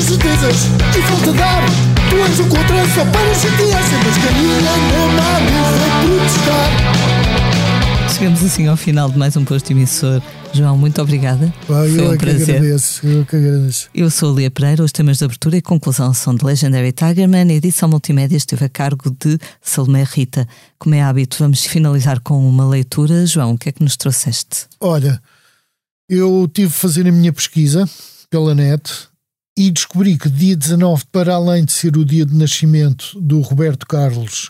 [0.06, 0.66] Certezas
[0.96, 5.40] e falta Tu és o contraste para se criança, mas que a minha mama
[6.02, 6.90] me foi.
[8.12, 10.20] Chegamos assim ao final de mais um posto emissor.
[10.52, 11.54] João, muito obrigada.
[11.68, 12.56] Ah, eu Foi um é prazer.
[12.56, 13.88] Agradeço, eu é que agradeço.
[13.94, 14.82] Eu sou a Lia Pereira.
[14.82, 17.48] Os temas de abertura e conclusão são de Legendary Tigerman.
[17.48, 20.48] A edição multimédia esteve a cargo de Salomé Rita.
[20.80, 23.24] Como é hábito, vamos finalizar com uma leitura.
[23.24, 24.66] João, o que é que nos trouxeste?
[24.80, 25.22] Olha,
[26.08, 27.88] eu tive a fazer a minha pesquisa
[28.28, 29.09] pela net
[29.60, 33.86] e descobri que dia 19, para além de ser o dia de nascimento do Roberto
[33.86, 34.48] Carlos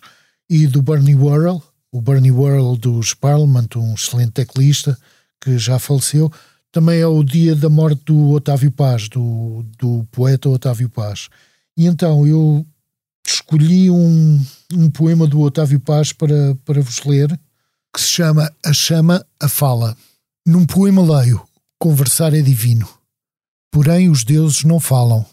[0.49, 1.61] e do Bernie Worrell,
[1.91, 4.97] o Bernie Worrell dos Parliament, um excelente teclista
[5.41, 6.31] que já faleceu,
[6.71, 11.29] também é o dia da morte do Otávio Paz, do, do poeta Otávio Paz.
[11.77, 12.65] E então eu
[13.27, 14.41] escolhi um,
[14.73, 17.29] um poema do Otávio Paz para, para vos ler,
[17.93, 19.97] que se chama A Chama, a Fala.
[20.47, 21.43] Num poema leio,
[21.81, 23.00] conversar é divino.
[23.71, 25.25] Porém, os deuses não falam.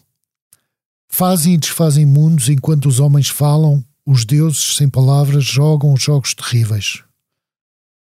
[1.08, 7.02] Fazem e desfazem mundos enquanto os homens falam, os deuses, sem palavras, jogam jogos terríveis.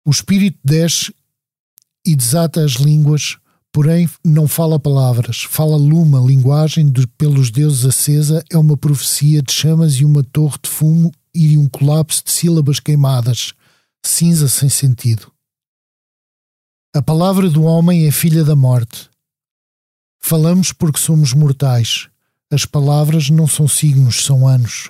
[0.05, 1.13] O espírito desce
[2.05, 3.37] e desata as línguas,
[3.71, 5.43] porém não fala palavras.
[5.43, 10.23] Fala lume, a linguagem de, pelos deuses acesa é uma profecia de chamas e uma
[10.23, 13.53] torre de fumo e um colapso de sílabas queimadas,
[14.05, 15.31] cinza sem sentido.
[16.95, 19.09] A palavra do homem é filha da morte.
[20.27, 22.07] Falamos porque somos mortais.
[22.51, 24.89] As palavras não são signos, são anos.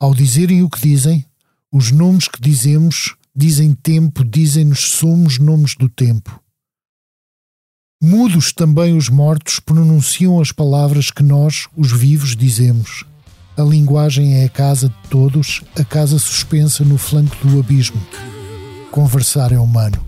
[0.00, 1.24] Ao dizerem o que dizem,
[1.70, 6.42] os nomes que dizemos dizem tempo, dizem-nos somos nomes do tempo.
[8.02, 13.04] Mudos também os mortos pronunciam as palavras que nós, os vivos, dizemos.
[13.56, 18.04] A linguagem é a casa de todos, a casa suspensa no flanco do abismo.
[18.90, 20.04] Conversar é humano.